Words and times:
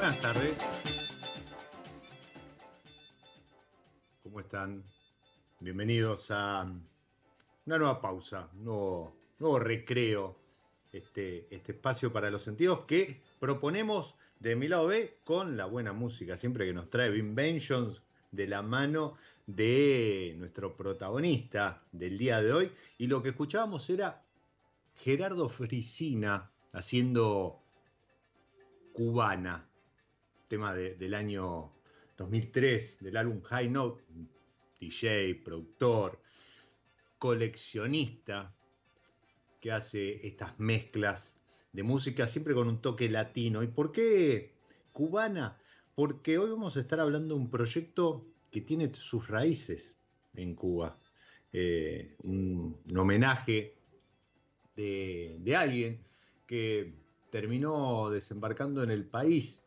Buenas 0.00 0.22
tardes. 0.22 0.56
¿Cómo 4.22 4.40
están? 4.40 4.82
Bienvenidos 5.58 6.30
a 6.30 6.62
una 7.66 7.78
nueva 7.78 8.00
pausa, 8.00 8.48
un 8.56 8.64
nuevo, 9.38 9.58
recreo, 9.58 10.38
este, 10.90 11.54
este 11.54 11.72
espacio 11.72 12.14
para 12.14 12.30
los 12.30 12.40
sentidos 12.40 12.86
que 12.86 13.20
proponemos 13.38 14.14
de 14.38 14.56
mi 14.56 14.68
lado 14.68 14.86
B 14.86 15.18
con 15.22 15.58
la 15.58 15.66
buena 15.66 15.92
música, 15.92 16.38
siempre 16.38 16.64
que 16.64 16.72
nos 16.72 16.88
trae 16.88 17.14
Inventions 17.18 18.00
de 18.32 18.46
la 18.46 18.62
mano 18.62 19.18
de 19.46 20.34
nuestro 20.38 20.78
protagonista 20.78 21.82
del 21.92 22.16
día 22.16 22.40
de 22.40 22.54
hoy. 22.54 22.72
Y 22.96 23.06
lo 23.06 23.22
que 23.22 23.28
escuchábamos 23.28 23.90
era 23.90 24.24
Gerardo 24.94 25.50
Frisina 25.50 26.50
haciendo 26.72 27.60
Cubana, 28.94 29.69
tema 30.50 30.74
de- 30.74 30.96
del 30.96 31.14
año 31.14 31.72
2003, 32.18 32.98
del 33.00 33.16
álbum 33.16 33.40
High 33.40 33.70
Note, 33.70 34.02
DJ, 34.80 35.36
productor, 35.44 36.20
coleccionista, 37.18 38.52
que 39.60 39.70
hace 39.70 40.26
estas 40.26 40.58
mezclas 40.58 41.32
de 41.72 41.84
música 41.84 42.26
siempre 42.26 42.52
con 42.52 42.66
un 42.66 42.82
toque 42.82 43.08
latino. 43.08 43.62
¿Y 43.62 43.68
por 43.68 43.92
qué 43.92 44.52
cubana? 44.92 45.56
Porque 45.94 46.36
hoy 46.38 46.50
vamos 46.50 46.76
a 46.76 46.80
estar 46.80 46.98
hablando 46.98 47.36
de 47.36 47.40
un 47.40 47.50
proyecto 47.50 48.26
que 48.50 48.60
tiene 48.60 48.92
sus 48.94 49.28
raíces 49.28 49.96
en 50.34 50.56
Cuba. 50.56 50.98
Eh, 51.52 52.16
un, 52.24 52.76
homenaje 52.96 53.76
de 54.74 55.56
alguien 55.56 56.02
que 56.46 56.94
terminó 57.30 58.08
desembarcando 58.10 58.82
en 58.82 58.90
el 58.90 59.04
país, 59.04 59.62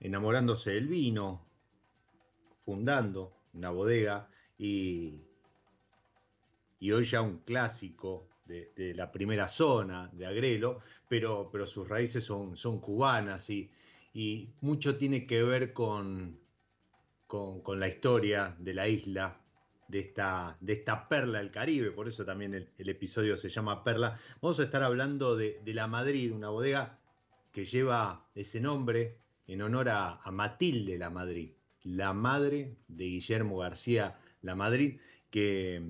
enamorándose 0.00 0.72
del 0.72 0.88
vino, 0.88 1.46
fundando 2.64 3.36
una 3.54 3.70
bodega 3.70 4.28
y, 4.58 5.20
y 6.78 6.92
hoy 6.92 7.04
ya 7.04 7.20
un 7.20 7.38
clásico 7.38 8.28
de, 8.46 8.94
la 8.96 9.12
primera 9.12 9.46
zona 9.48 10.10
de 10.12 10.26
Agrelo, 10.26 10.80
pero, 11.08 11.48
pero 11.52 11.66
sus 11.66 11.88
raíces 11.88 12.24
son, 12.24 12.56
son 12.56 12.80
cubanas 12.80 13.48
y, 13.48 13.70
y 14.12 14.48
mucho 14.60 14.96
tiene 14.96 15.26
que 15.26 15.42
ver 15.44 15.72
con, 15.72 16.36
con, 17.28 17.60
con 17.60 17.78
la 17.78 17.88
historia 17.88 18.56
de 18.58 18.74
la 18.74 18.88
isla, 18.88 19.40
de 19.86 20.00
esta, 20.00 20.56
de 20.60 20.72
esta 20.72 21.08
perla 21.08 21.38
del 21.38 21.50
Caribe, 21.50 21.90
por 21.90 22.08
eso 22.08 22.24
también 22.24 22.54
el, 22.54 22.68
el 22.78 22.88
episodio 22.88 23.36
se 23.36 23.48
llama 23.48 23.84
Perla. 23.84 24.16
Vamos 24.40 24.58
a 24.60 24.64
estar 24.64 24.82
hablando 24.82 25.36
de, 25.36 25.60
de 25.64 25.74
La 25.74 25.86
Madrid, 25.86 26.32
una 26.32 26.48
bodega 26.48 26.98
que 27.52 27.64
lleva 27.64 28.26
ese 28.34 28.60
nombre 28.60 29.19
en 29.52 29.62
honor 29.62 29.88
a, 29.88 30.22
Matilde 30.30 30.96
La 30.96 31.10
Madrid, 31.10 31.50
la 31.82 32.12
madre 32.12 32.76
de 32.86 33.04
Guillermo 33.04 33.58
García 33.58 34.18
La 34.42 34.54
Madrid, 34.54 35.00
que, 35.30 35.82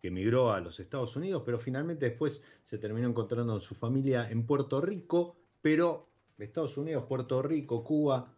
que 0.00 0.08
emigró 0.08 0.52
a 0.52 0.60
los 0.60 0.80
Estados 0.80 1.14
Unidos, 1.14 1.42
pero 1.44 1.58
finalmente 1.58 2.08
después 2.08 2.42
se 2.64 2.78
terminó 2.78 3.06
encontrando 3.06 3.54
en 3.54 3.60
su 3.60 3.74
familia 3.74 4.30
en 4.30 4.46
Puerto 4.46 4.80
Rico, 4.80 5.36
pero 5.60 6.08
Estados 6.38 6.76
Unidos, 6.78 7.04
Puerto 7.06 7.42
Rico, 7.42 7.84
Cuba, 7.84 8.34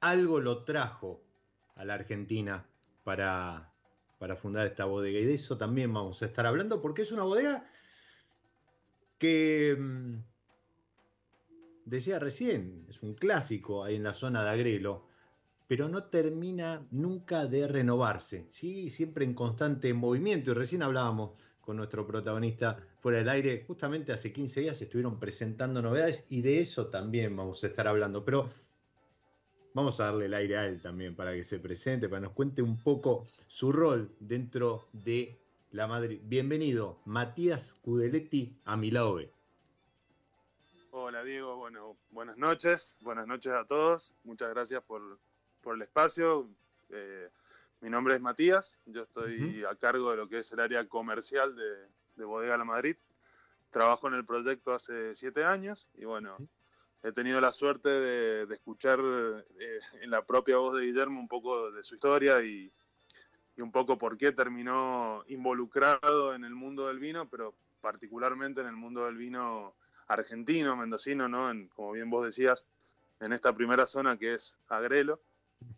algo 0.00 0.40
lo 0.40 0.64
trajo 0.64 1.22
a 1.76 1.84
la 1.84 1.94
Argentina 1.94 2.66
para, 3.04 3.72
para 4.18 4.36
fundar 4.36 4.66
esta 4.66 4.86
bodega. 4.86 5.18
Y 5.18 5.24
de 5.24 5.34
eso 5.34 5.58
también 5.58 5.92
vamos 5.92 6.22
a 6.22 6.26
estar 6.26 6.46
hablando, 6.46 6.80
porque 6.80 7.02
es 7.02 7.12
una 7.12 7.24
bodega 7.24 7.68
que, 9.18 9.76
mm, 9.78 10.33
decía 11.84 12.18
recién, 12.18 12.86
es 12.88 13.02
un 13.02 13.14
clásico 13.14 13.84
ahí 13.84 13.96
en 13.96 14.02
la 14.02 14.14
zona 14.14 14.44
de 14.44 14.50
Agrelo, 14.50 15.06
pero 15.66 15.88
no 15.88 16.04
termina 16.04 16.86
nunca 16.90 17.46
de 17.46 17.66
renovarse, 17.66 18.46
¿sí? 18.50 18.90
siempre 18.90 19.24
en 19.24 19.34
constante 19.34 19.92
movimiento. 19.94 20.50
Y 20.50 20.54
recién 20.54 20.82
hablábamos 20.82 21.32
con 21.60 21.76
nuestro 21.76 22.06
protagonista 22.06 22.76
fuera 23.00 23.18
del 23.18 23.28
aire, 23.28 23.64
justamente 23.66 24.12
hace 24.12 24.32
15 24.32 24.60
días 24.60 24.80
estuvieron 24.80 25.18
presentando 25.18 25.80
novedades 25.80 26.24
y 26.28 26.42
de 26.42 26.60
eso 26.60 26.88
también 26.88 27.34
vamos 27.34 27.64
a 27.64 27.68
estar 27.68 27.88
hablando. 27.88 28.24
Pero 28.24 28.50
vamos 29.72 29.98
a 30.00 30.04
darle 30.04 30.26
el 30.26 30.34
aire 30.34 30.58
a 30.58 30.66
él 30.66 30.80
también 30.80 31.16
para 31.16 31.32
que 31.32 31.44
se 31.44 31.58
presente, 31.58 32.08
para 32.08 32.20
que 32.20 32.26
nos 32.26 32.34
cuente 32.34 32.60
un 32.60 32.76
poco 32.76 33.26
su 33.46 33.72
rol 33.72 34.14
dentro 34.20 34.88
de 34.92 35.38
la 35.72 35.86
Madrid. 35.86 36.20
Bienvenido, 36.22 37.00
Matías 37.06 37.74
Cudeletti, 37.82 38.58
a 38.64 38.76
mi 38.76 38.90
lado 38.90 39.14
B. 39.14 39.30
Hola 41.14 41.22
Diego, 41.22 41.54
bueno, 41.54 41.96
buenas 42.10 42.36
noches, 42.36 42.96
buenas 42.98 43.28
noches 43.28 43.52
a 43.52 43.64
todos, 43.64 44.12
muchas 44.24 44.50
gracias 44.50 44.82
por, 44.82 45.20
el 45.64 45.82
espacio. 45.82 46.50
Eh, 46.88 47.30
mi 47.78 47.88
nombre 47.88 48.16
es 48.16 48.20
Matías, 48.20 48.80
yo 48.84 49.02
estoy 49.02 49.62
a 49.64 49.76
cargo 49.76 50.10
de 50.10 50.16
lo 50.16 50.28
que 50.28 50.38
es 50.38 50.50
el 50.50 50.58
área 50.58 50.88
comercial 50.88 51.54
de, 51.54 52.24
Bodega 52.24 52.58
La 52.58 52.64
Madrid. 52.64 52.96
Trabajo 53.70 54.08
en 54.08 54.14
el 54.14 54.26
proyecto 54.26 54.74
hace 54.74 55.14
siete 55.14 55.44
años 55.44 55.88
y 55.94 56.04
bueno, 56.04 56.36
he 57.04 57.12
tenido 57.12 57.40
la 57.40 57.52
suerte 57.52 57.90
de, 57.90 58.52
escuchar 58.52 58.98
eh, 59.00 59.78
en 60.00 60.10
la 60.10 60.26
propia 60.26 60.56
voz 60.56 60.74
de 60.74 60.86
Guillermo 60.86 61.20
un 61.20 61.28
poco 61.28 61.70
de 61.70 61.84
su 61.84 61.94
historia 61.94 62.42
y, 62.42 62.72
un 63.58 63.70
poco 63.70 63.98
por 63.98 64.18
qué 64.18 64.32
terminó 64.32 65.22
involucrado 65.28 66.34
en 66.34 66.42
el 66.42 66.56
mundo 66.56 66.88
del 66.88 66.98
vino, 66.98 67.30
pero 67.30 67.54
particularmente 67.80 68.62
en 68.62 68.66
el 68.66 68.74
mundo 68.74 69.04
del 69.04 69.16
vino 69.16 69.76
argentino, 70.06 70.76
mendocino, 70.76 71.28
¿no? 71.28 71.50
En, 71.50 71.68
como 71.68 71.92
bien 71.92 72.10
vos 72.10 72.24
decías, 72.24 72.64
en 73.20 73.32
esta 73.32 73.54
primera 73.54 73.86
zona 73.86 74.18
que 74.18 74.34
es 74.34 74.56
Agrelo. 74.68 75.20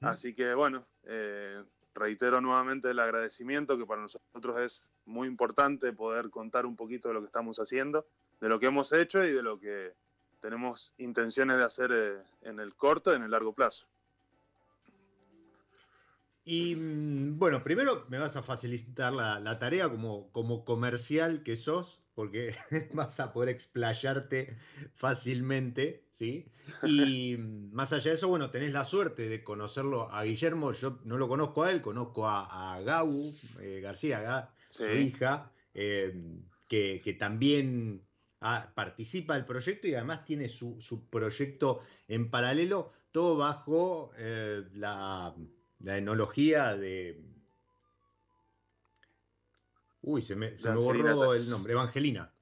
Así 0.01 0.35
que 0.35 0.55
bueno, 0.55 0.85
eh, 1.05 1.63
reitero 1.95 2.41
nuevamente 2.41 2.91
el 2.91 2.99
agradecimiento 2.99 3.79
que 3.79 3.87
para 3.87 4.03
nosotros 4.03 4.59
es 4.59 4.85
muy 5.05 5.29
importante 5.29 5.93
poder 5.93 6.31
contar 6.31 6.67
un 6.67 6.77
poquito 6.77 7.09
de 7.09 7.15
lo 7.15 7.21
que 7.21 7.27
estamos 7.27 7.59
haciendo, 7.59 8.07
de 8.41 8.49
lo 8.49 8.59
que 8.59 8.67
hemos 8.67 8.93
hecho 8.93 9.25
y 9.25 9.33
de 9.33 9.43
lo 9.43 9.61
que 9.61 9.95
tenemos 10.41 10.93
intenciones 10.99 11.57
de 11.57 11.65
hacer 11.65 11.93
eh, 11.93 12.19
en 12.43 12.61
el 12.61 12.75
corto 12.75 13.13
y 13.13 13.17
en 13.17 13.23
el 13.23 13.31
largo 13.31 13.53
plazo. 13.53 13.87
Y 16.45 16.77
mm, 16.77 17.39
bueno, 17.39 17.63
primero 17.63 18.05
me 18.09 18.19
vas 18.19 18.37
a 18.37 18.43
facilitar 18.43 19.13
la, 19.13 19.59
tarea 19.59 19.89
como, 19.89 20.31
como 20.31 20.65
comercial 20.65 21.43
que 21.43 21.57
sos, 21.57 22.01
porque 22.17 22.57
vas 22.95 23.21
a 23.21 23.33
poder 23.33 23.51
explayarte 23.51 24.57
fácilmente, 24.95 26.07
¿sí? 26.09 26.47
Y 26.83 27.37
mm, 27.37 27.73
más 27.73 27.93
allá 27.93 28.11
de 28.11 28.17
eso, 28.17 28.27
bueno, 28.27 28.51
tenés 28.51 28.73
la 28.73 28.85
suerte 28.85 29.29
de 29.29 29.45
conocerlo 29.45 30.11
a 30.11 30.25
Guillermo, 30.25 30.73
yo 30.73 30.99
no 31.05 31.19
lo 31.19 31.29
conozco 31.29 31.63
a 31.63 31.71
él, 31.71 31.83
conozco 31.83 32.27
a, 32.27 32.75
a 32.75 32.81
Gau 32.81 33.33
eh, 33.61 33.81
García, 33.83 34.49
su 34.71 34.91
hija, 34.91 35.53
eh, 35.75 36.41
que, 36.67 37.03
que, 37.05 37.13
también 37.13 38.03
participa 38.75 39.35
del 39.35 39.45
proyecto 39.45 39.87
y 39.87 39.95
además 39.95 40.25
tiene 40.25 40.49
su, 40.49 40.79
proyecto 41.11 41.83
en 42.09 42.31
paralelo, 42.31 42.93
todo 43.13 43.37
bajo 43.37 44.11
eh, 44.17 44.65
la, 44.75 45.35
enología 45.85 46.77
de... 46.77 47.21
Uy, 50.07 50.23
se 50.23 50.37
me, 50.37 50.53
borró 50.75 51.35
el 51.35 51.51
nombre, 51.51 51.73
Evangelina. 51.73 52.33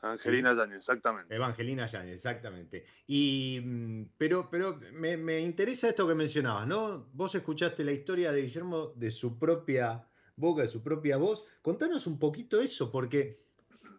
Angelina 0.00 0.54
Yáñez, 0.54 0.78
exactamente. 0.78 1.34
Evangelina 1.34 1.86
Yáñez, 1.86 2.14
exactamente. 2.14 2.86
Y, 3.06 3.60
mm, 3.62 4.04
pero 4.16 4.48
pero 4.50 4.80
me, 4.94 5.18
me, 5.18 5.38
interesa 5.40 5.90
esto 5.90 6.08
que 6.08 6.14
mencionabas, 6.14 6.66
¿no? 6.66 7.10
Vos 7.12 7.34
escuchaste 7.34 7.84
la 7.84 7.92
historia 7.92 8.32
de 8.32 8.40
Guillermo 8.40 8.94
de 8.96 9.10
su 9.10 9.38
propia 9.38 10.08
boca, 10.34 10.62
de 10.62 10.68
su 10.68 10.82
propia 10.82 11.18
voz. 11.18 11.44
Contanos 11.60 12.06
un 12.06 12.18
poquito 12.18 12.58
eso, 12.58 12.90
porque 12.90 13.36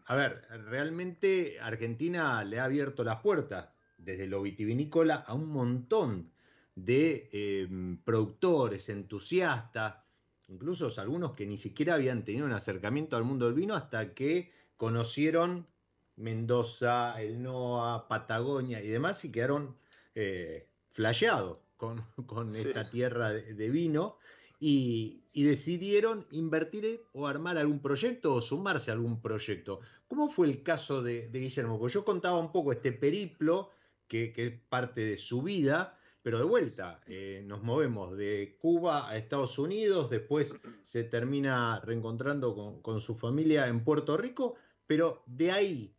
a 0.05 0.15
ver, 0.15 0.41
realmente 0.65 1.59
Argentina 1.61 2.43
le 2.43 2.59
ha 2.59 2.65
abierto 2.65 3.03
las 3.03 3.21
puertas 3.21 3.77
desde 3.97 4.25
lo 4.25 4.41
vitivinícola 4.41 5.15
a 5.15 5.35
un 5.35 5.47
montón 5.47 6.31
de 6.75 7.29
em, 7.31 7.97
productores, 8.03 8.89
entusiastas, 8.89 10.02
incluso 10.47 10.89
algunos 10.97 11.33
que 11.33 11.45
ni 11.47 11.57
siquiera 11.57 11.95
habían 11.95 12.23
tenido 12.23 12.45
un 12.45 12.53
acercamiento 12.53 13.15
al 13.17 13.23
mundo 13.23 13.45
del 13.45 13.55
vino 13.55 13.75
hasta 13.75 14.13
que 14.13 14.51
conocieron 14.77 15.67
Mendoza, 16.15 17.19
el 17.21 17.41
NOA, 17.41 18.07
Patagonia 18.07 18.81
y 18.81 18.87
demás 18.87 19.25
y 19.25 19.31
quedaron 19.31 19.75
eh, 20.13 20.67
flasheados 20.91 21.57
con, 21.77 21.97
esta 22.55 22.89
tierra 22.89 23.31
de 23.31 23.69
vino 23.69 24.17
y, 24.63 25.19
decidieron 25.33 26.25
invertir 26.31 27.03
o 27.11 27.27
armar 27.27 27.57
algún 27.57 27.81
proyecto 27.81 28.33
o 28.33 28.41
sumarse 28.41 28.91
a 28.91 28.93
algún 28.93 29.19
proyecto. 29.21 29.81
¿Cómo 30.07 30.29
fue 30.29 30.47
el 30.47 30.63
caso 30.63 31.01
de, 31.01 31.29
Guillermo? 31.33 31.77
Porque 31.77 31.95
yo 31.95 32.05
contaba 32.05 32.37
un 32.37 32.51
poco 32.51 32.71
este 32.71 32.93
periplo 32.93 33.71
que, 34.07 34.31
es 34.35 34.53
parte 34.69 35.01
de 35.01 35.17
su 35.17 35.41
vida, 35.41 35.99
pero 36.23 36.37
de 36.37 36.45
vuelta, 36.45 37.01
eh, 37.05 37.43
nos 37.45 37.61
movemos 37.63 38.17
de 38.17 38.55
Cuba 38.57 39.09
a 39.09 39.17
Estados 39.17 39.59
Unidos, 39.59 40.09
después 40.09 40.53
se 40.81 41.03
termina 41.03 41.81
reencontrando 41.81 42.81
con, 42.81 43.01
su 43.01 43.13
familia 43.13 43.67
en 43.67 43.83
Puerto 43.83 44.15
Rico, 44.15 44.55
pero 44.87 45.21
de 45.25 45.51
ahí 45.51 45.95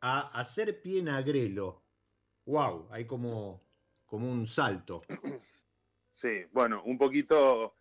a 0.00 0.20
hacer 0.40 0.80
pie 0.80 1.00
en 1.00 1.10
agrelo, 1.10 1.84
wow, 2.46 2.88
hay 2.90 3.06
como, 3.06 3.62
como 4.06 4.32
un 4.32 4.46
salto. 4.46 5.02
Sí, 6.12 6.44
bueno, 6.52 6.82
un 6.84 6.98
poquito 6.98 7.74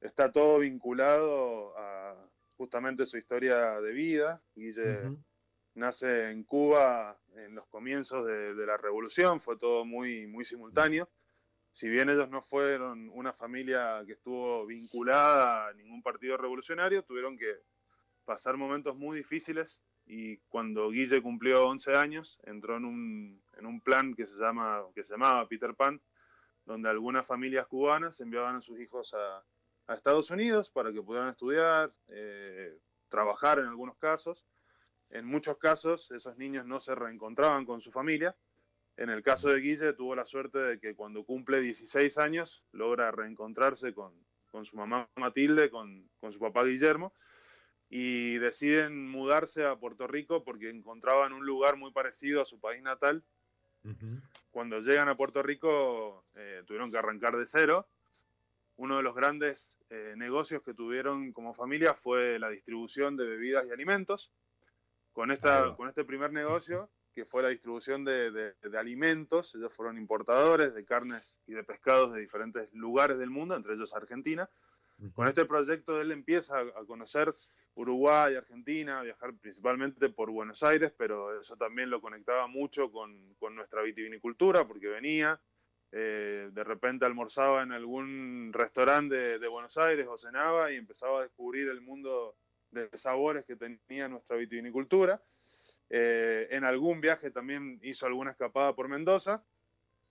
está 0.00 0.32
todo 0.32 0.58
vinculado 0.58 1.76
a 1.78 2.14
justamente 2.56 3.06
su 3.06 3.16
historia 3.16 3.80
de 3.80 3.92
vida. 3.92 4.42
Guille 4.54 5.16
nace 5.74 6.30
en 6.30 6.44
Cuba 6.44 7.18
en 7.36 7.54
los 7.54 7.66
comienzos 7.68 8.26
de, 8.26 8.54
la 8.66 8.76
revolución, 8.76 9.40
fue 9.40 9.58
todo 9.58 9.84
muy, 9.84 10.26
muy 10.26 10.44
simultáneo. 10.44 11.08
Si 11.76 11.90
bien 11.90 12.08
ellos 12.08 12.30
no 12.30 12.40
fueron 12.40 13.10
una 13.12 13.34
familia 13.34 14.02
que 14.06 14.14
estuvo 14.14 14.64
vinculada 14.64 15.66
a 15.66 15.74
ningún 15.74 16.02
partido 16.02 16.38
revolucionario, 16.38 17.02
tuvieron 17.02 17.36
que 17.36 17.52
pasar 18.24 18.56
momentos 18.56 18.96
muy 18.96 19.18
difíciles 19.18 19.82
y 20.06 20.38
cuando 20.48 20.88
Guille 20.88 21.20
cumplió 21.20 21.68
11 21.68 21.94
años, 21.94 22.40
entró 22.44 22.78
en 22.78 22.86
un, 22.86 23.42
en 23.58 23.66
un 23.66 23.82
plan 23.82 24.14
que 24.14 24.24
se, 24.24 24.40
llama, 24.40 24.84
que 24.94 25.04
se 25.04 25.12
llamaba 25.12 25.46
Peter 25.48 25.74
Pan, 25.74 26.00
donde 26.64 26.88
algunas 26.88 27.26
familias 27.26 27.66
cubanas 27.66 28.18
enviaban 28.20 28.56
a 28.56 28.62
sus 28.62 28.80
hijos 28.80 29.12
a, 29.12 29.44
a 29.86 29.94
Estados 29.94 30.30
Unidos 30.30 30.70
para 30.70 30.94
que 30.94 31.02
pudieran 31.02 31.28
estudiar, 31.28 31.92
eh, 32.08 32.74
trabajar 33.10 33.58
en 33.58 33.66
algunos 33.66 33.98
casos. 33.98 34.46
En 35.10 35.26
muchos 35.26 35.58
casos 35.58 36.10
esos 36.10 36.38
niños 36.38 36.64
no 36.64 36.80
se 36.80 36.94
reencontraban 36.94 37.66
con 37.66 37.82
su 37.82 37.92
familia. 37.92 38.34
En 38.96 39.10
el 39.10 39.22
caso 39.22 39.50
de 39.50 39.60
Guille 39.60 39.92
tuvo 39.92 40.14
la 40.16 40.24
suerte 40.24 40.58
de 40.58 40.80
que 40.80 40.94
cuando 40.94 41.24
cumple 41.24 41.60
16 41.60 42.16
años 42.16 42.64
logra 42.72 43.10
reencontrarse 43.10 43.92
con, 43.92 44.14
su 44.64 44.74
mamá 44.76 45.08
Matilde, 45.16 45.70
con, 45.70 46.08
su 46.30 46.38
papá 46.38 46.64
Guillermo, 46.64 47.12
y 47.90 48.38
deciden 48.38 49.06
mudarse 49.08 49.66
a 49.66 49.76
Puerto 49.76 50.06
Rico 50.06 50.44
porque 50.44 50.70
encontraban 50.70 51.34
un 51.34 51.44
lugar 51.44 51.76
muy 51.76 51.92
parecido 51.92 52.40
a 52.40 52.46
su 52.46 52.58
país 52.58 52.82
natal. 52.82 53.22
Cuando 54.50 54.80
llegan 54.80 55.08
a 55.08 55.16
Puerto 55.16 55.42
Rico 55.42 56.24
eh, 56.34 56.64
tuvieron 56.66 56.90
que 56.90 56.98
arrancar 56.98 57.36
de 57.36 57.46
cero. 57.46 57.86
Uno 58.76 58.96
de 58.96 59.02
los 59.04 59.14
grandes 59.14 59.70
eh, 59.90 60.14
negocios 60.16 60.62
que 60.62 60.74
tuvieron 60.74 61.32
como 61.32 61.54
familia 61.54 61.94
fue 61.94 62.40
la 62.40 62.48
distribución 62.48 63.16
de 63.16 63.26
bebidas 63.26 63.66
y 63.66 63.70
alimentos. 63.70 64.32
Con, 65.12 65.30
esta, 65.30 65.76
con 65.76 65.88
este 65.88 66.04
primer 66.04 66.32
negocio, 66.32 66.90
que 67.16 67.24
fue 67.24 67.42
la 67.42 67.48
distribución 67.48 68.04
de, 68.04 68.54
alimentos, 68.78 69.54
ellos 69.54 69.72
fueron 69.72 69.96
importadores 69.96 70.74
de 70.74 70.84
carnes 70.84 71.34
y 71.46 71.54
de 71.54 71.64
pescados 71.64 72.12
de 72.12 72.20
diferentes 72.20 72.70
lugares 72.74 73.16
del 73.16 73.30
mundo, 73.30 73.56
entre 73.56 73.72
ellos 73.72 73.94
Argentina. 73.94 74.50
Con 75.14 75.26
este 75.26 75.46
proyecto 75.46 75.98
él 75.98 76.12
empieza 76.12 76.58
a 76.58 76.84
conocer 76.86 77.34
Uruguay, 77.74 78.34
Argentina, 78.34 79.00
a 79.00 79.02
viajar 79.02 79.32
principalmente 79.34 80.10
por 80.10 80.30
Buenos 80.30 80.62
Aires, 80.62 80.92
pero 80.94 81.40
eso 81.40 81.56
también 81.56 81.88
lo 81.88 82.02
conectaba 82.02 82.48
mucho 82.48 82.92
con, 82.92 83.34
con 83.38 83.54
nuestra 83.54 83.80
vitivinicultura, 83.80 84.68
porque 84.68 84.88
venía, 84.88 85.40
eh, 85.92 86.50
de 86.52 86.64
repente 86.64 87.06
almorzaba 87.06 87.62
en 87.62 87.72
algún 87.72 88.50
restaurante 88.52 89.38
de, 89.38 89.48
Buenos 89.48 89.78
Aires 89.78 90.06
o 90.06 90.18
cenaba 90.18 90.70
y 90.70 90.76
empezaba 90.76 91.20
a 91.20 91.22
descubrir 91.22 91.68
el 91.68 91.80
mundo 91.80 92.36
de 92.70 92.90
sabores 92.98 93.46
que 93.46 93.56
tenía 93.56 94.06
nuestra 94.06 94.36
vitivinicultura. 94.36 95.22
Eh, 95.90 96.48
en 96.50 96.64
algún 96.64 97.00
viaje 97.00 97.30
también 97.30 97.78
hizo 97.82 98.06
alguna 98.06 98.32
escapada 98.32 98.74
por 98.74 98.88
Mendoza, 98.88 99.44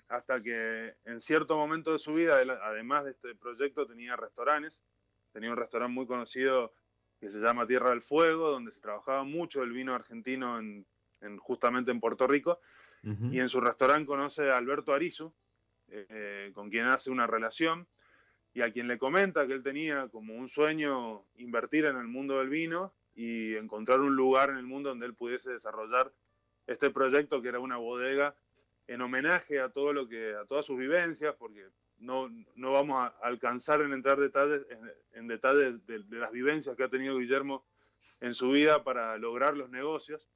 hasta 0.07 0.41
que 0.41 0.95
en 1.05 1.19
cierto 1.19 1.57
momento 1.57 1.91
de 1.91 1.99
su 1.99 2.13
vida, 2.13 2.37
además 2.63 3.05
de 3.05 3.11
este 3.11 3.35
proyecto, 3.35 3.87
tenía 3.87 4.15
restaurantes. 4.15 4.81
Tenía 5.33 5.51
un 5.51 5.57
restaurante 5.57 5.93
muy 5.93 6.07
conocido 6.07 6.73
que 7.19 7.29
se 7.29 7.39
llama 7.39 7.67
Tierra 7.67 7.89
del 7.89 8.01
Fuego, 8.01 8.51
donde 8.51 8.71
se 8.71 8.79
trabajaba 8.79 9.23
mucho 9.23 9.63
el 9.63 9.71
vino 9.71 9.93
argentino 9.93 10.59
en, 10.59 10.85
justamente 11.39 11.91
en 11.91 11.99
Puerto 11.99 12.27
Rico. 12.27 12.59
Y 13.29 13.39
en 13.39 13.49
su 13.49 13.61
restaurante 13.61 14.07
conoce 14.07 14.49
a 14.49 14.57
Alberto 14.57 14.91
Arizu, 14.91 15.31
eh, 15.89 16.51
con 16.55 16.71
quien 16.71 16.87
hace 16.87 17.11
una 17.11 17.27
relación 17.27 17.87
y 18.51 18.61
a 18.61 18.71
quien 18.71 18.87
le 18.87 18.97
comenta 18.97 19.45
que 19.45 19.53
él 19.53 19.61
tenía 19.61 20.07
como 20.07 20.33
un 20.33 20.49
sueño 20.49 21.23
invertir 21.35 21.85
en 21.85 21.97
el 21.97 22.07
mundo 22.07 22.39
del 22.39 22.49
vino 22.49 22.95
y 23.15 23.55
encontrar 23.55 24.01
un 24.01 24.15
lugar 24.15 24.49
en 24.49 24.57
el 24.57 24.65
mundo 24.65 24.89
donde 24.89 25.05
él 25.05 25.15
pudiese 25.15 25.51
desarrollar 25.51 26.13
este 26.67 26.89
proyecto 26.89 27.41
que 27.41 27.47
era 27.47 27.59
una 27.59 27.77
bodega 27.77 28.35
en 28.87 29.01
homenaje 29.01 29.59
a 29.59 29.69
todo 29.69 29.93
lo 29.93 30.07
que, 30.07 30.35
a 30.35 30.45
todas 30.45 30.65
sus 30.65 30.77
vivencias, 30.77 31.33
porque 31.39 31.65
no, 31.97 32.29
no 32.55 32.73
vamos 32.73 32.97
a 32.97 33.07
alcanzar 33.23 33.81
en 33.81 33.93
entrar 33.93 34.19
detalles, 34.19 34.65
en, 35.13 35.27
detalles 35.27 35.85
de, 35.87 36.03
las 36.09 36.31
vivencias 36.31 36.75
que 36.75 36.83
ha 36.83 36.89
tenido 36.89 37.17
Guillermo 37.17 37.65
en 38.19 38.33
su 38.33 38.51
vida 38.51 38.83
para 38.83 39.17
lograr 39.17 39.57
los 39.57 39.69
negocios, 39.69 40.29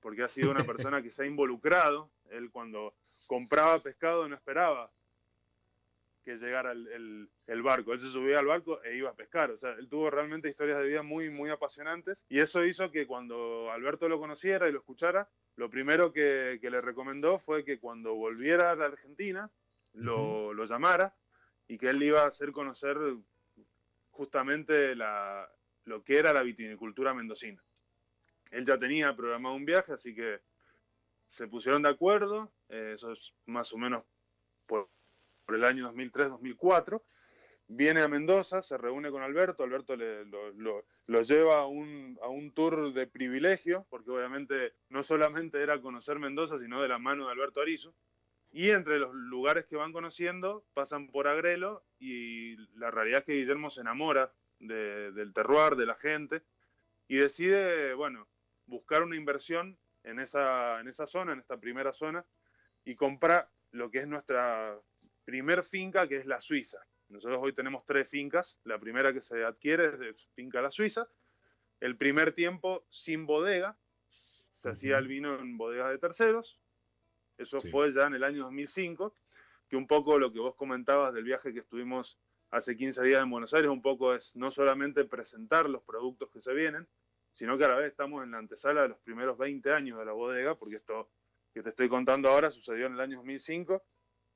porque 0.00 0.22
ha 0.22 0.28
sido 0.28 0.50
una 0.50 0.64
persona 0.64 1.02
que 1.02 1.10
se 1.10 1.24
ha 1.24 1.26
involucrado. 1.26 2.10
Él 2.30 2.50
cuando 2.50 2.94
compraba 3.26 3.82
pescado 3.82 4.28
no 4.28 4.34
esperaba 4.34 4.90
que 6.24 6.36
llegara 6.36 6.72
el, 6.72 7.30
el, 7.46 7.62
barco. 7.62 7.92
Él 7.92 8.00
se 8.00 8.10
subía 8.10 8.38
al 8.38 8.46
barco 8.46 8.82
e 8.82 8.96
iba 8.96 9.10
a 9.10 9.16
pescar. 9.16 9.50
O 9.50 9.58
sea, 9.58 9.72
él 9.72 9.88
tuvo 9.88 10.10
realmente 10.10 10.48
historias 10.48 10.78
de 10.78 10.88
vida 10.88 11.02
muy, 11.02 11.30
muy 11.30 11.50
apasionantes. 11.50 12.22
Y 12.28 12.40
eso 12.40 12.64
hizo 12.64 12.90
que 12.90 13.06
cuando 13.06 13.70
Alberto 13.70 14.08
lo 14.08 14.18
conociera 14.18 14.68
y 14.68 14.72
lo 14.72 14.78
escuchara, 14.78 15.28
lo 15.56 15.70
primero 15.70 16.12
que, 16.12 16.58
que 16.60 16.70
le 16.70 16.80
recomendó 16.80 17.38
fue 17.38 17.64
que 17.64 17.78
cuando 17.78 18.14
volviera 18.14 18.70
a 18.70 18.76
la 18.76 18.86
Argentina, 18.86 19.50
lo, 19.92 20.54
lo, 20.54 20.66
llamara 20.66 21.14
y 21.66 21.78
que 21.78 21.90
él 21.90 22.02
iba 22.02 22.22
a 22.22 22.28
hacer 22.28 22.52
conocer 22.52 22.96
justamente 24.10 24.94
la, 24.94 25.50
lo 25.84 26.04
que 26.04 26.18
era 26.18 26.32
la 26.32 26.42
vitivinicultura 26.42 27.14
mendocina. 27.14 27.62
Él 28.50 28.64
ya 28.64 28.78
tenía 28.78 29.14
programado 29.14 29.54
un 29.54 29.64
viaje, 29.64 29.92
así 29.92 30.14
que 30.14 30.40
se 31.26 31.46
pusieron 31.46 31.82
de 31.82 31.88
acuerdo, 31.88 32.52
eh, 32.68 32.92
eso 32.94 33.12
es 33.12 33.34
más 33.46 33.72
o 33.72 33.78
menos 33.78 34.04
por, 34.66 34.88
el 35.54 35.64
año 35.64 35.92
2003-2004. 35.92 37.02
Viene 37.72 38.00
a 38.00 38.08
Mendoza, 38.08 38.62
se 38.62 38.76
reúne 38.76 39.12
con 39.12 39.22
Alberto, 39.22 39.62
Alberto 39.62 39.94
le, 39.96 40.24
lo, 40.24 40.84
lo, 41.06 41.22
lleva 41.22 41.60
a 41.60 41.66
un, 41.66 42.18
a 42.20 42.26
un 42.26 42.52
tour 42.52 42.92
de 42.92 43.06
privilegio, 43.06 43.86
porque 43.90 44.10
obviamente 44.10 44.74
no 44.88 45.04
solamente 45.04 45.62
era 45.62 45.80
conocer 45.80 46.18
Mendoza, 46.18 46.58
sino 46.58 46.82
de 46.82 46.88
la 46.88 46.98
mano 46.98 47.26
de 47.26 47.32
Alberto 47.32 47.60
Arizo. 47.60 47.94
Y 48.50 48.70
entre 48.70 48.98
los 48.98 49.14
lugares 49.14 49.66
que 49.66 49.76
van 49.76 49.92
conociendo, 49.92 50.64
pasan 50.74 51.08
por 51.12 51.28
Agrelo 51.28 51.84
y 52.00 52.56
la 52.76 52.90
realidad 52.90 53.20
es 53.20 53.24
que 53.26 53.34
Guillermo 53.34 53.70
se 53.70 53.82
enamora 53.82 54.32
del 54.58 55.32
terroir, 55.32 55.76
de 55.76 55.86
la 55.86 55.94
gente, 55.94 56.42
y 57.06 57.16
decide, 57.16 57.94
bueno, 57.94 58.28
buscar 58.66 59.02
una 59.02 59.16
inversión 59.16 59.78
en 60.02 60.18
esa, 60.18 60.80
en 60.80 60.88
esa 60.88 61.06
zona, 61.06 61.32
en 61.32 61.38
esta 61.38 61.60
primera 61.60 61.92
zona, 61.92 62.26
y 62.84 62.96
compra 62.96 63.50
lo 63.70 63.90
que 63.90 63.98
es 63.98 64.08
nuestra 64.08 64.78
primer 65.24 65.62
finca, 65.62 66.08
que 66.08 66.16
es 66.16 66.26
la 66.26 66.40
Suiza. 66.40 66.78
Nosotros 67.08 67.40
hoy 67.42 67.52
tenemos 67.52 67.84
tres 67.84 68.08
fincas. 68.08 68.58
La 68.64 68.78
primera 68.78 69.12
que 69.12 69.20
se 69.20 69.44
adquiere 69.44 69.86
es 69.86 69.98
de 69.98 70.14
Finca 70.34 70.62
La 70.62 70.70
Suiza. 70.70 71.08
El 71.80 71.96
primer 71.96 72.32
tiempo 72.32 72.86
sin 72.88 73.26
bodega. 73.26 73.76
Se 74.52 74.70
hacía 74.70 74.98
el 74.98 75.08
vino 75.08 75.38
en 75.38 75.56
bodegas 75.56 75.90
de 75.90 75.98
terceros. 75.98 76.60
Eso 77.36 77.60
fue 77.62 77.92
ya 77.92 78.06
en 78.06 78.14
el 78.14 78.22
año 78.22 78.44
2005. 78.44 79.14
Que 79.68 79.76
un 79.76 79.86
poco 79.86 80.18
lo 80.18 80.32
que 80.32 80.38
vos 80.38 80.54
comentabas 80.54 81.12
del 81.12 81.24
viaje 81.24 81.52
que 81.52 81.60
estuvimos 81.60 82.18
hace 82.50 82.76
15 82.76 83.02
días 83.02 83.22
en 83.22 83.30
Buenos 83.30 83.54
Aires, 83.54 83.70
un 83.70 83.82
poco 83.82 84.14
es 84.14 84.34
no 84.34 84.50
solamente 84.50 85.04
presentar 85.04 85.70
los 85.70 85.82
productos 85.82 86.32
que 86.32 86.40
se 86.40 86.52
vienen, 86.52 86.88
sino 87.32 87.56
que 87.56 87.64
a 87.64 87.68
la 87.68 87.76
vez 87.76 87.86
estamos 87.86 88.24
en 88.24 88.32
la 88.32 88.38
antesala 88.38 88.82
de 88.82 88.88
los 88.88 88.98
primeros 88.98 89.38
20 89.38 89.72
años 89.72 89.98
de 89.98 90.04
la 90.04 90.12
bodega, 90.12 90.56
porque 90.58 90.76
esto 90.76 91.08
que 91.54 91.62
te 91.62 91.68
estoy 91.68 91.88
contando 91.88 92.28
ahora 92.28 92.50
sucedió 92.50 92.86
en 92.86 92.94
el 92.94 93.00
año 93.00 93.18
2005 93.18 93.82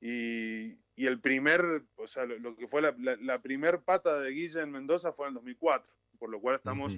y, 0.07 1.07
el 1.07 1.19
primer, 1.19 1.83
o 1.95 2.05
sea, 2.05 2.25
lo, 2.25 2.55
que 2.55 2.67
fue 2.67 2.81
la, 2.81 2.95
la, 2.97 3.41
primer 3.41 3.81
pata 3.81 4.19
de 4.19 4.29
Guille 4.29 4.61
en 4.61 4.71
Mendoza 4.71 5.11
fue 5.11 5.25
en 5.25 5.29
el 5.29 5.35
2004, 5.35 5.95
por 6.19 6.29
lo 6.29 6.39
cual 6.39 6.55
estamos 6.55 6.95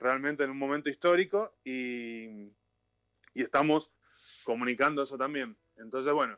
realmente 0.00 0.42
en 0.42 0.50
un 0.50 0.58
momento 0.58 0.90
histórico 0.90 1.54
y, 1.62 2.50
y, 3.32 3.42
estamos 3.42 3.92
comunicando 4.42 5.04
eso 5.04 5.16
también. 5.16 5.56
Entonces, 5.76 6.12
bueno, 6.12 6.36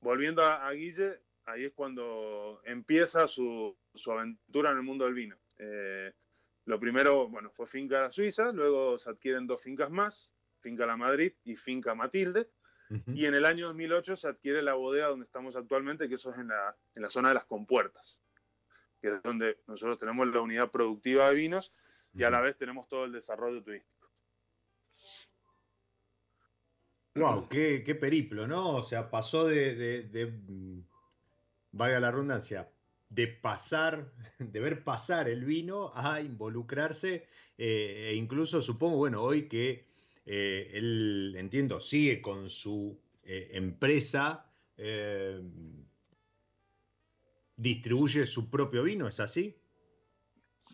volviendo 0.00 0.44
a, 0.44 0.70
Guille, 0.72 1.22
ahí 1.46 1.64
es 1.64 1.72
cuando 1.72 2.60
empieza 2.64 3.26
su, 3.26 3.74
su, 3.94 4.12
aventura 4.12 4.72
en 4.72 4.76
el 4.76 4.82
mundo 4.82 5.06
del 5.06 5.14
vino. 5.14 5.38
Eh, 5.56 6.12
lo 6.66 6.78
primero, 6.78 7.28
bueno, 7.30 7.50
fue 7.50 7.66
Finca 7.66 8.02
La 8.02 8.12
Suiza, 8.12 8.52
luego 8.52 8.98
se 8.98 9.08
adquieren 9.08 9.46
dos 9.46 9.62
fincas 9.62 9.90
más, 9.90 10.30
Finca 10.60 10.84
La 10.84 10.98
Madrid 10.98 11.32
y 11.42 11.56
Finca 11.56 11.94
Matilde, 11.94 12.50
y 12.88 13.26
en 13.26 13.34
el 13.34 13.44
año 13.44 13.66
2008 13.66 14.16
se 14.16 14.28
adquiere 14.28 14.62
la 14.62 14.74
bodega 14.74 15.08
donde 15.08 15.26
estamos 15.26 15.56
actualmente, 15.56 16.08
que 16.08 16.14
eso 16.14 16.30
es 16.32 16.38
en 16.38 16.48
la, 16.48 16.76
en 16.94 17.02
la 17.02 17.10
zona 17.10 17.28
de 17.28 17.34
las 17.34 17.44
compuertas, 17.44 18.20
que 19.00 19.08
es 19.08 19.22
donde 19.22 19.58
nosotros 19.66 19.98
tenemos 19.98 20.28
la 20.28 20.40
unidad 20.40 20.70
productiva 20.70 21.28
de 21.28 21.34
vinos 21.34 21.72
y 22.14 22.22
a 22.22 22.30
la 22.30 22.40
vez 22.40 22.56
tenemos 22.56 22.88
todo 22.88 23.04
el 23.04 23.12
desarrollo 23.12 23.62
turístico. 23.62 23.96
Wow, 27.16 27.48
qué, 27.48 27.82
qué 27.84 27.94
periplo, 27.94 28.46
¿no? 28.46 28.76
O 28.76 28.84
sea, 28.84 29.10
pasó 29.10 29.46
de, 29.46 29.74
de, 29.74 30.02
de, 30.02 30.26
mm, 30.26 30.84
valga 31.72 31.98
la 31.98 32.10
redundancia, 32.10 32.70
de 33.08 33.26
pasar, 33.26 34.12
de 34.38 34.60
ver 34.60 34.84
pasar 34.84 35.28
el 35.28 35.44
vino 35.44 35.92
a 35.94 36.20
involucrarse, 36.20 37.26
eh, 37.56 38.10
e 38.10 38.14
incluso 38.14 38.60
supongo, 38.60 38.98
bueno, 38.98 39.22
hoy 39.22 39.48
que 39.48 39.85
eh, 40.26 40.70
él, 40.74 41.34
entiendo, 41.38 41.80
sigue 41.80 42.20
con 42.20 42.50
su 42.50 43.00
eh, 43.22 43.50
empresa, 43.52 44.44
eh, 44.76 45.40
distribuye 47.54 48.26
su 48.26 48.50
propio 48.50 48.82
vino, 48.82 49.06
¿es 49.06 49.20
así? 49.20 49.56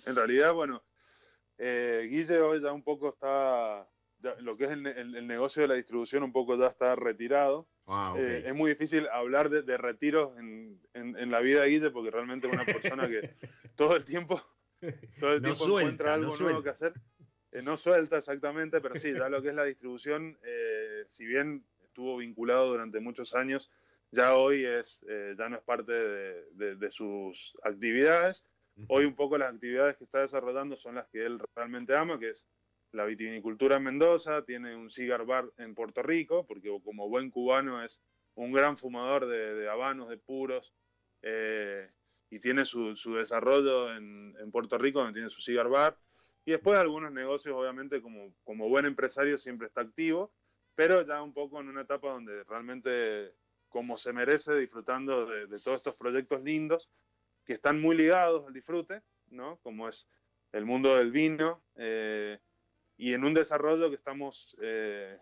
En 0.06 0.16
realidad, 0.16 0.54
bueno, 0.54 0.82
Guille 1.58 2.40
hoy 2.40 2.62
ya 2.62 2.72
un 2.72 2.82
poco 2.82 3.10
está, 3.10 3.86
lo 4.40 4.56
que 4.56 4.64
es 4.64 4.70
el, 4.70 5.26
negocio 5.26 5.62
de 5.62 5.68
la 5.68 5.74
distribución 5.74 6.22
un 6.22 6.32
poco 6.32 6.58
ya 6.58 6.68
está 6.68 6.96
retirado. 6.96 7.68
Ah, 7.86 8.14
es 8.18 8.54
muy 8.54 8.70
difícil 8.70 9.06
hablar 9.08 9.50
de, 9.50 9.76
retiros 9.76 10.36
en, 10.38 11.30
la 11.30 11.40
vida 11.40 11.62
de 11.62 11.68
Guille 11.68 11.90
porque 11.90 12.10
realmente 12.10 12.48
es 12.48 12.54
una 12.54 12.64
persona 12.64 13.06
que 13.06 13.34
todo 13.76 13.96
el 13.96 14.04
tiempo, 14.04 14.42
todo 15.20 15.34
el 15.34 15.42
tiempo 15.42 15.78
encuentra 15.78 16.14
algo 16.14 16.36
nuevo 16.38 16.62
que 16.62 16.70
hacer. 16.70 16.94
Eh, 17.52 17.60
no 17.60 17.76
suelta 17.76 18.16
exactamente, 18.16 18.80
pero 18.80 18.96
sí, 18.96 19.12
ya 19.12 19.28
lo 19.28 19.42
que 19.42 19.48
es 19.48 19.54
la 19.54 19.64
distribución, 19.64 20.38
eh, 20.42 21.04
si 21.08 21.26
bien 21.26 21.64
estuvo 21.84 22.16
vinculado 22.16 22.70
durante 22.70 22.98
muchos 22.98 23.34
años, 23.34 23.70
ya 24.10 24.36
hoy 24.36 24.64
es, 24.64 25.00
eh, 25.06 25.34
ya 25.38 25.50
no 25.50 25.56
es 25.56 25.62
parte 25.62 25.92
de, 25.92 26.90
sus 26.90 27.54
actividades. 27.62 28.44
Hoy 28.88 29.04
un 29.04 29.14
poco 29.14 29.36
las 29.36 29.52
actividades 29.52 29.96
que 29.96 30.04
está 30.04 30.20
desarrollando 30.20 30.76
son 30.76 30.94
las 30.94 31.06
que 31.08 31.24
él 31.24 31.38
realmente 31.54 31.94
ama, 31.94 32.18
que 32.18 32.30
es 32.30 32.46
la 32.90 33.04
vitivinicultura 33.04 33.76
en 33.76 33.84
Mendoza, 33.84 34.44
tiene 34.44 34.74
un 34.74 34.90
cigar 34.90 35.26
bar 35.26 35.50
en 35.58 35.74
Puerto 35.74 36.02
Rico, 36.02 36.46
porque 36.46 36.70
como 36.82 37.08
buen 37.08 37.30
cubano 37.30 37.82
es 37.84 38.00
un 38.34 38.52
gran 38.52 38.78
fumador 38.78 39.26
de, 39.26 39.68
habanos, 39.68 40.08
de 40.08 40.16
puros, 40.16 40.74
y 42.30 42.38
tiene 42.40 42.64
su, 42.64 42.94
desarrollo 43.14 43.94
en, 43.94 44.34
en, 44.40 44.50
Puerto 44.50 44.78
Rico, 44.78 45.00
donde 45.00 45.14
tiene 45.14 45.28
su 45.28 45.42
cigar 45.42 45.68
bar. 45.68 45.98
Y 46.44 46.52
después 46.52 46.78
algunos 46.78 47.12
negocios, 47.12 47.54
obviamente, 47.54 48.02
como, 48.02 48.34
como 48.44 48.68
buen 48.68 48.84
empresario 48.84 49.38
siempre 49.38 49.68
está 49.68 49.82
activo, 49.82 50.32
pero 50.74 51.06
ya 51.06 51.22
un 51.22 51.32
poco 51.32 51.60
en 51.60 51.68
una 51.68 51.82
etapa 51.82 52.08
donde 52.08 52.42
realmente, 52.44 53.34
como 53.68 53.96
se 53.96 54.12
merece, 54.12 54.56
disfrutando 54.56 55.26
de, 55.26 55.60
todos 55.60 55.76
estos 55.76 55.94
proyectos 55.94 56.42
lindos 56.42 56.90
que 57.44 57.52
están 57.52 57.80
muy 57.80 57.96
ligados 57.96 58.46
al 58.46 58.52
disfrute, 58.52 59.02
¿no? 59.28 59.58
Como 59.58 59.88
es 59.88 60.08
el 60.52 60.64
mundo 60.64 60.96
del 60.96 61.12
vino, 61.12 61.62
eh, 61.76 62.38
y 62.96 63.14
en 63.14 63.24
un 63.24 63.34
desarrollo 63.34 63.88
que 63.88 63.96
estamos 63.96 64.56
eh, 64.60 65.18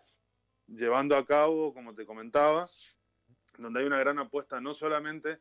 llevando 0.67 1.15
a 1.15 1.25
cabo, 1.25 1.73
como 1.73 1.93
te 1.93 2.05
comentaba, 2.05 2.67
donde 3.57 3.79
hay 3.79 3.85
una 3.85 3.99
gran 3.99 4.19
apuesta 4.19 4.59
no 4.59 4.73
solamente 4.73 5.39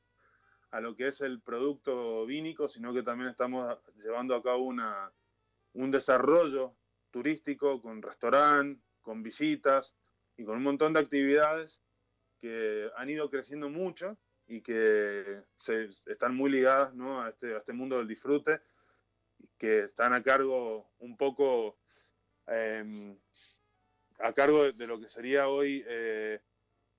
a 0.70 0.80
lo 0.80 0.94
que 0.94 1.08
es 1.08 1.20
el 1.20 1.40
producto 1.40 2.24
vínico, 2.26 2.68
sino 2.68 2.92
que 2.92 3.02
también 3.02 3.30
estamos 3.30 3.76
llevando 3.96 4.34
a 4.34 4.42
cabo 4.42 4.64
una, 4.64 5.12
un 5.74 5.90
desarrollo 5.90 6.76
turístico 7.10 7.80
con 7.80 8.02
restaurante, 8.02 8.82
con 9.02 9.22
visitas 9.22 9.94
y 10.36 10.44
con 10.44 10.56
un 10.56 10.62
montón 10.62 10.92
de 10.92 11.00
actividades 11.00 11.80
que 12.40 12.90
han 12.96 13.10
ido 13.10 13.30
creciendo 13.30 13.68
mucho 13.68 14.18
y 14.46 14.62
que 14.62 15.42
se, 15.56 15.90
están 16.06 16.34
muy 16.34 16.50
ligadas 16.50 16.94
¿no? 16.94 17.22
a, 17.22 17.30
este, 17.30 17.56
este 17.56 17.72
mundo 17.72 17.98
del 17.98 18.08
disfrute, 18.08 18.60
que 19.58 19.80
están 19.80 20.12
a 20.12 20.22
cargo 20.22 20.90
un 20.98 21.16
poco 21.16 21.78
em, 22.46 23.16
a 24.18 24.32
cargo 24.32 24.72
de, 24.72 24.86
lo 24.86 25.00
que 25.00 25.08
sería 25.08 25.48
hoy 25.48 25.84
eh, 25.86 26.40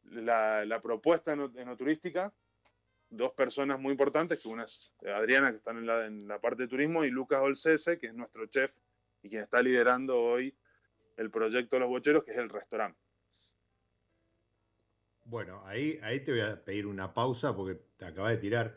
la, 0.04 0.66
la, 0.66 0.82
propuesta 0.82 1.34
enoturística, 1.34 2.34
dos 3.12 3.32
personas 3.34 3.80
muy 3.80 3.92
importantes, 3.92 4.40
que 4.40 4.48
una 4.48 4.64
es 4.64 4.92
Adriana, 5.06 5.52
que 5.52 5.58
está 5.58 5.72
en 5.72 6.28
la, 6.28 6.40
parte 6.40 6.64
de 6.64 6.68
turismo, 6.70 7.04
y 7.04 7.12
Lucas 7.12 7.42
Olcese, 7.42 8.00
que 8.00 8.08
es 8.08 8.16
nuestro 8.16 8.46
chef 8.48 8.76
y 9.22 9.30
quien 9.30 9.44
está 9.44 9.62
liderando 9.62 10.20
hoy 10.20 10.58
el 11.18 11.30
proyecto 11.30 11.78
los 11.78 11.90
bocheros, 11.90 12.24
que 12.24 12.32
es 12.32 12.38
el 12.38 12.50
restaurante. 12.50 13.00
Bueno, 15.26 15.62
ahí, 15.66 16.00
ahí 16.02 16.22
te 16.22 16.32
voy 16.32 16.42
a 16.42 16.64
pedir 16.64 16.88
una 16.88 17.14
pausa 17.14 17.56
porque 17.56 17.80
te 17.98 18.06
acaba 18.06 18.32
de 18.32 18.38
tirar 18.38 18.76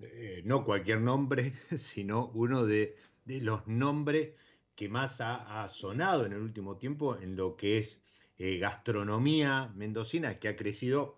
eh, 0.00 0.42
no 0.44 0.64
cualquier 0.64 1.00
nombre, 1.00 1.52
sino 1.76 2.28
uno 2.34 2.64
de, 2.66 2.96
de 3.24 3.40
los 3.40 3.66
nombres 3.66 4.34
que 4.74 4.88
más 4.88 5.20
ha, 5.20 5.62
ha, 5.62 5.68
sonado 5.68 6.26
en 6.26 6.32
el 6.32 6.40
último 6.40 6.76
tiempo 6.76 7.16
en 7.16 7.36
lo 7.36 7.56
que 7.56 7.78
es 7.78 8.02
eh, 8.38 8.58
gastronomía 8.58 9.72
mendocina 9.74 10.38
que 10.38 10.48
ha 10.48 10.56
crecido, 10.56 11.15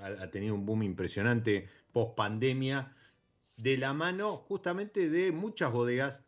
ha, 0.00 0.30
tenido 0.30 0.54
un 0.54 0.66
boom 0.66 0.82
impresionante 0.82 1.68
post 1.92 2.16
pandemia, 2.16 2.94
de 3.56 3.76
la 3.76 3.92
mano 3.92 4.36
justamente 4.36 5.10
de 5.10 5.32
muchas 5.32 5.72
bodegas 5.72 6.20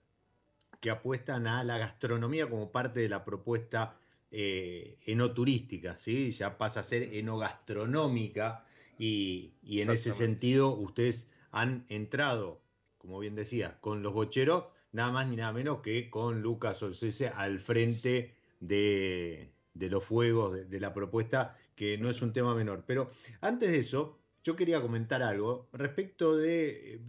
que 0.81 0.91
apuestan 0.91 1.47
a 1.47 1.65
la 1.65 1.79
gastronomía 1.79 2.51
como 2.51 2.71
parte 2.71 3.01
de 3.01 3.09
la 3.09 3.25
propuesta 3.25 3.97
eh, 4.31 4.99
enoturística, 5.07 5.97
¿sí? 5.97 6.31
ya 6.33 6.59
pasa 6.59 6.81
a 6.81 6.83
ser 6.83 7.15
enogastronómica 7.15 8.67
y, 8.99 9.53
y 9.63 9.81
en 9.81 9.91
ese 9.91 10.13
sentido 10.13 10.75
ustedes 10.75 11.29
han 11.51 11.87
entrado, 11.89 12.61
como 12.99 13.19
bien 13.19 13.35
decía, 13.35 13.79
con 13.81 14.03
los 14.03 14.13
bocheros, 14.13 14.65
nada 14.93 15.11
más 15.11 15.29
ni 15.29 15.37
nada 15.37 15.53
menos 15.53 15.81
que 15.81 16.11
con 16.11 16.43
Lucas 16.43 16.83
Olcese 16.83 17.29
al 17.29 17.61
frente 17.61 18.35
de, 18.61 19.51
los 19.75 20.05
fuegos, 20.05 20.69
de, 20.69 20.81
la 20.81 20.95
propuesta, 20.95 21.57
que 21.75 21.99
no 21.99 22.11
es 22.11 22.23
un 22.23 22.33
tema 22.33 22.55
menor. 22.55 22.85
Pero 22.87 23.11
antes 23.41 23.71
de 23.71 23.79
eso, 23.79 24.19
yo 24.43 24.57
quería 24.57 24.81
comentar 24.81 25.23
algo 25.23 25.69
respecto 25.73 26.37
de, 26.37 26.95
eh, 26.95 27.01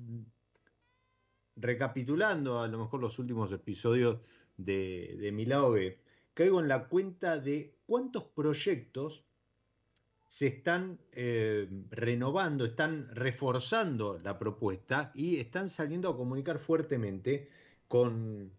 recapitulando 1.56 2.60
a 2.60 2.68
lo 2.68 2.80
mejor 2.80 3.00
los 3.02 3.20
últimos 3.20 3.52
episodios 3.52 4.22
de, 4.58 5.16
de 5.20 5.32
B, 5.32 6.00
caigo 6.34 6.60
en 6.60 6.68
la 6.68 6.88
cuenta 6.88 7.40
de 7.40 7.78
cuántos 7.86 8.24
proyectos 8.24 9.26
se 10.28 10.48
están 10.48 11.00
eh, 11.12 11.70
renovando, 11.92 12.66
están 12.66 13.08
reforzando 13.14 14.18
la 14.24 14.40
propuesta 14.40 15.12
y 15.14 15.38
están 15.38 15.70
saliendo 15.70 16.10
a 16.10 16.18
comunicar 16.18 16.58
fuertemente 16.58 17.50
con, 17.88 18.52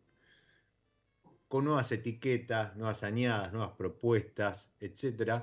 con 1.48 1.64
nuevas 1.64 1.90
etiquetas, 1.90 2.76
nuevas 2.76 3.02
añadas, 3.02 3.52
nuevas 3.52 3.72
propuestas, 3.76 4.72
etc. 4.78 5.42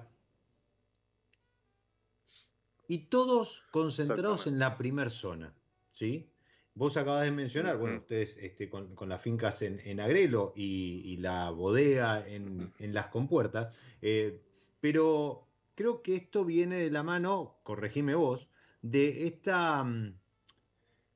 Y 2.92 3.06
todos 3.06 3.64
concentrados 3.72 4.48
en 4.48 4.60
la 4.60 4.78
primer 4.78 5.12
zona, 5.12 5.56
¿sí? 5.92 6.30
Vos 6.74 6.98
acabas 6.98 7.24
de 7.24 7.32
mencionar, 7.32 7.78
bueno, 7.78 8.00
ustedes 8.00 8.36
este, 8.36 8.70
con, 8.70 8.94
las 9.08 9.22
fincas 9.22 9.62
en, 9.62 10.02
Agrelo 10.02 10.52
y, 10.58 11.16
la 11.22 11.52
bodega 11.52 12.28
en, 12.28 12.94
las 12.94 13.08
compuertas, 13.08 13.74
eh, 14.02 14.42
pero 14.82 15.48
creo 15.74 16.02
que 16.02 16.18
esto 16.18 16.44
viene 16.44 16.80
de 16.80 16.92
la 16.92 17.02
mano, 17.02 17.62
corregime 17.64 18.14
vos, 18.14 18.50
de 18.82 19.26
esta, 19.26 19.86
mm, 19.86 20.20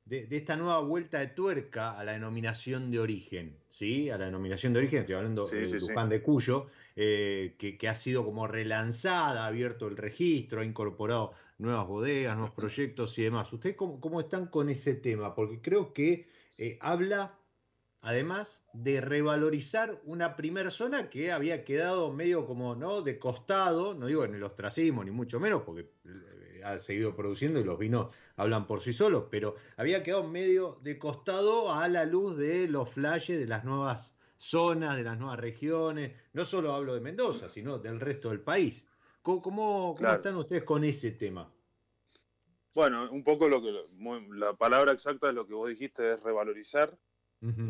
de, 0.05 0.27
esta 0.31 0.55
nueva 0.55 0.79
vuelta 0.81 1.19
de 1.19 1.27
tuerca 1.27 1.97
a 1.97 2.03
la 2.03 2.13
denominación 2.13 2.91
de 2.91 2.99
origen, 2.99 3.57
¿sí? 3.69 4.09
A 4.09 4.17
la 4.17 4.25
denominación 4.25 4.73
de 4.73 4.79
origen, 4.79 4.99
estoy 4.99 5.15
hablando 5.15 5.45
de 5.47 5.65
sí, 5.65 5.87
de 6.09 6.21
Cuyo, 6.21 6.67
eh, 6.95 7.55
que, 7.57 7.89
ha 7.89 7.95
sido 7.95 8.23
como 8.23 8.47
relanzada, 8.47 9.45
ha 9.45 9.47
abierto 9.47 9.87
el 9.87 9.97
registro, 9.97 10.61
ha 10.61 10.65
incorporado 10.65 11.33
nuevas 11.57 11.87
bodegas, 11.87 12.35
nuevos 12.35 12.53
proyectos 12.53 13.17
y 13.17 13.23
demás. 13.23 13.51
¿Ustedes 13.51 13.75
cómo, 13.75 14.19
están 14.19 14.47
con 14.47 14.69
ese 14.69 14.93
tema? 14.93 15.33
Porque 15.33 15.59
creo 15.59 15.91
que 15.91 16.27
eh, 16.57 16.77
habla 16.81 17.39
además 18.01 18.63
de 18.73 19.01
revalorizar 19.01 19.99
una 20.03 20.35
primera 20.35 20.69
zona 20.69 21.09
que 21.09 21.31
había 21.31 21.65
quedado 21.65 22.13
medio 22.13 22.45
como 22.45 22.75
no 22.75 23.01
de 23.01 23.17
costado, 23.17 23.95
no 23.95 24.05
digo 24.05 24.23
en 24.23 24.35
el 24.35 24.43
ostracismo 24.43 25.03
ni 25.03 25.09
mucho 25.09 25.39
menos, 25.39 25.63
porque 25.63 25.89
eh, 26.05 26.44
ha 26.65 26.79
seguido 26.79 27.15
produciendo 27.15 27.59
y 27.59 27.63
los 27.63 27.77
vinos 27.77 28.13
hablan 28.35 28.67
por 28.67 28.81
sí 28.81 28.93
solos, 28.93 29.25
pero 29.29 29.55
había 29.77 30.03
quedado 30.03 30.27
medio 30.27 30.79
de 30.81 30.97
costado 30.97 31.71
a 31.71 31.87
la 31.87 32.05
luz 32.05 32.37
de 32.37 32.67
los 32.67 32.89
flashes 32.89 33.39
de 33.39 33.47
las 33.47 33.63
nuevas 33.63 34.15
zonas, 34.37 34.97
de 34.97 35.03
las 35.03 35.17
nuevas 35.17 35.39
regiones. 35.39 36.13
No 36.33 36.45
solo 36.45 36.73
hablo 36.73 36.93
de 36.93 37.01
Mendoza, 37.01 37.49
sino 37.49 37.77
del 37.79 37.99
resto 37.99 38.29
del 38.29 38.41
país. 38.41 38.85
¿Cómo, 39.21 39.95
están 39.99 40.35
ustedes 40.35 40.63
con 40.63 40.83
ese 40.83 41.11
tema? 41.11 41.51
Bueno, 42.73 43.09
un 43.11 43.23
poco 43.23 43.47
lo 43.47 43.61
que 43.61 43.73
la 44.31 44.53
palabra 44.53 44.91
exacta 44.91 45.27
de 45.27 45.33
lo 45.33 45.47
que 45.47 45.53
vos 45.53 45.69
dijiste 45.69 46.13
es 46.13 46.21
revalorizar 46.21 46.95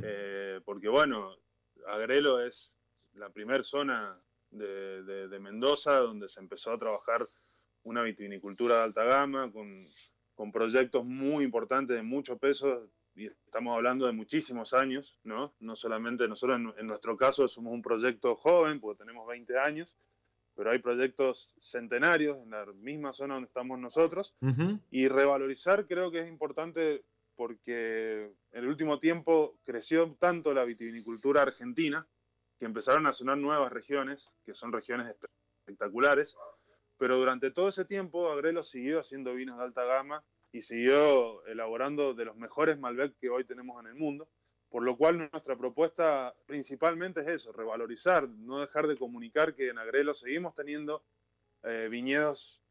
eh, 0.03 0.62
porque 0.63 0.88
bueno, 0.88 1.36
Agrelo 1.88 2.39
es 2.41 2.71
la 3.13 3.29
primera 3.29 3.63
zona 3.63 4.19
de, 4.51 5.38
Mendoza 5.39 5.97
donde 5.99 6.29
se 6.29 6.39
empezó 6.39 6.71
a 6.71 6.79
trabajar 6.79 7.27
una 7.85 8.03
vitivinicultura 8.03 8.77
de 8.77 8.83
alta 8.83 9.03
gama 9.03 9.51
con, 9.51 10.51
proyectos 10.51 11.05
muy 11.05 11.45
importantes 11.45 11.95
de 11.95 12.03
mucho 12.03 12.37
peso 12.37 12.89
y 13.15 13.27
estamos 13.27 13.75
hablando 13.75 14.05
de 14.05 14.11
muchísimos 14.11 14.73
años, 14.73 15.17
¿no? 15.23 15.55
No 15.59 15.75
solamente 15.77 16.27
nosotros 16.27 16.59
en, 16.77 16.87
nuestro 16.87 17.15
caso 17.15 17.47
somos 17.47 17.73
un 17.73 17.81
proyecto 17.81 18.35
joven 18.35 18.81
porque 18.81 19.03
tenemos 19.03 19.25
20 19.27 19.57
años, 19.57 19.95
pero 20.53 20.71
hay 20.71 20.79
proyectos 20.79 21.53
centenarios 21.61 22.37
en 22.37 22.49
la 22.51 22.65
misma 22.65 23.13
zona 23.13 23.35
donde 23.35 23.47
estamos 23.47 23.79
nosotros 23.79 24.35
y 24.91 25.07
revalorizar 25.07 25.87
creo 25.87 26.11
que 26.11 26.19
es 26.19 26.27
importante 26.27 27.05
porque 27.35 28.31
en 28.51 28.63
el 28.63 28.67
último 28.67 28.99
tiempo 28.99 29.57
creció 29.63 30.15
tanto 30.19 30.53
la 30.53 30.65
vitivinicultura 30.65 31.43
argentina 31.43 32.05
que 32.59 32.65
empezaron 32.65 33.05
a 33.07 33.13
sonar 33.13 33.37
nuevas 33.37 33.71
regiones, 33.71 34.27
que 34.43 34.53
son 34.53 34.71
regiones 34.71 35.13
espectaculares, 35.65 36.35
pero 36.97 37.17
durante 37.17 37.51
todo 37.51 37.69
ese 37.69 37.86
tiempo 37.86 38.31
Agrelo 38.31 38.63
siguió 38.63 38.99
haciendo 38.99 39.34
vinos 39.34 39.58
de 39.58 39.63
alta 39.63 39.84
gama 39.84 40.23
y 40.51 40.62
siguió 40.62 41.45
elaborando 41.45 42.13
de 42.13 42.25
los 42.25 42.38
mejores 42.38 42.79
Malbec 42.79 43.17
que 43.19 43.29
hoy 43.29 43.45
tenemos 43.45 43.79
en 43.81 43.88
el 43.88 43.95
mundo, 43.95 44.29
por 44.69 44.84
lo 44.84 44.97
cual 44.97 45.17
nuestra 45.17 45.58
propuesta 45.58 46.34
principalmente 46.45 47.21
es 47.21 47.27
eso, 47.27 47.51
revalorizar, 47.51 48.29
no 48.29 48.60
dejar 48.60 48.88
de 48.88 48.97
comunicar 48.97 49.55
que 49.55 49.69
en 49.69 49.77
Agrelo 49.77 50.13
seguimos 50.13 50.55
teniendo 50.55 51.03
eh, 51.63 51.88
viñedos 51.89 52.62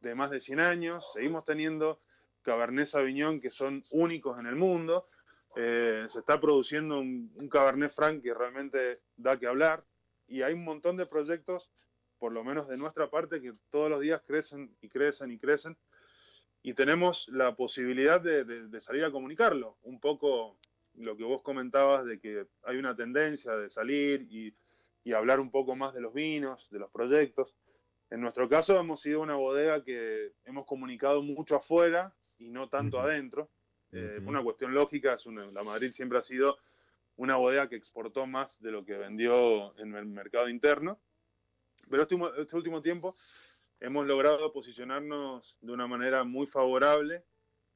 de 0.00 0.14
más 0.14 0.30
de 0.30 0.40
100 0.40 0.60
años, 0.60 1.10
seguimos 1.14 1.44
teniendo 1.44 2.00
Cabernet 2.42 2.88
Sauvignon 2.88 3.40
que 3.40 3.50
son 3.50 3.84
únicos 3.90 4.38
en 4.38 4.46
el 4.46 4.56
mundo. 4.56 5.08
Eh, 5.56 6.06
se 6.08 6.20
está 6.20 6.40
produciendo 6.40 7.00
un, 7.00 7.48
Cabernet 7.50 7.92
Franc 7.92 8.22
que 8.22 8.32
realmente 8.34 9.02
da 9.16 9.38
que 9.38 9.46
hablar 9.46 9.84
y 10.26 10.42
hay 10.42 10.54
un 10.54 10.64
montón 10.64 10.96
de 10.96 11.06
proyectos, 11.06 11.70
por 12.20 12.32
lo 12.32 12.44
menos 12.44 12.68
de 12.68 12.76
nuestra 12.76 13.10
parte, 13.10 13.42
que 13.42 13.54
todos 13.70 13.90
los 13.90 14.00
días 14.00 14.22
crecen 14.24 14.76
y 14.80 14.88
crecen 14.88 15.32
y 15.32 15.38
crecen 15.38 15.76
y 16.62 16.74
tenemos 16.74 17.26
la 17.28 17.56
posibilidad 17.56 18.20
de, 18.20 18.80
salir 18.80 19.04
a 19.04 19.10
comunicarlo. 19.10 19.78
Un 19.82 19.98
poco 19.98 20.58
lo 20.94 21.16
que 21.16 21.24
vos 21.24 21.42
comentabas 21.42 22.04
de 22.04 22.20
que 22.20 22.46
hay 22.62 22.76
una 22.76 22.94
tendencia 22.94 23.56
de 23.56 23.70
salir 23.70 24.26
y, 24.30 24.54
y 25.02 25.12
hablar 25.14 25.40
un 25.40 25.50
poco 25.50 25.74
más 25.74 25.94
de 25.94 26.02
los 26.02 26.12
vinos, 26.12 26.68
de 26.70 26.78
los 26.78 26.90
proyectos. 26.90 27.56
En 28.10 28.20
nuestro 28.20 28.48
caso 28.48 28.78
hemos 28.78 29.00
sido 29.00 29.20
una 29.22 29.36
bodega 29.36 29.82
que 29.82 30.32
hemos 30.44 30.66
comunicado 30.66 31.22
mucho 31.22 31.56
afuera 31.56 32.14
y 32.38 32.50
no 32.50 32.68
tanto 32.68 33.00
adentro. 33.00 33.50
Eh, 33.92 34.20
una 34.24 34.42
cuestión 34.42 34.74
lógica, 34.74 35.14
es 35.14 35.26
la 35.26 35.64
Madrid 35.64 35.92
siempre 35.92 36.18
ha 36.18 36.22
sido 36.22 36.58
una 37.16 37.36
bodega 37.36 37.68
que 37.68 37.76
exportó 37.76 38.26
más 38.26 38.60
de 38.60 38.70
lo 38.70 38.84
que 38.84 38.96
vendió 38.96 39.76
en 39.78 39.94
el 39.94 40.06
mercado 40.06 40.48
interno. 40.48 41.00
Pero 41.90 42.02
este, 42.02 42.16
este 42.38 42.56
último 42.56 42.80
tiempo 42.80 43.16
hemos 43.80 44.06
logrado 44.06 44.52
posicionarnos 44.52 45.58
de 45.60 45.72
una 45.72 45.86
manera 45.86 46.24
muy 46.24 46.46
favorable 46.46 47.24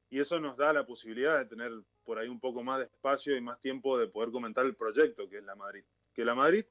y 0.09 0.19
eso 0.19 0.39
nos 0.39 0.55
da 0.55 0.71
la 0.71 0.85
posibilidad 0.85 1.37
de 1.37 1.45
tener 1.45 1.71
por 2.03 2.19
ahí 2.19 2.29
un 2.29 2.39
poco 2.39 2.63
más 2.63 2.79
de 2.79 2.85
espacio 2.85 3.35
y 3.35 3.41
más 3.41 3.59
tiempo 3.59 3.97
de 3.97 4.07
poder 4.07 4.31
comentar 4.31 4.65
el 4.65 4.75
proyecto 4.75 5.27
que 5.27 5.37
es 5.37 5.43
la 5.43 5.55
Madrid. 5.55 5.83
Que 6.13 6.23
la 6.23 6.35
Madrid 6.35 6.65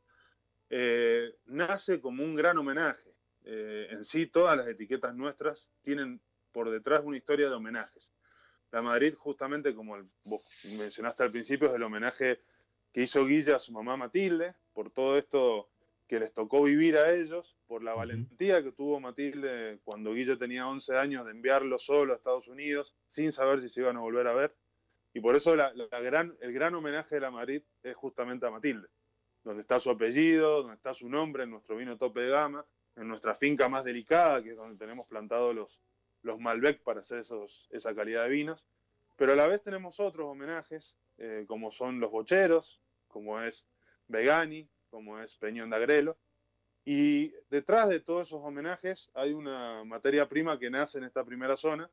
eh, 0.70 1.34
nace 1.46 2.00
como 2.00 2.24
un 2.24 2.34
gran 2.34 2.56
homenaje. 2.56 3.12
Eh, 3.44 3.88
en 3.90 4.04
sí, 4.04 4.26
todas 4.26 4.56
las 4.56 4.66
etiquetas 4.66 5.14
nuestras 5.14 5.70
tienen 5.82 6.20
por 6.52 6.70
detrás 6.70 7.04
una 7.04 7.16
historia 7.16 7.48
de 7.48 7.54
homenajes. 7.54 8.12
La 8.70 8.80
Madrid, 8.80 9.14
justamente 9.14 9.74
como 9.74 9.96
mencionaste 10.78 11.22
al 11.22 11.30
principio, 11.30 11.68
es 11.68 11.74
el 11.74 11.82
homenaje 11.82 12.40
que 12.92 13.02
hizo 13.02 13.26
Guilla 13.26 13.56
a 13.56 13.58
su 13.58 13.72
mamá 13.72 13.96
Matilde, 13.96 14.54
por 14.72 14.90
todo 14.90 15.18
esto 15.18 15.68
que 16.06 16.20
les 16.20 16.32
tocó 16.32 16.62
vivir 16.62 16.96
a 16.96 17.12
ellos, 17.12 17.56
por 17.66 17.82
la 17.82 17.94
valentía 17.94 18.62
que 18.62 18.72
tuvo 18.72 19.00
Matilde 19.00 19.80
cuando 19.84 20.12
Guilla 20.12 20.36
tenía 20.36 20.68
11 20.68 20.96
años 20.96 21.24
de 21.24 21.30
enviarlo 21.30 21.78
solo 21.78 22.12
a 22.12 22.16
Estados 22.16 22.48
Unidos, 22.48 22.94
sin 23.08 23.32
saber 23.32 23.60
si 23.60 23.68
se 23.68 23.80
iban 23.80 23.96
a 23.96 24.00
volver 24.00 24.26
a 24.26 24.34
ver. 24.34 24.54
Y 25.14 25.20
por 25.20 25.36
eso 25.36 25.56
la, 25.56 25.72
gran, 26.02 26.36
el 26.40 26.52
gran 26.52 26.74
homenaje 26.74 27.14
de 27.14 27.20
la 27.20 27.30
Madrid 27.30 27.62
es 27.82 27.96
justamente 27.96 28.46
a 28.46 28.50
Matilde, 28.50 28.88
donde 29.44 29.62
está 29.62 29.78
su 29.78 29.90
apellido, 29.90 30.62
donde 30.62 30.74
está 30.74 30.92
su 30.92 31.08
nombre 31.08 31.44
en 31.44 31.50
nuestro 31.50 31.76
vino 31.76 31.96
tope 31.96 32.20
de 32.20 32.30
gama, 32.30 32.66
en 32.96 33.08
nuestra 33.08 33.34
finca 33.34 33.68
más 33.68 33.84
delicada, 33.84 34.42
que 34.42 34.50
es 34.50 34.56
donde 34.56 34.76
tenemos 34.76 35.06
plantados 35.06 35.54
los, 35.54 35.80
los 36.22 36.38
Malbec 36.40 36.82
para 36.82 37.00
hacer 37.00 37.20
esos, 37.20 37.68
esa 37.70 37.94
calidad 37.94 38.24
de 38.24 38.30
vinos, 38.30 38.64
pero 39.16 39.32
a 39.32 39.36
la 39.36 39.46
vez 39.46 39.62
tenemos 39.62 40.00
otros 40.00 40.26
homenajes, 40.26 40.96
eh, 41.18 41.44
como 41.46 41.70
son 41.70 42.00
los 42.00 42.10
bocheros, 42.10 42.80
como 43.06 43.40
es 43.40 43.66
Vegani, 44.08 44.68
como 44.94 45.18
es 45.18 45.34
Peñón 45.34 45.70
de 45.70 45.76
Agrelo, 45.76 46.16
y 46.84 47.32
detrás 47.50 47.88
de 47.88 47.98
todos 47.98 48.28
esos 48.28 48.40
homenajes 48.44 49.10
hay 49.12 49.32
una 49.32 49.82
materia 49.82 50.28
prima 50.28 50.56
que 50.56 50.70
nace 50.70 50.98
en 50.98 51.04
esta 51.04 51.24
primera 51.24 51.56
zona, 51.56 51.90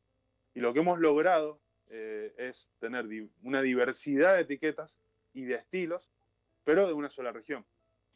y 0.53 0.59
lo 0.59 0.71
que 0.71 0.81
hemos 0.81 0.99
logrado 0.99 1.59
eh, 1.89 2.31
es 2.37 2.69
tener 2.77 3.07
una 3.41 3.63
diversidad 3.63 4.35
de 4.35 4.41
etiquetas 4.41 4.93
y 5.33 5.45
de 5.45 5.55
estilos, 5.55 6.11
pero 6.63 6.85
de 6.85 6.93
una 6.93 7.09
sola 7.09 7.31
región. 7.31 7.65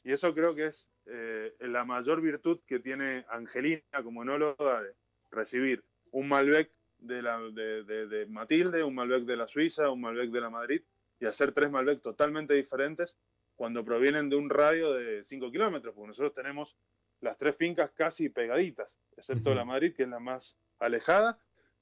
Y 0.04 0.12
eso 0.12 0.36
creo 0.36 0.54
que 0.54 0.66
es 0.66 0.88
eh, 1.08 1.56
la 1.62 1.84
mayor 1.84 2.22
virtud 2.22 2.60
que 2.68 2.78
tiene 2.78 3.26
Angelina 3.30 3.82
como 4.04 4.22
enóloga 4.22 4.84
de 4.84 4.94
recibir 5.32 5.84
un 6.12 6.28
Malbec 6.28 6.70
de, 7.00 7.24
la, 7.24 7.40
de, 7.40 8.28
Matilde, 8.30 8.84
un 8.84 8.94
Malbec 8.94 9.24
de 9.24 9.36
la 9.36 9.48
Suiza, 9.48 9.90
un 9.90 10.02
Malbec 10.02 10.30
de 10.30 10.42
la 10.42 10.52
Madrid, 10.52 10.84
y 11.20 11.26
hacer 11.26 11.54
tres 11.54 11.72
Malbec 11.72 12.02
totalmente 12.02 12.54
diferentes 12.54 13.16
cuando 13.56 13.86
provienen 13.86 14.30
de 14.30 14.36
un 14.36 14.50
radio 14.50 14.94
de 14.94 15.24
5 15.24 15.52
kilómetros, 15.52 15.94
porque 15.94 16.10
nosotros 16.10 16.34
tenemos 16.34 16.76
las 17.22 17.38
tres 17.38 17.56
fincas 17.56 17.92
casi 17.92 18.30
pegaditas, 18.30 19.02
excepto 19.18 19.56
la 19.56 19.66
Madrid, 19.66 19.94
que 19.96 20.04
es 20.04 20.10
la 20.10 20.20
más 20.20 20.58
alejada, 20.80 21.40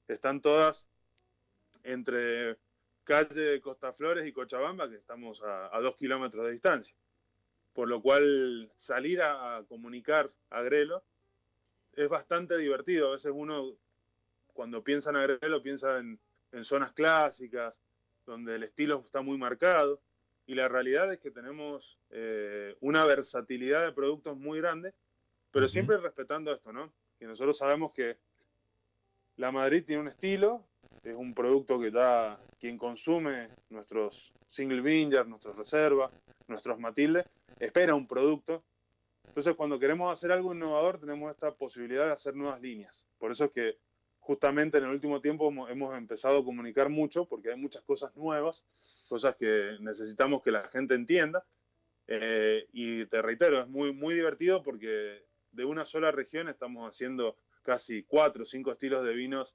están 0.08 0.40
todas 0.40 0.88
entre 1.82 2.58
calle 3.04 3.60
Costa 3.60 3.92
Flores 3.92 4.26
y 4.26 4.32
Cochabamba, 4.32 4.88
que 4.88 4.96
estamos 4.96 5.42
a, 5.44 5.78
dos 5.80 5.96
kilómetros 5.96 6.44
de 6.44 6.52
distancia. 6.52 6.96
Por 7.72 7.88
lo 7.88 8.00
cual 8.00 8.72
salir 8.76 9.20
a, 9.22 9.64
comunicar 9.68 10.32
a 10.50 10.62
Grelo 10.62 11.04
es 11.92 12.08
bastante 12.08 12.56
divertido. 12.56 13.08
A 13.08 13.12
veces 13.12 13.32
uno, 13.34 13.76
cuando 14.52 14.82
piensa 14.82 15.10
en 15.10 15.16
Agrelo, 15.16 15.62
piensa 15.62 15.98
en, 15.98 16.18
zonas 16.62 16.92
clásicas, 16.92 17.74
donde 18.26 18.54
el 18.54 18.62
estilo 18.62 19.02
está 19.04 19.22
muy 19.22 19.36
marcado. 19.36 20.00
Y 20.46 20.54
la 20.54 20.68
realidad 20.68 21.12
es 21.12 21.18
que 21.20 21.30
tenemos 21.30 21.98
eh, 22.10 22.76
una 22.80 23.04
versatilidad 23.06 23.84
de 23.84 23.92
productos 23.92 24.36
muy 24.36 24.60
grande, 24.60 24.92
pero 25.50 25.68
siempre 25.68 25.96
respetando 25.98 26.52
esto, 26.52 26.72
¿no? 26.72 26.92
Que 27.18 27.26
nosotros 27.26 27.56
sabemos 27.56 27.92
que 27.92 28.18
la 29.36 29.50
Madrid 29.50 29.84
tiene 29.86 30.02
un 30.02 30.08
estilo, 30.08 30.64
es 31.02 31.14
un 31.14 31.34
producto 31.34 31.78
que 31.78 31.90
da 31.90 32.40
quien 32.60 32.78
consume 32.78 33.48
nuestros 33.70 34.32
single 34.48 34.80
vineyard, 34.80 35.26
nuestros 35.26 35.56
reservas, 35.56 36.10
nuestros 36.46 36.78
Matilde, 36.78 37.24
espera 37.58 37.94
un 37.94 38.06
producto. 38.06 38.62
Entonces, 39.26 39.54
cuando 39.54 39.78
queremos 39.78 40.12
hacer 40.12 40.30
algo 40.30 40.54
innovador, 40.54 41.00
tenemos 41.00 41.30
esta 41.30 41.52
posibilidad 41.54 42.06
de 42.06 42.12
hacer 42.12 42.36
nuevas 42.36 42.60
líneas. 42.60 43.04
Por 43.18 43.32
eso 43.32 43.46
es 43.46 43.50
que 43.50 43.78
justamente 44.20 44.78
en 44.78 44.84
el 44.84 44.90
último 44.90 45.20
tiempo 45.20 45.52
hemos 45.68 45.96
empezado 45.96 46.38
a 46.38 46.44
comunicar 46.44 46.88
mucho, 46.88 47.26
porque 47.26 47.50
hay 47.50 47.56
muchas 47.56 47.82
cosas 47.82 48.14
nuevas, 48.16 48.64
cosas 49.08 49.36
que 49.36 49.76
necesitamos 49.80 50.42
que 50.42 50.50
la 50.50 50.68
gente 50.68 50.94
entienda. 50.94 51.44
Eh, 52.06 52.68
y 52.72 53.06
te 53.06 53.22
reitero, 53.22 53.60
es 53.60 53.68
muy, 53.68 53.94
muy 53.94 54.14
divertido 54.14 54.62
porque 54.62 55.24
de 55.52 55.64
una 55.64 55.86
sola 55.86 56.12
región 56.12 56.48
estamos 56.48 56.88
haciendo 56.88 57.38
casi 57.62 58.02
cuatro 58.02 58.42
o 58.42 58.46
cinco 58.46 58.72
estilos 58.72 59.04
de 59.04 59.14
vinos 59.14 59.54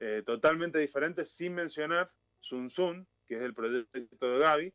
eh, 0.00 0.22
totalmente 0.24 0.78
diferentes, 0.78 1.30
sin 1.30 1.54
mencionar 1.54 2.10
Sun 2.40 2.70
Sun, 2.70 3.06
que 3.26 3.36
es 3.36 3.42
el 3.42 3.54
proyecto 3.54 4.30
de 4.30 4.38
Gaby, 4.38 4.74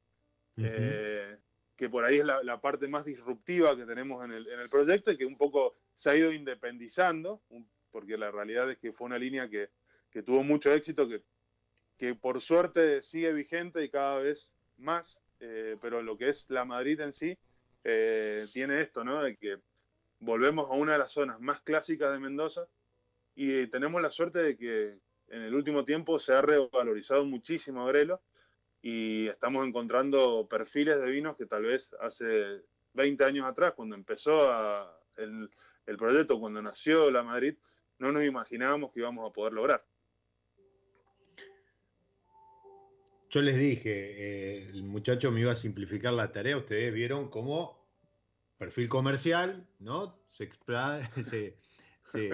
eh, 0.57 1.37
que 1.75 1.89
por 1.89 2.03
ahí 2.03 2.17
es 2.17 2.25
la, 2.25 2.59
parte 2.59 2.87
más 2.87 3.05
disruptiva 3.05 3.75
que 3.75 3.85
tenemos 3.85 4.25
en 4.25 4.31
el, 4.31 4.47
en 4.47 4.59
el, 4.59 4.69
proyecto 4.69 5.11
y 5.11 5.17
que 5.17 5.25
un 5.25 5.37
poco 5.37 5.75
se 5.93 6.09
ha 6.09 6.15
ido 6.15 6.31
independizando, 6.31 7.41
porque 7.91 8.17
la 8.17 8.31
realidad 8.31 8.69
es 8.71 8.77
que 8.79 8.93
fue 8.93 9.05
una 9.05 9.19
línea 9.19 9.47
que, 9.49 9.69
que 10.09 10.23
tuvo 10.23 10.43
mucho 10.43 10.73
éxito, 10.73 11.07
que, 11.07 11.23
que, 12.01 12.15
por 12.15 12.41
suerte 12.41 13.03
sigue 13.03 13.31
vigente 13.31 13.83
y 13.83 13.89
cada 13.89 14.19
vez 14.19 14.51
más, 14.77 15.19
eh, 15.39 15.77
pero 15.79 16.01
lo 16.01 16.17
que 16.17 16.29
es 16.29 16.47
la 16.49 16.65
Madrid 16.65 16.99
en 16.99 17.13
sí 17.13 17.37
tiene 17.83 18.81
esto, 18.81 19.03
¿no? 19.03 19.21
De 19.21 19.37
que 19.37 19.59
volvemos 20.19 20.69
a 20.69 20.73
una 20.73 20.93
de 20.93 20.97
las 20.97 21.11
zonas 21.11 21.39
más 21.39 21.61
clásicas 21.61 22.11
de 22.11 22.19
Mendoza 22.19 22.67
y 23.35 23.67
tenemos 23.67 24.01
la 24.01 24.11
suerte 24.11 24.39
de 24.39 24.57
que 24.57 24.99
en 25.27 25.41
el 25.43 25.53
último 25.53 25.85
tiempo 25.85 26.19
se 26.19 26.33
ha 26.33 26.41
revalorizado 26.41 27.23
muchísimo 27.25 27.85
Grelo 27.85 28.21
y 28.81 29.27
estamos 29.27 29.67
encontrando 29.67 30.47
perfiles 30.49 30.99
de 30.99 31.05
vinos 31.05 31.37
que 31.37 31.45
tal 31.45 31.63
vez 31.63 31.91
hace 31.99 32.63
20 32.93 33.23
años 33.23 33.45
atrás, 33.45 33.73
cuando 33.73 33.95
empezó 33.95 34.51
el, 35.17 35.49
proyecto, 35.97 36.39
cuando 36.39 36.61
nació 36.61 37.11
la 37.11 37.23
Madrid, 37.23 37.55
no 37.99 38.11
nos 38.11 38.23
imaginábamos 38.23 38.91
que 38.91 39.01
íbamos 39.01 39.29
a 39.29 39.33
poder 39.33 39.53
lograr. 39.53 39.85
Yo 43.31 43.41
les 43.41 43.57
dije, 43.57 43.89
eh, 43.89 44.69
el 44.73 44.83
muchacho 44.83 45.31
me 45.31 45.39
iba 45.39 45.53
a 45.53 45.55
simplificar 45.55 46.11
la 46.13 46.33
tarea, 46.33 46.57
ustedes 46.57 46.93
vieron 46.93 47.29
cómo 47.29 47.81
perfil 48.57 48.89
comercial, 48.89 49.65
¿no? 49.79 50.19
Se, 50.29 50.49
se, 51.29 51.57
se, 52.03 52.31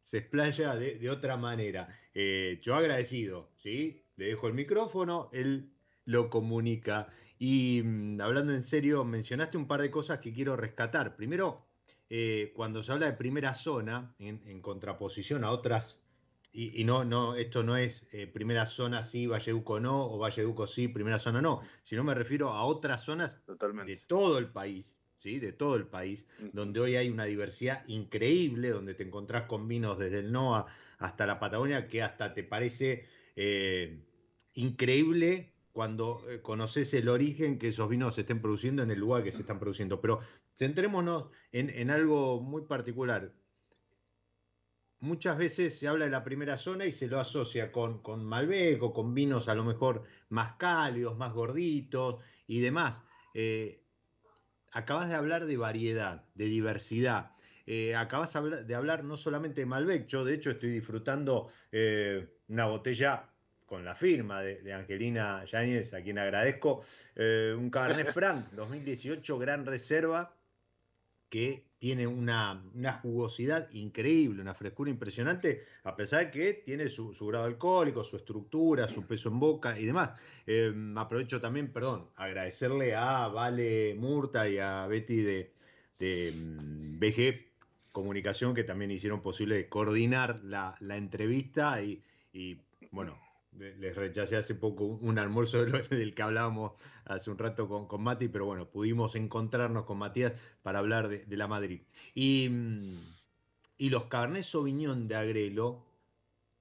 se 0.00 0.18
explaya 0.18 0.76
de, 0.76 1.10
otra 1.10 1.36
manera. 1.36 1.88
Eh, 2.14 2.60
yo 2.62 2.76
agradecido, 2.76 3.50
¿sí? 3.56 4.04
Le 4.16 4.26
dejo 4.26 4.46
el 4.46 4.54
micrófono, 4.54 5.28
él 5.32 5.72
lo 6.04 6.30
comunica. 6.30 7.08
Y 7.38 7.82
mm, 7.84 8.20
hablando 8.20 8.54
en 8.54 8.62
serio, 8.62 9.04
mencionaste 9.04 9.58
un 9.58 9.66
par 9.66 9.82
de 9.82 9.90
cosas 9.90 10.20
que 10.20 10.32
quiero 10.32 10.56
rescatar. 10.56 11.16
Primero, 11.16 11.66
eh, 12.08 12.52
cuando 12.54 12.82
se 12.82 12.92
habla 12.92 13.06
de 13.06 13.18
primera 13.18 13.52
zona, 13.52 14.14
en, 14.18 14.62
contraposición 14.62 15.44
a 15.44 15.50
otras, 15.50 16.00
y, 16.60 16.84
no, 16.84 17.04
no, 17.04 17.36
esto 17.36 17.62
no 17.62 17.76
es 17.76 18.04
eh, 18.12 18.26
primera 18.26 18.66
zona 18.66 19.02
sí, 19.02 19.26
Valleduco 19.26 19.78
no, 19.78 20.10
o 20.10 20.18
Valleduco 20.18 20.66
sí, 20.66 20.88
primera 20.88 21.18
zona 21.18 21.40
no, 21.40 21.62
sino 21.82 22.02
me 22.02 22.14
refiero 22.14 22.50
a 22.50 22.64
otras 22.64 23.04
zonas 23.04 23.40
de 23.46 23.96
todo 24.08 24.38
el 24.38 24.48
país, 24.48 24.98
de 25.22 25.52
todo 25.52 25.76
el 25.76 25.86
país, 25.86 26.26
donde 26.52 26.80
hoy 26.80 26.96
hay 26.96 27.10
una 27.10 27.24
diversidad 27.24 27.86
increíble, 27.86 28.70
donde 28.70 28.94
te 28.94 29.02
encontrás 29.02 29.44
con 29.44 29.68
vinos 29.68 29.98
desde 29.98 30.20
el 30.20 30.32
NOA 30.32 30.66
hasta 30.98 31.26
la 31.26 31.38
Patagonia, 31.38 31.86
que 31.86 32.02
hasta 32.02 32.34
te 32.34 32.44
parece 32.44 33.06
eh, 33.36 34.04
increíble 34.54 35.52
cuando 35.72 36.24
eh, 36.28 36.40
conoces 36.40 36.94
el 36.94 37.08
origen 37.08 37.58
que 37.58 37.68
esos 37.68 37.88
vinos 37.88 38.14
se 38.14 38.22
estén 38.22 38.40
produciendo 38.40 38.82
en 38.82 38.90
el 38.90 38.98
lugar 38.98 39.22
que 39.22 39.32
se 39.32 39.42
están 39.42 39.60
produciendo. 39.60 40.00
Pero 40.00 40.20
centrémonos 40.56 41.26
en, 41.52 41.90
algo 41.90 42.40
muy 42.40 42.62
particular. 42.62 43.32
Muchas 45.00 45.38
veces 45.38 45.78
se 45.78 45.86
habla 45.86 46.06
de 46.06 46.10
la 46.10 46.24
primera 46.24 46.56
zona 46.56 46.84
y 46.84 46.92
se 46.92 47.06
lo 47.06 47.20
asocia 47.20 47.70
con, 47.70 48.02
con 48.02 48.24
Malbec 48.24 48.82
o 48.82 48.92
con 48.92 49.14
vinos 49.14 49.48
a 49.48 49.54
lo 49.54 49.64
mejor 49.64 50.04
más 50.28 50.52
cálidos, 50.56 51.16
más 51.16 51.32
gorditos 51.32 52.22
y 52.46 52.60
demás. 52.60 53.00
Eh, 53.34 53.84
acabas 54.72 55.08
de 55.08 55.14
hablar 55.14 55.46
de 55.46 55.56
variedad, 55.56 56.24
de 56.34 56.46
diversidad. 56.46 57.32
Eh, 57.66 57.94
acabas 57.94 58.32
de 58.66 58.74
hablar 58.74 59.04
no 59.04 59.16
solamente 59.16 59.60
de 59.60 59.66
Malbec, 59.66 60.06
yo 60.06 60.24
de 60.24 60.34
hecho 60.34 60.52
estoy 60.52 60.70
disfrutando 60.70 61.50
eh, 61.70 62.26
una 62.48 62.64
botella 62.64 63.28
con 63.66 63.84
la 63.84 63.94
firma 63.94 64.40
de, 64.40 64.72
Angelina 64.72 65.44
Yáñez, 65.44 65.92
a 65.92 66.02
quien 66.02 66.18
agradezco, 66.18 66.82
eh, 67.14 67.54
un 67.56 67.68
Cabernet 67.68 68.12
Franc 68.14 68.50
2018 68.52 69.38
Gran 69.38 69.66
Reserva, 69.66 70.34
que 71.28 71.68
tiene 71.78 72.06
una, 72.06 72.60
jugosidad 73.02 73.70
increíble, 73.72 74.42
una 74.42 74.54
frescura 74.54 74.90
impresionante, 74.90 75.64
a 75.84 75.94
pesar 75.94 76.26
de 76.26 76.30
que 76.30 76.54
tiene 76.54 76.88
su, 76.88 77.14
grado 77.26 77.44
alcohólico, 77.44 78.02
su 78.02 78.16
estructura, 78.16 78.88
su 78.88 79.06
peso 79.06 79.28
en 79.28 79.38
boca 79.38 79.78
y 79.78 79.86
demás. 79.86 80.10
Eh, 80.46 80.72
aprovecho 80.96 81.40
también, 81.40 81.72
perdón, 81.72 82.08
agradecerle 82.16 82.94
a 82.96 83.28
Vale 83.28 83.94
Murta 83.94 84.48
y 84.48 84.58
a 84.58 84.86
Betty 84.86 85.22
de, 85.22 85.52
BG 85.98 87.34
mm, 87.34 87.48
Comunicación 87.92 88.54
que 88.54 88.64
también 88.64 88.90
hicieron 88.90 89.22
posible 89.22 89.68
coordinar 89.68 90.40
la, 90.44 90.76
entrevista 90.80 91.82
y, 91.82 92.02
y 92.32 92.60
bueno, 92.92 93.18
les 93.52 93.94
rechacé 93.94 94.36
hace 94.36 94.54
poco 94.54 94.84
un 94.84 95.18
almuerzo 95.18 95.64
del 95.90 96.14
que 96.14 96.22
hablábamos 96.22 96.72
hace 97.04 97.30
un 97.30 97.38
rato 97.38 97.68
con, 97.68 97.86
con 97.86 98.02
Mati, 98.02 98.28
pero 98.28 98.46
bueno, 98.46 98.70
pudimos 98.70 99.14
encontrarnos 99.14 99.84
con 99.84 99.98
Matías 99.98 100.32
para 100.62 100.78
hablar 100.78 101.08
de, 101.08 101.36
la 101.36 101.48
Madrid. 101.48 101.82
Y, 102.14 102.48
mm, 102.48 102.98
y, 103.78 103.90
los 103.90 104.04
Cabernet 104.04 104.44
Sauvignon 104.44 105.08
de 105.08 105.16
Agrelo, 105.16 105.87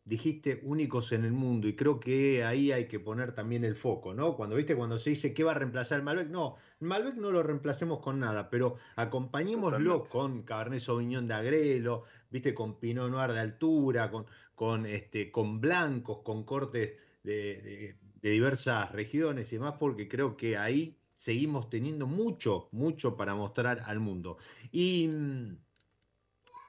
dijiste 0.08 0.62
únicos 0.64 1.12
en 1.12 1.26
el 1.26 1.34
mundo, 1.34 1.68
y 1.68 1.76
creo 1.76 2.00
que 2.00 2.46
ahí 2.46 2.72
hay 2.72 2.88
que 2.88 2.98
poner 2.98 3.34
también 3.34 3.66
el 3.66 3.76
foco, 3.76 4.14
¿no? 4.14 4.38
Cuando 4.38 4.56
viste, 4.56 4.74
cuando 4.74 4.98
se 4.98 5.10
dice 5.10 5.34
que 5.34 5.44
va 5.44 5.52
a 5.52 5.56
reemplazar 5.56 6.00
el 6.00 6.06
Malbec, 6.06 6.30
no, 6.30 6.56
el 6.80 6.88
Malbec 6.88 7.16
no 7.16 7.30
lo 7.30 7.44
reemplacemos 7.44 8.00
con 8.00 8.18
nada, 8.20 8.50
pero 8.50 8.78
acompañémoslo 8.96 10.06
con 10.06 10.44
Cabernet 10.44 10.80
Sauvignon 10.80 11.28
de 11.28 11.34
Agrelo, 11.34 12.06
viste, 12.30 12.54
con 12.54 12.80
Pinot 12.80 13.12
Noir 13.12 13.34
de 13.34 13.42
altura, 13.42 14.10
con, 14.10 14.26
con, 14.56 14.86
este, 14.86 15.30
con 15.30 15.60
blancos, 15.60 16.20
con 16.24 16.46
cortes 16.46 16.94
de, 17.24 17.98
diversas 18.22 18.92
regiones 18.94 19.52
y 19.52 19.58
demás, 19.58 19.76
porque 19.78 20.08
creo 20.08 20.38
que 20.38 20.58
ahí 20.58 20.98
seguimos 21.16 21.70
teniendo 21.70 22.08
mucho, 22.08 22.70
mucho 22.72 23.18
para 23.18 23.36
mostrar 23.36 23.84
al 23.86 24.00
mundo. 24.00 24.38
Y, 24.72 25.10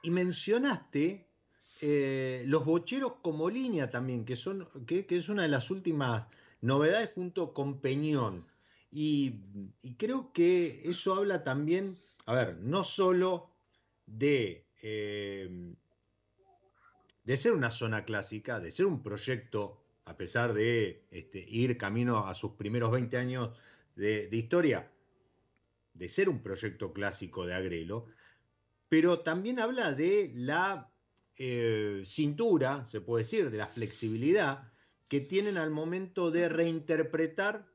y 0.03 0.11
mencionaste 0.11 1.28
eh, 1.81 2.43
los 2.45 2.65
bocheros 2.65 3.13
como 3.21 3.49
línea 3.49 3.89
también, 3.89 4.25
que, 4.25 4.35
son, 4.35 4.67
que, 4.85 5.05
es 5.09 5.29
una 5.29 5.43
de 5.43 5.49
las 5.49 5.71
últimas 5.71 6.27
novedades 6.61 7.11
junto 7.15 7.53
con 7.53 7.79
Peñón. 7.79 8.45
Y, 8.91 9.35
creo 9.97 10.31
que 10.33 10.81
eso 10.85 11.15
habla 11.15 11.43
también, 11.43 11.97
a 12.25 12.33
ver, 12.33 12.57
no 12.57 12.83
solo 12.83 13.49
de 14.07 14.65
eh, 14.81 15.75
de 17.29 17.37
ser 17.37 17.51
una 17.51 17.69
zona 17.69 18.05
clásica, 18.05 18.59
de 18.59 18.71
ser 18.71 18.87
un 18.87 19.03
proyecto, 19.03 19.83
a 20.05 20.17
pesar 20.17 20.51
de 20.51 21.03
este, 21.11 21.37
ir 21.37 21.77
camino 21.77 22.25
a 22.25 22.33
sus 22.33 22.53
primeros 22.53 22.89
20 22.89 23.17
años 23.17 23.55
de, 23.95 24.27
historia, 24.31 24.89
de 25.93 26.09
ser 26.09 26.27
un 26.27 26.41
proyecto 26.41 26.91
clásico 26.91 27.45
de 27.45 27.53
Agrelo, 27.53 28.07
pero 28.87 29.19
también 29.19 29.59
habla 29.59 29.91
de 29.91 30.31
la 30.33 30.89
eh, 31.39 32.03
cintura, 32.05 32.85
se 32.87 33.01
puede 33.01 33.23
decir, 33.23 33.49
de 33.49 33.57
la 33.57 33.67
flexibilidad 33.67 34.71
que 35.07 35.19
tienen 35.19 35.57
al 35.57 35.71
momento 35.71 36.29
de 36.29 36.49
reinterpretar 36.49 37.67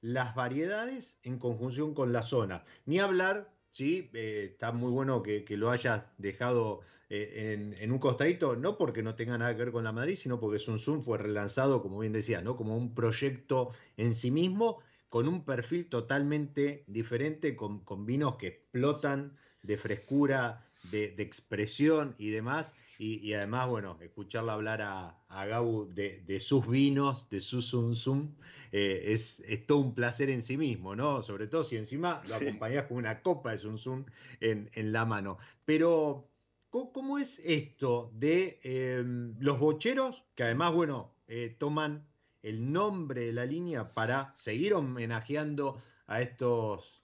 las 0.00 0.34
variedades 0.34 1.18
en 1.22 1.38
conjunción 1.38 1.92
con 1.92 2.12
la 2.12 2.22
zona. 2.22 2.64
Ni 2.86 2.98
hablar, 2.98 3.52
¿sí? 3.70 4.10
Eh, 4.14 4.50
está 4.52 4.72
muy 4.72 4.90
bueno 4.90 5.22
que, 5.22 5.44
lo 5.56 5.70
hayas 5.70 6.04
dejado 6.16 6.80
eh, 7.10 7.74
en, 7.78 7.92
un 7.92 7.98
costadito, 7.98 8.56
no 8.56 8.78
porque 8.78 9.02
no 9.02 9.14
tenga 9.14 9.36
nada 9.36 9.54
que 9.54 9.64
ver 9.64 9.72
con 9.72 9.84
la 9.84 9.92
Madrid, 9.92 10.16
sino 10.16 10.40
porque 10.40 10.58
Sun 10.58 10.78
Sun 10.78 11.02
fue 11.02 11.18
relanzado, 11.18 11.82
como 11.82 11.98
bien 11.98 12.12
decía, 12.12 12.40
¿no? 12.40 12.56
como 12.56 12.76
un 12.76 12.94
proyecto 12.94 13.72
en 13.96 14.14
sí 14.14 14.30
mismo, 14.30 14.80
con 15.08 15.26
un 15.26 15.44
perfil 15.44 15.88
totalmente 15.88 16.84
diferente, 16.86 17.56
con, 17.56 18.06
vinos 18.06 18.36
que 18.36 18.46
explotan 18.48 19.36
de 19.62 19.76
frescura, 19.76 20.66
de, 20.90 21.14
expresión 21.18 22.14
y 22.18 22.30
demás. 22.30 22.74
Y, 23.00 23.32
además, 23.32 23.68
bueno, 23.68 23.96
escucharla 24.00 24.54
hablar 24.54 24.82
a, 24.82 25.16
a 25.28 25.46
Gabu 25.46 25.88
de, 25.94 26.40
sus 26.40 26.66
vinos, 26.66 27.30
de 27.30 27.40
su 27.40 27.62
Sun 27.62 27.94
Sun, 27.94 28.34
eh, 28.72 29.04
es, 29.06 29.40
todo 29.68 29.78
un 29.78 29.94
placer 29.94 30.30
en 30.30 30.42
sí 30.42 30.56
mismo, 30.56 30.96
¿no? 30.96 31.22
Sobre 31.22 31.46
todo 31.46 31.62
si 31.62 31.76
encima 31.76 32.20
lo 32.28 32.34
acompañas 32.34 32.86
con 32.86 32.96
una 32.96 33.22
copa 33.22 33.52
de 33.52 33.58
Sun 33.58 33.78
Sun 33.78 34.10
en, 34.40 34.68
en 34.74 34.92
la 34.92 35.04
mano. 35.04 35.38
Pero, 35.64 36.28
¿cómo, 36.70 37.20
es 37.20 37.40
esto 37.44 38.10
de 38.14 38.58
em, 38.64 39.36
los 39.38 39.60
bocheros, 39.60 40.24
que 40.34 40.42
además, 40.42 40.74
bueno, 40.74 41.14
eh, 41.28 41.54
toman 41.56 42.04
el 42.42 42.72
nombre 42.72 43.20
de 43.20 43.32
la 43.32 43.46
línea 43.46 43.92
para 43.94 44.32
seguir 44.32 44.74
homenajeando 44.74 45.80
a 46.08 46.20
estos 46.20 46.97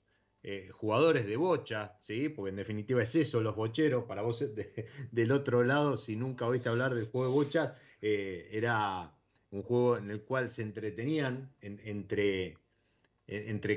eh, 0.46 0.68
jugadores 0.72 1.26
de 1.26 1.38
bocha, 1.38 1.96
¿sí? 2.00 2.28
Porque 2.28 2.50
en 2.50 2.56
definitiva 2.56 3.02
es 3.02 3.14
eso, 3.14 3.40
los 3.40 3.56
bocheros, 3.56 4.04
para 4.04 4.20
vos 4.20 4.44
del 5.10 5.32
otro 5.32 5.64
lado, 5.64 5.96
si 5.96 6.16
nunca 6.16 6.46
oíste 6.46 6.68
hablar 6.68 6.94
del 6.94 7.06
juego 7.06 7.28
de 7.28 7.34
bocha, 7.34 7.74
eh, 8.02 8.50
era 8.52 9.10
un 9.50 9.62
juego 9.62 9.96
en 9.96 10.10
el 10.10 10.20
cual 10.20 10.50
se 10.50 10.60
entretenían 10.60 11.50
entre, 11.62 12.58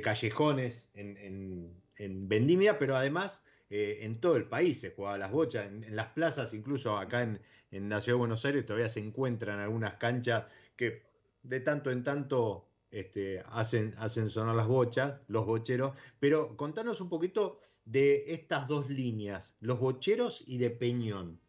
callejones 0.03 0.89
en, 0.93 2.27
vendimia, 2.27 2.77
pero 2.77 2.97
además 2.97 3.41
eh, 3.69 3.99
en 4.01 4.19
todo 4.19 4.35
el 4.35 4.49
país 4.49 4.81
se 4.81 4.91
jugaba 4.91 5.17
las 5.17 5.31
bochas, 5.31 5.67
en, 5.67 5.95
las 5.95 6.07
plazas, 6.07 6.53
incluso 6.53 6.97
acá 6.97 7.23
en 7.71 7.89
la 7.89 8.01
ciudad 8.01 8.17
de 8.17 8.19
Buenos 8.19 8.43
Aires 8.43 8.65
todavía 8.65 8.89
se 8.89 8.99
encuentran 8.99 9.59
algunas 9.59 9.93
canchas 9.93 10.43
que 10.75 11.03
de 11.43 11.61
tanto 11.61 11.91
en 11.91 12.03
tanto 12.03 12.67
este, 12.91 13.43
hacen, 13.47 13.93
hacen 13.97 14.29
sonar 14.29 14.55
las 14.55 14.67
bochas, 14.67 15.21
los 15.27 15.45
bocheros, 15.45 15.97
pero 16.19 16.55
contanos 16.55 17.01
un 17.01 17.09
poquito 17.09 17.59
de 17.85 18.33
estas 18.33 18.67
dos 18.67 18.89
líneas, 18.89 19.55
los 19.59 19.79
bocheros 19.79 20.43
y 20.45 20.57
de 20.57 20.69
Peñón. 20.69 21.39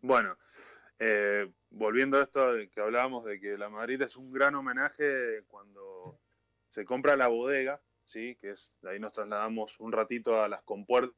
Bueno, 0.00 0.36
eh, 0.98 1.52
volviendo 1.70 2.18
a 2.18 2.22
esto 2.22 2.40
que 2.72 2.80
hablábamos 2.80 3.24
de 3.24 3.40
que 3.40 3.58
la 3.58 3.68
Madrid 3.68 4.00
es 4.02 4.16
un 4.16 4.32
gran 4.32 4.54
homenaje 4.54 5.42
cuando 5.48 6.20
se 6.70 6.84
compra 6.84 7.16
la 7.16 7.28
bodega, 7.28 7.82
¿sí? 8.04 8.36
que 8.36 8.50
es, 8.50 8.76
de 8.82 8.90
ahí 8.90 9.00
nos 9.00 9.12
trasladamos 9.12 9.80
un 9.80 9.92
ratito 9.92 10.40
a 10.40 10.48
las 10.48 10.62
compuertas, 10.62 11.16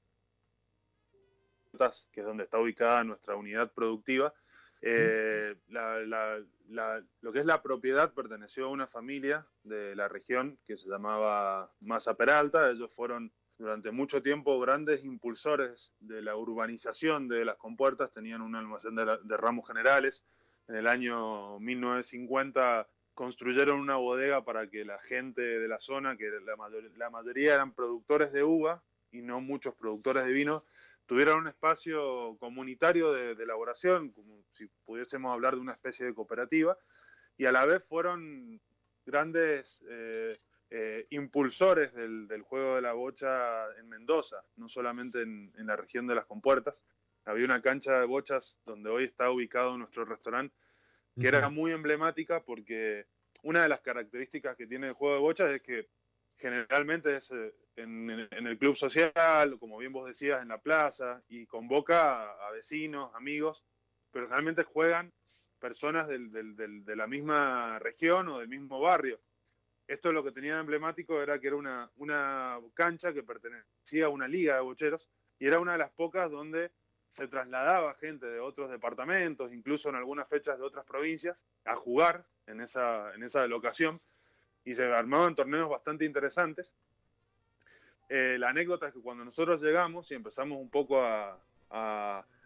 que 2.11 2.21
es 2.21 2.27
donde 2.27 2.45
está 2.45 2.59
ubicada 2.59 3.05
nuestra 3.05 3.37
unidad 3.37 3.73
productiva, 3.73 4.33
eh, 4.81 5.57
lo 5.71 7.33
que 7.33 7.39
es 7.39 7.47
la 7.47 7.63
propiedad 7.63 8.15
perteneció 8.15 8.67
a 8.67 8.71
una 8.71 8.87
familia 8.87 9.47
de 9.65 9.97
la 9.97 10.09
región 10.09 10.59
que 10.65 10.77
se 10.77 10.89
llamaba 10.89 11.73
Masa 11.81 12.15
Peralta. 12.15 12.71
Ellos 12.71 12.95
fueron 12.95 13.33
durante 13.59 13.91
mucho 13.91 14.23
tiempo 14.23 14.61
grandes 14.61 15.05
impulsores 15.05 15.93
de 15.99 16.23
la 16.23 16.37
urbanización 16.37 17.27
de 17.29 17.45
las 17.45 17.57
compuertas, 17.57 18.13
tenían 18.13 18.41
un 18.41 18.55
almacén 18.55 18.95
de, 18.95 19.37
ramos 19.37 19.67
generales. 19.67 20.23
En 20.69 20.77
el 20.77 20.87
año 20.87 21.59
1950 21.59 22.89
construyeron 23.15 23.81
una 23.81 23.97
bodega 23.97 24.45
para 24.45 24.71
que 24.71 24.85
la 24.85 24.99
gente 25.01 25.43
de 25.43 25.67
la 25.67 25.81
zona, 25.81 26.17
que 26.17 26.31
la, 26.45 26.57
la 26.97 27.11
mayoría 27.11 27.55
eran 27.55 27.75
productores 27.75 28.33
de 28.33 28.45
uva 28.45 28.85
y 29.11 29.23
no 29.23 29.41
muchos 29.41 29.75
productores 29.75 30.25
de 30.25 30.33
vino, 30.33 30.65
tuvieran 31.09 31.39
un 31.39 31.49
espacio 31.49 32.37
comunitario 32.39 33.13
de, 33.13 33.33
elaboración, 33.43 34.11
como 34.13 34.45
si 34.51 34.67
pudiésemos 34.85 35.33
hablar 35.33 35.55
de 35.55 35.61
una 35.63 35.73
especie 35.73 36.05
de 36.05 36.15
cooperativa, 36.15 36.77
y 37.39 37.47
a 37.47 37.53
la 37.53 37.65
vez 37.65 37.83
fueron 37.83 38.61
grandes 39.07 39.83
eh, 39.89 40.39
eh, 40.69 41.07
impulsores 41.09 41.95
del, 41.95 42.43
juego 42.43 42.75
de 42.75 42.83
la 42.83 42.93
bocha 42.93 43.75
en 43.79 43.89
Mendoza, 43.89 44.45
no 44.57 44.69
solamente 44.69 45.23
en, 45.23 45.51
la 45.57 45.77
región 45.77 46.07
de 46.07 46.15
las 46.15 46.27
compuertas. 46.27 46.85
Había 47.25 47.47
una 47.47 47.63
cancha 47.63 47.99
de 48.01 48.07
bochas 48.07 48.59
donde 48.67 48.91
hoy 48.91 49.05
está 49.05 49.31
ubicado 49.31 49.79
nuestro 49.79 50.05
restaurante, 50.05 50.55
que 51.19 51.29
era 51.29 51.49
muy 51.49 51.73
emblemática 51.73 52.45
porque 52.45 53.07
una 53.43 53.63
de 53.63 53.71
las 53.71 53.81
características 53.81 54.57
que 54.57 54.67
tiene 54.67 54.89
el 54.89 54.93
juego 54.93 55.15
de 55.15 55.21
bochas 55.21 55.51
es 55.51 55.63
que 55.63 55.89
generalmente 56.39 57.17
es 57.17 57.31
eh, 57.31 57.55
en, 57.77 58.11
el 58.11 58.59
club 58.59 58.77
social, 58.77 59.59
como 59.59 59.79
bien 59.79 59.93
vos 59.93 60.07
decías, 60.07 60.43
en 60.43 60.49
la 60.49 60.61
plaza, 60.61 61.23
y 61.29 61.47
convoca 61.47 62.31
a, 62.31 62.51
vecinos, 62.53 63.15
amigos, 63.15 63.65
pero 64.11 64.27
realmente 64.27 64.63
juegan 64.65 65.13
personas 65.59 66.09
de 66.09 66.97
la 66.97 67.07
misma 67.07 67.79
región 67.81 68.29
o 68.29 68.39
del 68.39 68.49
mismo 68.49 68.81
barrio. 68.81 69.21
Esto 69.87 70.13
lo 70.13 70.23
que 70.23 70.33
tenía 70.33 70.61
emblemático 70.61 71.21
era 71.21 71.41
que 71.41 71.49
era 71.49 71.57
una, 71.57 71.91
una 71.97 72.61
cancha 72.75 73.13
que 73.13 73.23
pertenecía 73.23 74.07
a 74.07 74.11
una 74.11 74.29
liga 74.29 74.55
de 74.55 74.61
bocheros 74.61 75.09
y 75.39 75.47
era 75.47 75.61
una 75.61 75.73
de 75.73 75.79
las 75.79 75.91
pocas 75.91 76.31
donde 76.31 76.71
se 77.13 77.27
trasladaba 77.27 77.95
gente 77.95 78.27
de 78.27 78.39
otros 78.39 78.71
departamentos, 78.71 79.53
incluso 79.53 79.89
en 79.89 79.97
algunas 79.97 80.29
fechas 80.29 80.59
de 80.59 80.65
otras 80.65 80.85
provincias, 80.85 81.37
a 81.65 81.75
jugar 81.75 82.27
en 82.47 82.61
esa, 82.61 83.15
en 83.15 83.23
esa 83.23 83.47
locación 83.47 84.01
y 84.69 84.75
se 84.75 84.85
armaban 84.85 85.35
torneos 85.35 85.67
bastante 85.71 86.05
interesantes. 86.05 86.75
Eh, 88.11 88.37
la 88.39 88.51
anécdota 88.51 88.89
es 88.89 88.93
que 88.93 89.01
cuando 89.01 89.25
nosotros 89.25 89.63
llegamos 89.63 90.11
y 90.11 90.15
empezamos 90.15 90.59
un 90.59 90.69
poco 90.69 91.03
a, 91.03 91.41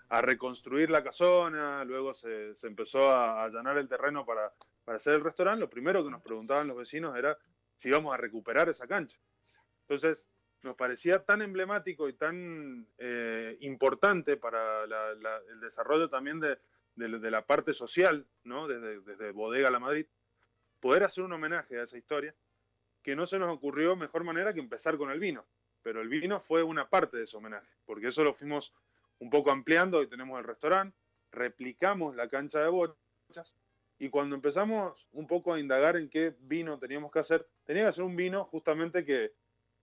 reconstruir 0.08 0.88
la 0.88 1.02
casona, 1.02 1.84
luego 1.84 2.14
se, 2.14 2.54
empezó 2.62 3.10
a 3.10 3.42
allanar 3.42 3.76
el 3.78 3.88
terreno 3.88 4.24
para, 4.24 4.52
hacer 4.86 5.14
el 5.14 5.24
restaurante, 5.24 5.60
lo 5.60 5.70
primero 5.70 6.04
que 6.04 6.10
nos 6.10 6.22
preguntaban 6.22 6.68
los 6.68 6.76
vecinos 6.76 7.16
era 7.16 7.36
si 7.76 7.88
íbamos 7.88 8.14
a 8.14 8.18
recuperar 8.18 8.68
esa 8.68 8.86
cancha. 8.86 9.18
Entonces, 9.80 10.24
nos 10.62 10.76
parecía 10.76 11.24
tan 11.24 11.42
emblemático 11.42 12.08
y 12.08 12.12
tan 12.12 12.86
eh, 12.98 13.56
importante 13.62 14.36
para 14.36 14.84
el 14.84 15.60
desarrollo 15.60 16.08
también 16.08 16.38
de, 16.38 16.58
la 16.94 17.44
parte 17.46 17.74
social, 17.74 18.28
¿no? 18.44 18.68
desde, 18.68 19.00
desde 19.00 19.32
Bodega 19.32 19.72
La 19.72 19.80
Madrid, 19.80 20.06
poder 20.82 21.04
hacer 21.04 21.22
un 21.22 21.32
homenaje 21.32 21.78
a 21.78 21.84
esa 21.84 21.96
historia, 21.96 22.34
que 23.02 23.14
no 23.14 23.26
se 23.26 23.38
nos 23.38 23.48
ocurrió 23.48 23.94
mejor 23.96 24.24
manera 24.24 24.52
que 24.52 24.60
empezar 24.60 24.98
con 24.98 25.10
el 25.10 25.20
vino. 25.20 25.46
Pero 25.80 26.02
el 26.02 26.08
vino 26.08 26.40
fue 26.40 26.62
una 26.64 26.90
parte 26.90 27.16
de 27.16 27.24
ese 27.24 27.36
homenaje, 27.36 27.72
porque 27.86 28.08
eso 28.08 28.24
lo 28.24 28.34
fuimos 28.34 28.74
un 29.20 29.30
poco 29.30 29.52
ampliando, 29.52 29.98
hoy 29.98 30.08
tenemos 30.08 30.38
el 30.40 30.44
restaurante, 30.44 30.98
replicamos 31.30 32.16
la 32.16 32.28
cancha 32.28 32.60
de 32.60 32.68
bochas, 32.68 33.54
y 33.98 34.08
cuando 34.08 34.34
empezamos 34.34 35.06
un 35.12 35.28
poco 35.28 35.54
a 35.54 35.60
indagar 35.60 35.96
en 35.96 36.10
qué 36.10 36.34
vino 36.40 36.78
teníamos 36.80 37.12
que 37.12 37.20
hacer, 37.20 37.48
tenía 37.64 37.86
que 37.86 37.92
ser 37.92 38.02
un 38.02 38.16
vino 38.16 38.44
justamente 38.44 39.04
que, 39.04 39.32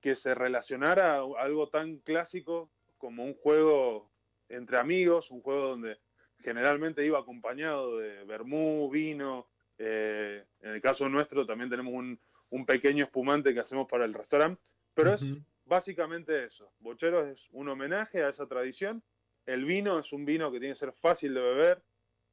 que 0.02 0.18
se 0.18 0.36
relacionara 0.36 1.16
a 1.16 1.24
algo 1.38 1.70
tan 1.70 2.00
clásico 2.00 2.70
como 2.98 3.24
un 3.24 3.34
juego 3.36 4.12
entre 4.50 4.78
amigos, 4.78 5.32
un 5.32 5.42
juego 5.42 5.70
donde 5.70 5.98
generalmente 6.40 7.06
iba 7.06 7.20
acompañado 7.20 7.98
de 7.98 8.26
vermú, 8.26 8.90
vino, 8.90 9.48
eh, 9.80 10.44
en 10.62 10.72
el 10.72 10.82
caso 10.82 11.08
nuestro 11.10 11.46
también 11.46 11.70
tenemos 11.70 11.94
un, 11.94 12.66
pequeño 12.66 13.06
espumante 13.06 13.54
que 13.54 13.62
hacemos 13.62 13.88
para 13.88 14.06
el 14.06 14.14
restaurante, 14.14 14.62
pero 14.94 15.14
es 15.14 15.24
básicamente 15.66 16.44
eso. 16.44 16.72
Bochero 16.80 17.26
es 17.26 17.48
un 17.52 17.70
homenaje 17.70 18.24
a 18.24 18.30
esa 18.30 18.48
tradición. 18.48 19.02
El 19.46 19.66
vino 19.66 19.98
es 19.98 20.12
un 20.12 20.26
vino 20.26 20.52
que 20.52 20.60
tiene 20.60 20.74
que 20.74 20.80
ser 20.80 20.92
fácil 20.92 21.34
de 21.34 21.42
beber, 21.42 21.82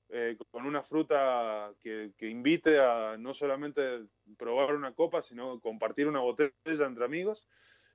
eh, 0.08 0.36
con 0.50 0.66
una 0.66 0.82
fruta 0.82 1.72
que, 1.80 2.12
invite 2.20 2.80
a 2.80 3.16
no 3.18 3.34
solamente 3.34 4.06
probar 4.36 4.74
una 4.74 4.92
copa, 4.92 5.22
sino 5.22 5.60
compartir 5.60 6.08
una 6.08 6.20
botella 6.20 6.52
entre 6.64 7.04
amigos 7.04 7.46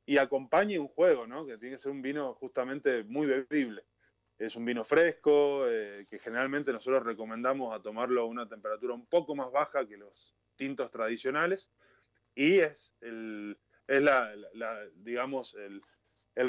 y 0.05 0.17
acompañe 0.17 0.79
un 0.79 0.87
juego, 0.87 1.27
¿no? 1.27 1.45
Que 1.45 1.57
tiene 1.57 1.75
que 1.75 1.81
ser 1.81 1.91
un 1.91 2.01
vino 2.01 2.33
justamente 2.35 3.03
muy 3.03 3.27
bebible. 3.27 3.83
Es 4.41 4.55
un 4.55 4.65
vino 4.65 4.83
fresco, 4.83 5.67
eh, 5.67 6.07
que 6.09 6.17
generalmente 6.17 6.73
nosotros 6.73 7.03
recomendamos 7.03 7.75
a 7.75 7.79
tomarlo 7.79 8.21
a 8.21 8.25
una 8.25 8.49
temperatura 8.49 8.95
un 8.95 9.05
poco 9.05 9.35
más 9.35 9.51
baja 9.51 9.87
que 9.87 9.97
los 9.97 10.35
tintos 10.55 10.89
tradicionales. 10.89 11.69
Y 12.33 12.57
es, 12.57 12.91
el, 13.01 13.59
es 13.85 14.01
la, 14.01 14.33
digamos, 14.95 15.53
el, 15.53 15.83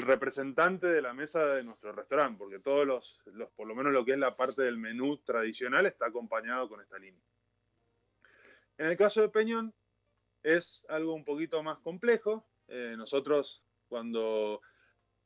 representante 0.01 0.87
de 0.87 1.03
la 1.03 1.13
mesa 1.13 1.45
de 1.45 1.63
nuestro 1.63 1.91
restaurante, 1.91 2.39
porque 2.39 2.57
todos 2.57 2.87
los, 2.87 3.21
los, 3.25 3.51
por 3.51 3.67
lo 3.67 3.75
menos 3.75 3.93
lo 3.93 4.03
que 4.03 4.13
es 4.13 4.17
la 4.17 4.35
parte 4.35 4.63
del 4.63 4.79
menú 4.79 5.19
tradicional, 5.19 5.85
está 5.85 6.07
acompañado 6.07 6.67
con 6.67 6.81
esta 6.81 6.97
línea. 6.97 7.23
En 8.79 8.87
el 8.87 8.97
caso 8.97 9.21
de 9.21 9.29
Peñón, 9.29 9.71
es 10.41 10.83
algo 10.89 11.13
un 11.13 11.23
poquito 11.23 11.61
más 11.61 11.77
complejo. 11.77 12.49
eh, 12.69 12.95
nosotros 12.97 13.63
cuando 13.87 14.61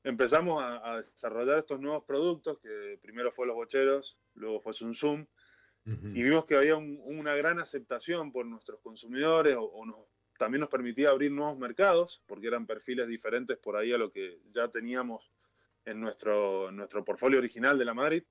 empezamos 0.08 0.64
a, 0.64 0.98
desarrollar 0.98 1.60
estos 1.60 1.80
nuevos 1.80 2.04
productos, 2.06 2.60
que 2.60 2.98
primero 3.02 3.32
fue 3.32 3.46
los 3.46 3.56
bocheros, 3.56 4.18
luego 4.36 4.62
fue 4.62 4.74
Zoom 4.74 4.96
Zoom, 4.96 5.26
y 5.86 6.22
vimos 6.22 6.44
que 6.44 6.58
había 6.58 6.76
una 6.76 7.34
gran 7.36 7.60
aceptación 7.60 8.34
por 8.34 8.46
nuestros 8.46 8.82
consumidores 8.82 9.56
o, 9.58 10.10
también 10.38 10.60
nos 10.60 10.70
permitía 10.70 11.10
abrir 11.12 11.32
nuevos 11.32 11.58
mercados, 11.58 12.22
porque 12.26 12.48
eran 12.48 12.68
perfiles 12.68 13.08
diferentes 13.08 13.58
por 13.58 13.78
ahí 13.78 13.94
a 13.94 13.98
lo 13.98 14.12
que 14.12 14.42
ya 14.52 14.68
teníamos 14.68 15.32
en 15.86 16.02
nuestro, 16.02 16.72
nuestro 16.74 17.06
portfolio 17.06 17.40
original 17.40 17.80
de 17.80 17.86
la 17.86 17.94
Madrid. 17.94 18.24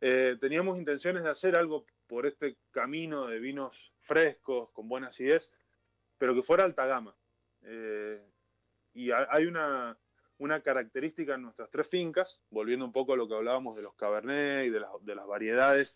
Eh, 0.00 0.36
teníamos 0.40 0.78
intenciones 0.78 1.24
de 1.24 1.30
hacer 1.30 1.56
algo 1.56 1.84
por 2.06 2.26
este 2.26 2.56
camino 2.70 3.26
de 3.26 3.40
vinos 3.40 3.92
frescos, 3.98 4.70
con 4.70 4.88
buena 4.88 5.08
acidez, 5.08 5.50
pero 6.16 6.32
que 6.32 6.42
fuera 6.42 6.62
alta 6.62 6.86
gama. 6.86 7.16
Eh, 7.62 8.24
y 8.94 9.10
hay 9.10 9.46
una, 9.46 9.98
una 10.38 10.62
característica 10.62 11.34
en 11.34 11.42
nuestras 11.42 11.70
tres 11.70 11.88
fincas, 11.88 12.40
volviendo 12.50 12.84
un 12.84 12.92
poco 12.92 13.12
a 13.12 13.16
lo 13.16 13.28
que 13.28 13.34
hablábamos 13.34 13.76
de 13.76 13.82
los 13.82 13.94
cabernet 13.94 14.66
y 14.66 14.70
de, 14.70 14.80
de 15.02 15.14
las 15.14 15.26
variedades 15.26 15.94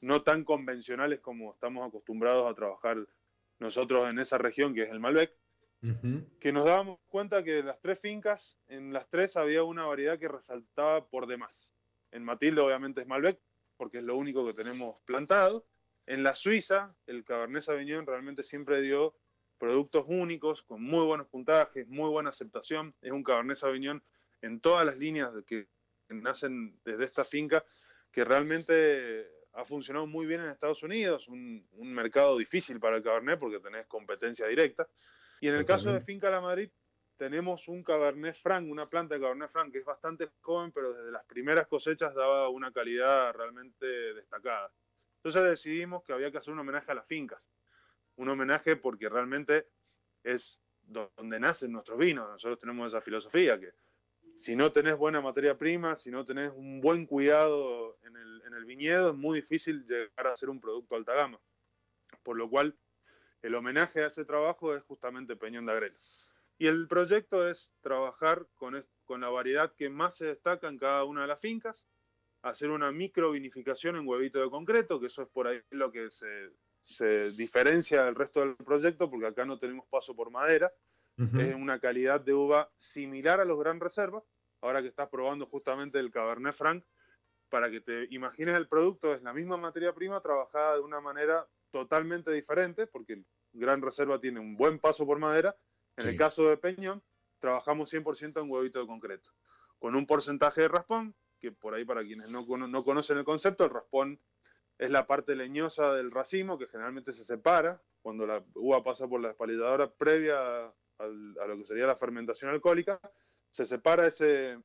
no 0.00 0.22
tan 0.22 0.44
convencionales 0.44 1.20
como 1.20 1.52
estamos 1.52 1.86
acostumbrados 1.86 2.50
a 2.50 2.54
trabajar 2.54 3.06
nosotros 3.58 4.08
en 4.08 4.18
esa 4.18 4.38
región 4.38 4.74
que 4.74 4.82
es 4.82 4.90
el 4.90 5.00
Malbec, 5.00 5.32
que 6.40 6.52
nos 6.52 6.66
dábamos 6.66 6.98
cuenta 7.08 7.42
que 7.42 7.62
las 7.62 7.80
tres 7.80 7.98
fincas, 7.98 8.58
en 8.68 8.92
las 8.92 9.08
tres 9.08 9.36
había 9.38 9.62
una 9.62 9.86
variedad 9.86 10.18
que 10.18 10.28
resaltaba 10.28 11.06
por 11.06 11.26
demás. 11.26 11.68
En 12.10 12.22
Matilde 12.22 12.60
obviamente 12.60 13.00
es 13.00 13.06
Malbec, 13.06 13.40
porque 13.78 13.98
es 13.98 14.04
lo 14.04 14.16
único 14.16 14.46
que 14.46 14.52
tenemos 14.52 15.00
plantado. 15.06 15.66
En 16.06 16.22
la 16.22 16.34
Suiza, 16.34 16.94
el 17.06 17.24
Cabernet 17.24 17.62
Sauvignon 17.62 18.06
realmente 18.06 18.42
siempre 18.42 18.82
dio 18.82 19.14
productos 19.60 20.06
únicos, 20.08 20.62
con 20.62 20.82
muy 20.82 21.04
buenos 21.04 21.28
puntajes, 21.28 21.86
muy 21.86 22.08
buena 22.08 22.30
aceptación. 22.30 22.94
Es 23.02 23.12
un 23.12 23.22
Cabernet 23.22 23.58
Sauvignon 23.58 24.02
en 24.40 24.58
todas 24.58 24.86
las 24.86 24.96
líneas 24.96 25.32
que 25.46 25.68
nacen 26.08 26.80
desde 26.82 27.04
esta 27.04 27.24
finca, 27.26 27.62
que 28.10 28.24
realmente 28.24 29.28
ha 29.52 29.64
funcionado 29.66 30.06
muy 30.06 30.26
bien 30.26 30.40
en 30.40 30.48
Estados 30.48 30.82
Unidos, 30.82 31.28
un, 31.28 31.68
un 31.72 31.92
mercado 31.92 32.38
difícil 32.38 32.80
para 32.80 32.96
el 32.96 33.02
Cabernet 33.02 33.38
porque 33.38 33.60
tenés 33.60 33.86
competencia 33.86 34.46
directa. 34.46 34.88
Y 35.42 35.48
en 35.48 35.54
el 35.54 35.66
caso 35.66 35.92
de 35.92 36.00
Finca 36.00 36.30
La 36.30 36.40
Madrid, 36.40 36.70
tenemos 37.16 37.68
un 37.68 37.84
Cabernet 37.84 38.34
Franc, 38.34 38.66
una 38.70 38.88
planta 38.88 39.14
de 39.14 39.20
Cabernet 39.20 39.50
Franc 39.50 39.70
que 39.72 39.80
es 39.80 39.84
bastante 39.84 40.30
joven, 40.40 40.72
pero 40.72 40.94
desde 40.94 41.10
las 41.10 41.24
primeras 41.26 41.66
cosechas 41.66 42.14
daba 42.14 42.48
una 42.48 42.72
calidad 42.72 43.34
realmente 43.34 44.14
destacada. 44.14 44.72
Entonces 45.16 45.44
decidimos 45.44 46.02
que 46.02 46.14
había 46.14 46.30
que 46.30 46.38
hacer 46.38 46.54
un 46.54 46.60
homenaje 46.60 46.90
a 46.92 46.94
las 46.94 47.06
fincas. 47.06 47.42
Un 48.20 48.28
homenaje 48.28 48.76
porque 48.76 49.08
realmente 49.08 49.66
es 50.22 50.60
donde 50.82 51.40
nacen 51.40 51.72
nuestros 51.72 51.98
vinos. 51.98 52.28
Nosotros 52.28 52.58
tenemos 52.58 52.88
esa 52.88 53.00
filosofía 53.00 53.58
que 53.58 53.72
si 54.36 54.54
no 54.54 54.70
tenés 54.70 54.98
buena 54.98 55.22
materia 55.22 55.56
prima, 55.56 55.96
si 55.96 56.10
no 56.10 56.22
tenés 56.22 56.52
un 56.52 56.82
buen 56.82 57.06
cuidado 57.06 57.98
en 58.04 58.14
el, 58.16 58.42
en 58.42 58.52
el 58.52 58.66
viñedo, 58.66 59.12
es 59.12 59.16
muy 59.16 59.40
difícil 59.40 59.86
llegar 59.86 60.26
a 60.26 60.36
ser 60.36 60.50
un 60.50 60.60
producto 60.60 60.96
alta 60.96 61.14
gama. 61.14 61.40
Por 62.22 62.36
lo 62.36 62.50
cual, 62.50 62.76
el 63.40 63.54
homenaje 63.54 64.02
a 64.02 64.08
ese 64.08 64.26
trabajo 64.26 64.74
es 64.74 64.82
justamente 64.82 65.34
Peñón 65.34 65.64
de 65.64 65.72
Agrelo. 65.72 65.98
Y 66.58 66.66
el 66.66 66.88
proyecto 66.88 67.48
es 67.48 67.72
trabajar 67.80 68.46
con, 68.54 68.86
con 69.06 69.22
la 69.22 69.30
variedad 69.30 69.74
que 69.74 69.88
más 69.88 70.16
se 70.16 70.26
destaca 70.26 70.68
en 70.68 70.76
cada 70.76 71.04
una 71.04 71.22
de 71.22 71.28
las 71.28 71.40
fincas, 71.40 71.86
hacer 72.42 72.70
una 72.70 72.92
micro 72.92 73.30
vinificación 73.30 73.96
en 73.96 74.06
huevito 74.06 74.42
de 74.42 74.50
concreto, 74.50 75.00
que 75.00 75.06
eso 75.06 75.22
es 75.22 75.28
por 75.28 75.46
ahí 75.46 75.62
lo 75.70 75.90
que 75.90 76.10
se, 76.10 76.50
se 76.82 77.30
diferencia 77.32 78.04
del 78.04 78.14
resto 78.14 78.40
del 78.40 78.56
proyecto, 78.56 79.10
porque 79.10 79.26
acá 79.26 79.44
no 79.44 79.58
tenemos 79.58 79.86
paso 79.88 80.14
por 80.14 80.30
madera, 80.30 80.72
es 81.38 81.54
una 81.54 81.78
calidad 81.78 82.18
de 82.18 82.32
uva 82.32 82.70
similar 82.78 83.40
a 83.40 83.44
los 83.44 83.58
Gran 83.58 83.78
Reserva, 83.78 84.24
ahora 84.62 84.80
que 84.80 84.88
estás 84.88 85.10
probando 85.10 85.44
justamente 85.44 85.98
el 85.98 86.10
Cabernet 86.10 86.54
Franc, 86.54 86.82
para 87.50 87.70
que 87.70 87.82
te 87.82 88.06
imagines 88.10 88.56
el 88.56 88.68
producto, 88.68 89.12
es 89.12 89.22
la 89.22 89.34
misma 89.34 89.58
materia 89.58 89.92
prima 89.92 90.20
trabajada 90.20 90.76
de 90.76 90.80
una 90.80 91.00
manera 91.02 91.46
totalmente 91.70 92.32
diferente, 92.32 92.86
porque 92.86 93.14
el 93.14 93.26
Gran 93.52 93.82
Reserva 93.82 94.18
tiene 94.18 94.40
un 94.40 94.56
buen 94.56 94.78
paso 94.78 95.04
por 95.04 95.18
madera. 95.18 95.54
En 95.96 96.08
el 96.08 96.16
caso 96.16 96.48
de 96.48 96.56
Peñón, 96.56 97.02
trabajamos 97.38 97.92
100% 97.92 98.40
en 98.40 98.50
huevito 98.50 98.80
de 98.80 98.86
concreto, 98.86 99.32
con 99.78 99.94
un 99.94 100.06
porcentaje 100.06 100.62
de 100.62 100.68
raspón, 100.68 101.14
que 101.38 101.52
por 101.52 101.74
ahí 101.74 101.84
para 101.84 102.02
quienes 102.02 102.30
no, 102.30 102.46
no 102.46 102.84
conocen 102.84 103.18
el 103.18 103.24
concepto, 103.24 103.64
el 103.64 103.70
raspón 103.70 104.18
es 104.80 104.90
la 104.90 105.06
parte 105.06 105.36
leñosa 105.36 105.92
del 105.92 106.10
racimo 106.10 106.56
que 106.56 106.66
generalmente 106.66 107.12
se 107.12 107.22
separa 107.22 107.82
cuando 108.00 108.26
la 108.26 108.42
uva 108.54 108.82
pasa 108.82 109.06
por 109.06 109.20
la 109.20 109.28
espalidadora 109.28 109.92
previa 109.92 110.68
a 110.68 111.06
lo 111.06 111.58
que 111.58 111.66
sería 111.66 111.86
la 111.86 111.96
fermentación 111.96 112.50
alcohólica, 112.50 112.98
se 113.50 113.66
separa 113.66 114.06
ese, 114.06 114.58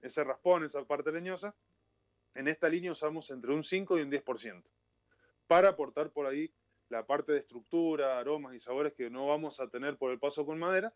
ese 0.00 0.24
raspón, 0.24 0.64
esa 0.64 0.82
parte 0.86 1.12
leñosa. 1.12 1.54
En 2.34 2.48
esta 2.48 2.68
línea 2.70 2.92
usamos 2.92 3.30
entre 3.30 3.52
un 3.52 3.62
5 3.62 3.98
y 3.98 4.02
un 4.02 4.10
10% 4.10 4.64
para 5.46 5.68
aportar 5.68 6.12
por 6.12 6.24
ahí 6.24 6.50
la 6.88 7.06
parte 7.06 7.32
de 7.32 7.40
estructura, 7.40 8.18
aromas 8.18 8.54
y 8.54 8.60
sabores 8.60 8.94
que 8.94 9.10
no 9.10 9.26
vamos 9.26 9.60
a 9.60 9.68
tener 9.68 9.98
por 9.98 10.12
el 10.12 10.18
paso 10.18 10.46
con 10.46 10.58
madera, 10.58 10.94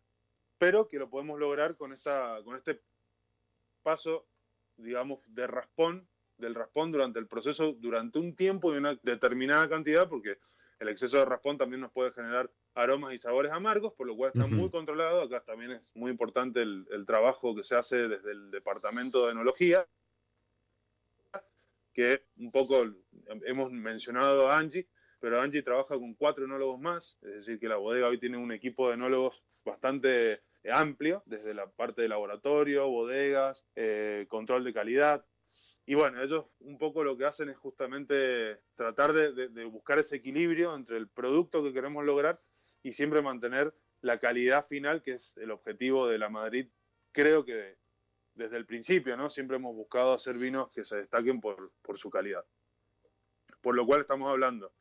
pero 0.56 0.88
que 0.88 0.98
lo 0.98 1.10
podemos 1.10 1.38
lograr 1.38 1.76
con, 1.76 1.92
esta, 1.92 2.38
con 2.42 2.56
este 2.56 2.80
paso, 3.82 4.26
digamos, 4.76 5.20
de 5.26 5.46
raspón 5.46 6.08
del 6.42 6.54
raspón 6.54 6.92
durante 6.92 7.18
el 7.18 7.26
proceso, 7.26 7.72
durante 7.78 8.18
un 8.18 8.34
tiempo 8.34 8.74
y 8.74 8.76
una 8.76 8.98
determinada 9.02 9.68
cantidad, 9.68 10.08
porque 10.08 10.36
el 10.80 10.88
exceso 10.88 11.16
de 11.18 11.24
raspón 11.24 11.56
también 11.56 11.80
nos 11.80 11.92
puede 11.92 12.10
generar 12.10 12.50
aromas 12.74 13.14
y 13.14 13.18
sabores 13.18 13.52
amargos, 13.52 13.92
por 13.92 14.06
lo 14.06 14.16
cual 14.16 14.32
está 14.34 14.46
muy 14.48 14.68
controlado. 14.68 15.22
Acá 15.22 15.40
también 15.40 15.70
es 15.70 15.94
muy 15.94 16.10
importante 16.10 16.60
el, 16.60 17.04
trabajo 17.06 17.54
que 17.54 17.62
se 17.62 17.76
hace 17.76 18.08
desde 18.08 18.32
el 18.32 18.50
departamento 18.50 19.26
de 19.26 19.32
enología, 19.32 19.86
que 21.94 22.24
un 22.38 22.50
poco 22.50 22.84
hemos 23.46 23.70
mencionado 23.70 24.50
a 24.50 24.58
Angie, 24.58 24.88
pero 25.20 25.40
Angie 25.40 25.62
trabaja 25.62 25.94
con 25.94 26.14
cuatro 26.14 26.44
enólogos 26.44 26.80
más, 26.80 27.16
es 27.22 27.34
decir, 27.34 27.60
que 27.60 27.68
la 27.68 27.76
bodega 27.76 28.08
hoy 28.08 28.18
tiene 28.18 28.36
un 28.36 28.50
equipo 28.50 28.88
de 28.88 28.94
enólogos 28.94 29.44
bastante 29.64 30.42
amplio, 30.68 31.22
desde 31.26 31.54
la 31.54 31.68
parte 31.70 32.02
de 32.02 32.08
laboratorio, 32.08 32.88
bodegas, 32.88 33.64
eh, 33.76 34.26
control 34.28 34.64
de 34.64 34.72
calidad, 34.72 35.24
y 35.84 35.94
bueno, 35.94 36.22
ellos 36.22 36.46
un 36.60 36.78
poco 36.78 37.02
lo 37.02 37.16
que 37.16 37.24
hacen 37.24 37.48
es 37.48 37.56
justamente 37.56 38.60
tratar 38.76 39.12
de, 39.12 39.64
buscar 39.64 39.98
ese 39.98 40.16
equilibrio 40.16 40.74
entre 40.74 40.96
el 40.96 41.08
producto 41.08 41.62
que 41.62 41.72
queremos 41.72 42.04
lograr 42.04 42.40
y 42.82 42.92
siempre 42.92 43.20
mantener 43.20 43.74
la 44.00 44.18
calidad 44.18 44.66
final, 44.66 45.02
que 45.02 45.14
es 45.14 45.36
el 45.36 45.50
objetivo 45.50 46.06
de 46.06 46.18
la 46.18 46.28
Madrid, 46.28 46.68
creo 47.10 47.44
que 47.44 47.76
desde 48.34 48.56
el 48.56 48.66
principio, 48.66 49.16
¿no? 49.16 49.28
Siempre 49.28 49.56
hemos 49.56 49.74
buscado 49.74 50.12
hacer 50.12 50.38
vinos 50.38 50.72
que 50.72 50.84
se 50.84 50.96
destaquen 50.96 51.40
por, 51.40 51.72
su 51.94 52.10
calidad. 52.10 52.44
Por 53.60 53.74
lo 53.74 53.84
cual 53.84 54.00
estamos 54.00 54.30
hablando 54.30 54.72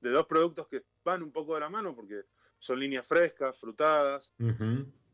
de 0.00 0.10
dos 0.10 0.26
productos 0.26 0.68
que 0.68 0.84
van 1.04 1.22
un 1.22 1.32
poco 1.32 1.54
de 1.54 1.60
la 1.60 1.70
mano, 1.70 1.94
porque 1.94 2.24
son 2.58 2.80
líneas 2.80 3.06
frescas, 3.06 3.58
frutadas, 3.58 4.30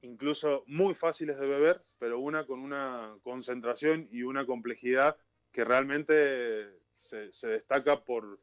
incluso 0.03 0.65
muy 0.67 0.95
fáciles 0.95 1.39
de 1.39 1.47
beber, 1.47 1.85
pero 1.99 2.19
una 2.19 2.47
con 2.47 2.61
una 2.61 3.17
concentración 3.23 4.09
y 4.11 4.23
una 4.23 4.47
complejidad 4.47 5.17
que 5.53 5.65
realmente 5.65 6.69
se, 6.99 7.49
destaca 7.49 8.05
por, 8.05 8.41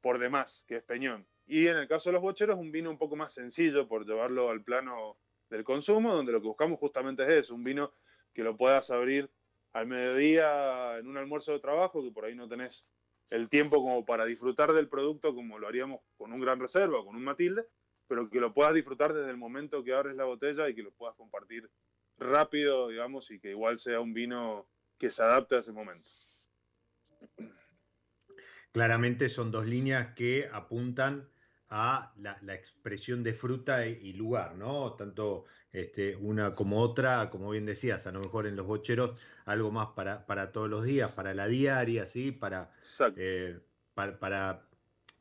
por 0.00 0.18
demás, 0.18 0.64
que 0.66 0.76
es 0.76 0.82
Peñón. 0.82 1.26
Y 1.46 1.66
en 1.66 1.76
el 1.76 1.88
caso 1.88 2.10
de 2.10 2.14
los 2.14 2.22
bocheros, 2.22 2.56
un 2.56 2.70
vino 2.70 2.90
un 2.90 2.98
poco 2.98 3.16
más 3.16 3.34
sencillo 3.34 3.88
por 3.88 4.06
llevarlo 4.06 4.50
al 4.50 4.62
plano 4.62 5.18
del 5.50 5.64
consumo, 5.64 6.14
donde 6.14 6.32
lo 6.32 6.40
que 6.40 6.46
buscamos 6.46 6.78
justamente 6.78 7.24
es 7.24 7.30
eso, 7.30 7.54
un 7.54 7.64
vino 7.64 7.92
que 8.32 8.44
lo 8.44 8.56
puedas 8.56 8.90
abrir 8.90 9.28
al 9.72 9.86
mediodía 9.86 10.98
en 10.98 11.08
un 11.08 11.16
almuerzo 11.16 11.52
de 11.52 11.60
trabajo, 11.60 12.02
que 12.02 12.12
por 12.12 12.24
ahí 12.24 12.36
no 12.36 12.48
tenés 12.48 12.88
el 13.30 13.48
tiempo 13.48 13.76
como 13.76 14.04
para 14.04 14.24
disfrutar 14.24 14.72
del 14.72 14.88
producto 14.88 15.34
como 15.34 15.58
lo 15.58 15.68
haríamos 15.68 16.00
con 16.16 16.32
un 16.32 16.40
gran 16.40 16.58
reserva 16.58 17.04
con 17.04 17.16
un 17.16 17.22
Matilde, 17.22 17.66
pero 18.08 18.28
que 18.28 18.40
lo 18.40 18.52
puedas 18.52 18.74
disfrutar 18.74 19.12
desde 19.12 19.30
el 19.30 19.36
momento 19.36 19.84
que 19.84 19.94
abres 19.94 20.16
la 20.16 20.24
botella 20.24 20.68
y 20.68 20.74
que 20.74 20.82
lo 20.82 20.90
puedas 20.90 21.14
compartir 21.16 21.70
rápido, 22.18 22.88
digamos, 22.88 23.30
y 23.30 23.38
que 23.38 23.50
igual 23.50 23.78
sea 23.78 24.00
un 24.00 24.12
vino 24.12 24.68
que 24.98 25.10
se 25.10 25.22
adapte 25.22 25.56
a 25.56 25.60
ese 25.60 25.72
momento. 25.72 26.10
Claramente 28.72 29.28
son 29.28 29.50
dos 29.50 29.66
líneas 29.66 30.14
que 30.14 30.48
apuntan 30.52 31.28
a 31.70 32.12
la, 32.16 32.54
expresión 32.54 33.22
de 33.22 33.32
fruta 33.32 33.86
y, 33.86 34.12
lugar, 34.12 34.56
¿no? 34.56 34.92
Tanto 34.94 35.44
este, 35.72 36.16
una 36.16 36.54
como 36.54 36.80
otra, 36.80 37.30
como 37.30 37.50
bien 37.50 37.64
decías, 37.64 38.06
a 38.06 38.12
lo 38.12 38.20
mejor 38.20 38.46
en 38.46 38.56
los 38.56 38.66
bocheros 38.66 39.14
algo 39.44 39.70
más 39.70 39.88
para, 39.94 40.26
para 40.26 40.50
todos 40.50 40.68
los 40.68 40.84
días, 40.84 41.12
para 41.12 41.32
la 41.32 41.46
diaria, 41.46 42.06
¿sí? 42.06 42.32
Para, 42.32 42.72
eh, 43.16 43.60
para, 43.94 44.66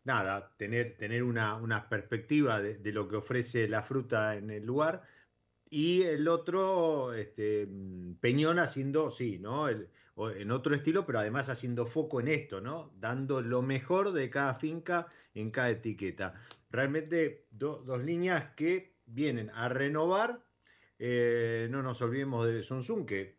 nada, 0.03 0.55
tener, 0.57 0.97
tener 0.97 1.23
una, 1.23 1.55
una 1.55 1.87
perspectiva 1.87 2.61
de, 2.61 2.77
de, 2.77 2.91
lo 2.91 3.07
que 3.07 3.17
ofrece 3.17 3.69
la 3.69 3.83
fruta 3.83 4.35
en 4.35 4.49
el 4.49 4.65
lugar. 4.65 5.03
Y 5.69 6.01
el 6.01 6.27
otro, 6.27 7.13
este, 7.13 7.67
Peñón 8.19 8.57
haciendo, 8.57 9.11
sí, 9.11 9.37
¿no? 9.37 9.69
El, 9.69 9.89
en 10.35 10.51
otro 10.51 10.75
estilo, 10.75 11.05
pero 11.05 11.19
además 11.19 11.49
haciendo 11.49 11.85
foco 11.85 12.19
en 12.19 12.27
esto, 12.27 12.61
¿no? 12.61 12.91
Dando 12.99 13.41
lo 13.41 13.61
mejor 13.61 14.11
de 14.11 14.29
cada 14.29 14.55
finca 14.55 15.07
en 15.33 15.51
cada 15.51 15.69
etiqueta. 15.69 16.33
Realmente 16.69 17.47
dos 17.51 18.03
líneas 18.03 18.53
que 18.55 18.95
vienen 19.05 19.49
a 19.51 19.69
renovar 19.69 20.41
eh, 20.99 21.69
no 21.71 21.81
nos 21.81 22.01
olvidemos 22.01 22.45
de 22.45 22.61
Sun 22.61 23.05
que 23.05 23.37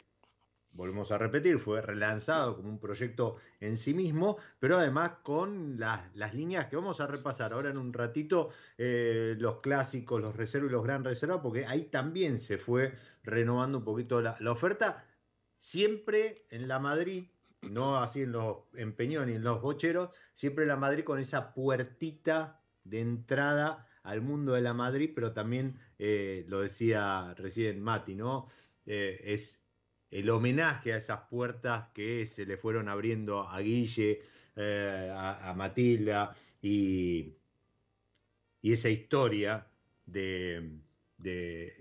volvemos 0.72 1.12
a 1.12 1.18
repetir, 1.18 1.58
fue 1.58 1.82
relanzado 1.82 2.56
como 2.56 2.70
un 2.70 2.78
proyecto 2.78 3.36
en 3.60 3.76
sí 3.76 3.92
mismo, 3.92 4.38
pero 4.58 4.78
además 4.78 5.12
con 5.22 5.78
las, 5.78 6.14
líneas 6.32 6.68
que 6.68 6.76
vamos 6.76 7.00
a 7.00 7.06
repasar 7.06 7.52
ahora 7.52 7.70
en 7.70 7.76
un 7.76 7.92
ratito, 7.92 8.50
eh, 8.78 9.34
los 9.38 9.60
clásicos, 9.60 10.22
los 10.22 10.36
reservos 10.36 10.70
y 10.70 10.72
los 10.72 10.84
gran 10.84 11.04
reservas, 11.04 11.40
porque 11.42 11.66
ahí 11.66 11.84
también 11.84 12.38
se 12.38 12.56
fue 12.56 12.94
renovando 13.24 13.78
un 13.78 13.84
poquito 13.84 14.22
la, 14.22 14.38
oferta, 14.50 15.04
siempre 15.60 16.46
en 16.50 16.66
la 16.66 16.80
Madrid, 16.80 17.26
no 17.70 17.98
así 17.98 18.22
en 18.22 18.32
los 18.32 18.56
en 18.74 18.96
Peñón 18.96 19.28
en 19.28 19.44
los 19.44 19.60
bocheros, 19.60 20.12
siempre 20.32 20.64
en 20.64 20.68
la 20.68 20.76
Madrid 20.76 21.04
con 21.04 21.20
esa 21.20 21.54
puertita 21.54 22.60
de 22.82 23.00
entrada 23.00 23.86
al 24.02 24.22
mundo 24.22 24.54
de 24.54 24.62
la 24.62 24.72
Madrid, 24.72 25.12
pero 25.14 25.32
también 25.32 25.78
eh, 25.98 26.44
lo 26.48 26.62
decía 26.62 27.34
recién 27.34 27.80
Mati, 27.82 28.14
¿no? 28.14 28.48
Eh, 28.86 29.20
es 29.22 29.62
el 30.10 30.30
homenaje 30.30 30.94
a 30.94 30.96
esas 30.96 31.20
puertas 31.28 31.90
que 31.92 32.26
se 32.26 32.46
le 32.46 32.56
fueron 32.56 32.88
abriendo 32.88 33.46
a 33.46 33.60
Guille, 33.60 34.22
eh, 34.56 35.12
a, 35.14 35.54
Matilda 35.54 36.34
y, 36.62 37.36
y, 38.62 38.72
esa 38.72 38.88
historia 38.88 39.66
de, 40.06 40.80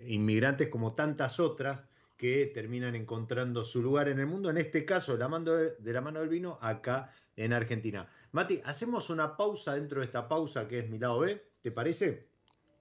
inmigrantes 0.08 0.68
como 0.68 0.94
tantas 0.94 1.40
otras 1.40 1.80
que 2.20 2.47
terminan 2.47 2.95
encontrando 2.95 3.63
su 3.63 3.82
lugar 3.82 4.09
en 4.09 4.20
el 4.20 4.28
mundo, 4.28 4.49
en 4.49 4.57
este 4.57 4.84
caso 4.84 5.13
de 5.13 5.20
la, 5.20 5.30
mano 5.30 5.53
de 5.53 5.93
la 5.93 6.01
mano 6.01 6.20
del 6.20 6.28
vino, 6.28 6.59
acá 6.61 7.13
en 7.38 7.53
Argentina. 7.53 8.09
Mati, 8.34 8.61
hacemos 8.65 9.09
una 9.09 9.38
pausa 9.38 9.76
dentro 9.76 10.01
de 10.01 10.05
esta 10.05 10.28
pausa 10.28 10.67
que 10.67 10.80
es 10.80 10.89
mi 10.89 10.99
lado 10.99 11.20
B, 11.20 11.41
¿te 11.61 11.72
parece? 11.72 12.20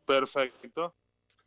Perfecto. 0.04 0.92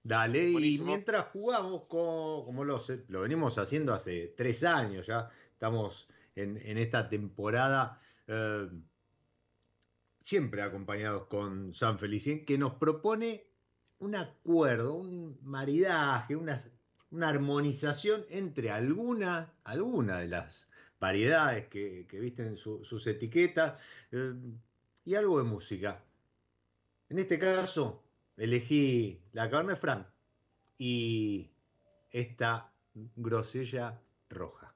Dale, 0.02 0.52
y 0.52 0.80
mientras 0.80 1.28
jugamos, 1.34 1.86
como 1.90 2.64
lo, 2.64 2.82
lo, 3.10 3.22
venimos 3.22 3.58
haciendo 3.58 3.94
hace 3.94 4.34
tres 4.38 4.64
años 4.64 5.08
ya, 5.08 5.30
estamos 5.52 6.08
en, 6.34 6.78
esta 6.78 7.10
temporada 7.10 8.00
eh, 8.26 8.70
siempre 10.22 10.62
acompañados 10.62 11.28
con 11.28 11.74
San 11.74 12.00
Felicien, 12.00 12.46
que 12.46 12.58
nos 12.58 12.76
propone 12.76 13.48
un 14.00 14.16
acuerdo, 14.16 14.96
un 14.96 15.38
maridaje, 15.44 16.38
una, 16.38 16.64
una 17.12 17.30
armonización 17.30 18.26
entre 18.30 18.72
alguna, 18.72 19.54
alguna 19.64 20.20
de 20.20 20.28
las 20.28 20.68
variedades 21.00 21.68
que, 21.68 22.08
visten 22.12 22.58
sus 22.58 23.08
etiquetas 23.08 23.80
eh, 24.12 24.34
y 25.06 25.16
algo 25.16 25.38
de 25.40 25.44
música. 25.44 26.04
En 27.10 27.20
este 27.20 27.38
caso, 27.38 28.04
elegí 28.38 29.22
la 29.34 29.50
carne 29.50 29.76
Frank 29.76 30.08
y 30.78 31.52
esta 32.12 32.72
grosella 33.16 34.00
roja. 34.30 34.71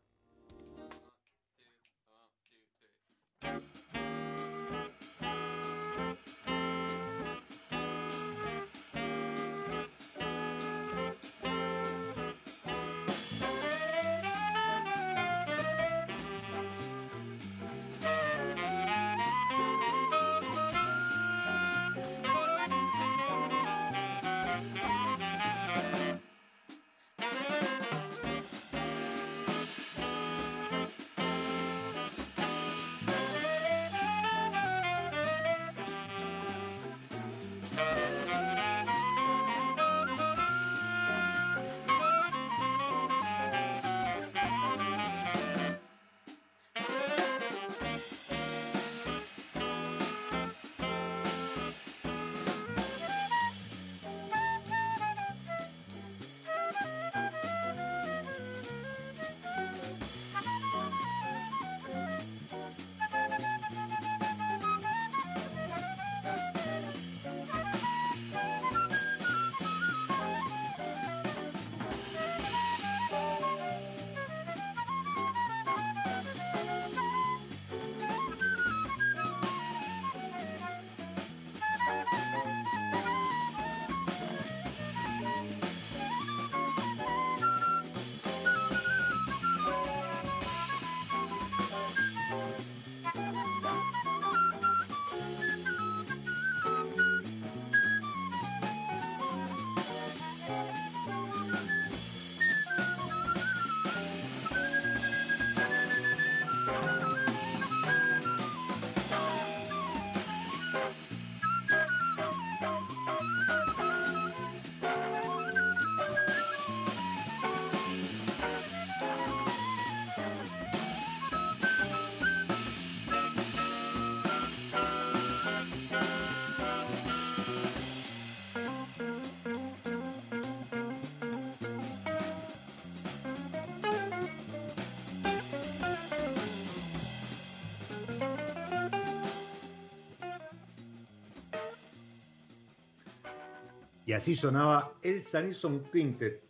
Y 144.05 144.13
así 144.13 144.35
sonaba 144.35 144.93
el 145.01 145.19
Sanison 145.21 145.83
Quintet 145.91 146.43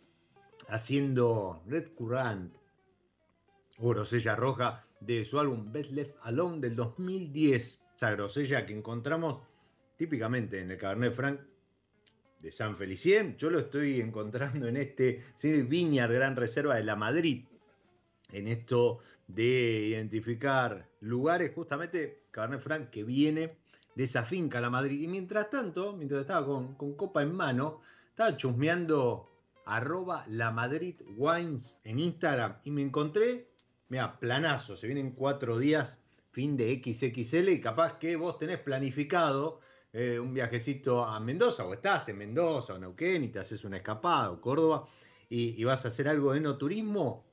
haciendo 0.68 1.62
Red 1.66 1.94
Currant 1.94 2.54
o 3.78 3.88
grosella 3.90 4.36
roja 4.36 4.84
de 5.00 5.24
su 5.24 5.38
álbum 5.38 5.72
Best 5.72 5.90
Left 5.92 6.16
Alone 6.22 6.60
del 6.60 6.76
2010. 6.76 7.80
Esa 7.94 8.10
grosella 8.10 8.66
que 8.66 8.76
encontramos 8.76 9.40
típicamente 9.96 10.60
en 10.60 10.70
el 10.70 10.76
Cabernet 10.76 11.14
Franc 11.14 11.40
de 12.40 12.52
San 12.52 12.76
Felicien. 12.76 13.36
Yo 13.38 13.48
lo 13.48 13.60
estoy 13.60 14.00
encontrando 14.00 14.68
en 14.68 14.76
este 14.76 15.22
¿sí? 15.34 15.62
Viñar 15.62 16.12
Gran 16.12 16.36
Reserva 16.36 16.76
de 16.76 16.84
la 16.84 16.96
Madrid. 16.96 17.46
En 18.32 18.48
esto 18.48 18.98
de 19.28 19.86
identificar 19.88 20.88
lugares, 21.00 21.52
justamente 21.54 22.24
Cabernet 22.30 22.60
Franc 22.60 22.90
que 22.90 23.02
viene 23.02 23.56
de 23.96 24.04
esa 24.04 24.24
finca 24.24 24.60
La 24.60 24.70
Madrid. 24.70 25.00
Y 25.00 25.08
mientras 25.08 25.50
tanto, 25.50 25.94
mientras 25.94 26.20
estaba 26.20 26.46
con, 26.46 26.74
copa 26.94 27.22
en 27.22 27.34
mano, 27.34 27.80
estaba 28.10 28.36
chusmeando 28.36 29.28
arroba 29.64 30.24
La 30.28 30.52
Madrid 30.52 31.00
en 31.82 31.98
Instagram 31.98 32.58
y 32.62 32.70
me 32.70 32.82
encontré, 32.82 33.50
mira, 33.88 34.20
planazo, 34.20 34.76
se 34.76 34.86
vienen 34.86 35.10
cuatro 35.10 35.58
días, 35.58 35.98
fin 36.30 36.56
de 36.56 36.80
XXL 36.84 37.48
y 37.48 37.60
capaz 37.60 37.98
que 37.98 38.14
vos 38.14 38.38
tenés 38.38 38.60
planificado 38.60 39.60
eh, 39.92 40.20
un 40.20 40.34
viajecito 40.34 41.02
a 41.02 41.18
Mendoza 41.18 41.64
o 41.64 41.72
estás 41.72 42.08
en 42.10 42.18
Mendoza 42.18 42.74
o 42.74 42.78
Neuquén 42.78 43.24
y 43.24 43.28
te 43.28 43.38
haces 43.38 43.64
una 43.64 43.78
escapada 43.78 44.30
o 44.30 44.40
Córdoba 44.40 44.86
y 45.28 45.64
vas 45.64 45.84
a 45.84 45.88
hacer 45.88 46.06
algo 46.06 46.32
de 46.34 46.40
no 46.40 46.56
turismo. 46.56 47.24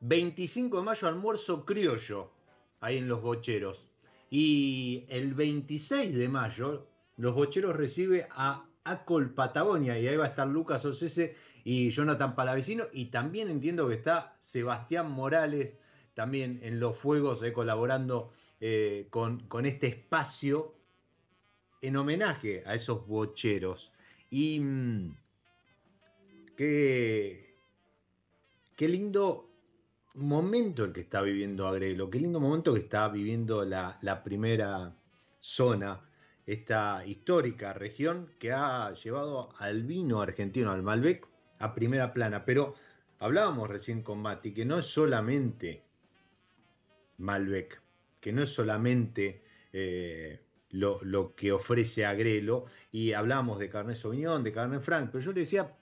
25 0.00 0.78
de 0.78 0.82
mayo 0.82 1.06
almuerzo 1.06 1.64
criollo 1.64 2.32
ahí 2.80 2.96
en 2.96 3.06
los 3.06 3.22
bocheros. 3.22 3.89
Y 4.30 5.04
el 5.08 5.34
26 5.34 6.16
de 6.16 6.28
mayo, 6.28 6.86
los 7.16 7.34
bocheros 7.34 7.76
recibe 7.76 8.28
a 8.30 8.64
Acol 8.84 9.34
Patagonia 9.34 9.98
y 9.98 10.06
ahí 10.06 10.16
va 10.16 10.26
a 10.26 10.28
estar 10.28 10.46
Lucas 10.46 10.84
Ocese 10.84 11.36
y 11.64 11.90
Jonathan 11.90 12.34
Palavecino, 12.34 12.84
y 12.92 13.06
también 13.06 13.50
entiendo 13.50 13.88
que 13.88 13.94
está 13.94 14.36
Sebastián 14.40 15.10
Morales 15.10 15.76
también 16.14 16.60
en 16.62 16.80
los 16.80 16.96
fuegos, 16.96 17.42
eh, 17.42 17.52
colaborando 17.52 18.32
eh, 18.60 19.08
con, 19.10 19.40
con, 19.46 19.66
este 19.66 19.88
espacio 19.88 20.74
en 21.82 21.96
homenaje 21.96 22.62
a 22.66 22.74
esos 22.74 23.06
bocheros. 23.06 23.92
Y 24.30 24.60
mm, 24.60 25.16
qué, 26.56 27.56
qué 28.76 28.88
lindo 28.88 29.49
momento 30.14 30.84
el 30.84 30.92
que 30.92 31.00
está 31.00 31.22
viviendo 31.22 31.66
Agrelo, 31.66 32.10
qué 32.10 32.18
lindo 32.18 32.40
momento 32.40 32.74
que 32.74 32.80
está 32.80 33.08
viviendo 33.08 33.64
la, 33.64 34.22
primera 34.24 34.94
zona, 35.40 36.00
esta 36.46 37.04
histórica 37.06 37.72
región 37.72 38.30
que 38.38 38.52
ha 38.52 38.92
llevado 38.92 39.50
al 39.58 39.84
vino 39.84 40.20
argentino, 40.20 40.72
al 40.72 40.82
Malbec, 40.82 41.26
a 41.58 41.74
primera 41.74 42.12
plana. 42.12 42.44
Pero 42.44 42.74
hablábamos 43.18 43.68
recién 43.68 44.02
con 44.02 44.20
Mati 44.20 44.52
que 44.52 44.64
no 44.64 44.78
es 44.78 44.86
solamente 44.86 45.84
Malbec, 47.18 47.80
que 48.20 48.32
no 48.32 48.42
es 48.42 48.50
solamente 48.50 49.44
eh, 49.72 50.40
lo, 50.70 51.34
que 51.36 51.52
ofrece 51.52 52.04
Agrelo, 52.04 52.66
y 52.90 53.12
hablamos 53.12 53.58
de 53.58 53.68
Carnet 53.68 53.96
Sauvignon, 53.96 54.42
de 54.42 54.52
Carnet 54.52 54.82
Franc, 54.82 55.10
pero 55.12 55.22
yo 55.22 55.32
le 55.32 55.40
decía, 55.40 55.76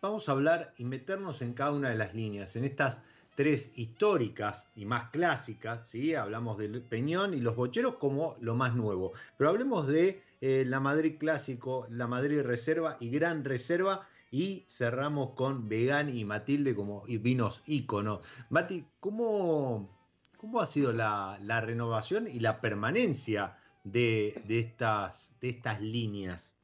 vamos 0.00 0.28
a 0.28 0.32
hablar 0.32 0.74
y 0.76 0.84
meternos 0.84 1.42
en 1.42 1.54
cada 1.54 1.72
una 1.72 1.90
de 1.90 1.96
las 1.96 2.14
líneas, 2.14 2.56
en 2.56 2.64
estas 2.64 3.00
tres 3.34 3.72
históricas 3.76 4.66
y 4.74 4.84
más 4.84 5.10
clásicas, 5.10 5.88
¿sí? 5.88 6.14
hablamos 6.14 6.58
del 6.58 6.82
Peñón 6.82 7.34
y 7.34 7.40
los 7.40 7.56
Bocheros 7.56 7.96
como 7.96 8.36
lo 8.40 8.54
más 8.54 8.74
nuevo, 8.74 9.12
pero 9.36 9.50
hablemos 9.50 9.86
de 9.86 10.22
eh, 10.40 10.64
la 10.66 10.80
Madrid 10.80 11.16
Clásico, 11.18 11.86
la 11.90 12.06
Madrid 12.06 12.42
Reserva 12.42 12.96
y 13.00 13.10
Gran 13.10 13.44
Reserva, 13.44 14.06
y 14.30 14.64
cerramos 14.66 15.34
con 15.34 15.68
Vegan 15.68 16.08
y 16.08 16.24
Matilde 16.24 16.74
como 16.74 17.02
vinos 17.02 17.62
íconos. 17.66 18.26
Mati, 18.48 18.86
¿cómo, 18.98 19.90
¿Cómo 20.38 20.60
ha 20.60 20.66
sido 20.66 20.92
la, 20.92 21.38
renovación 21.60 22.26
y 22.26 22.40
la 22.40 22.60
permanencia 22.60 23.56
de, 23.84 24.34
estas, 24.48 25.30
de 25.40 25.50
estas 25.50 25.80
líneas? 25.80 26.56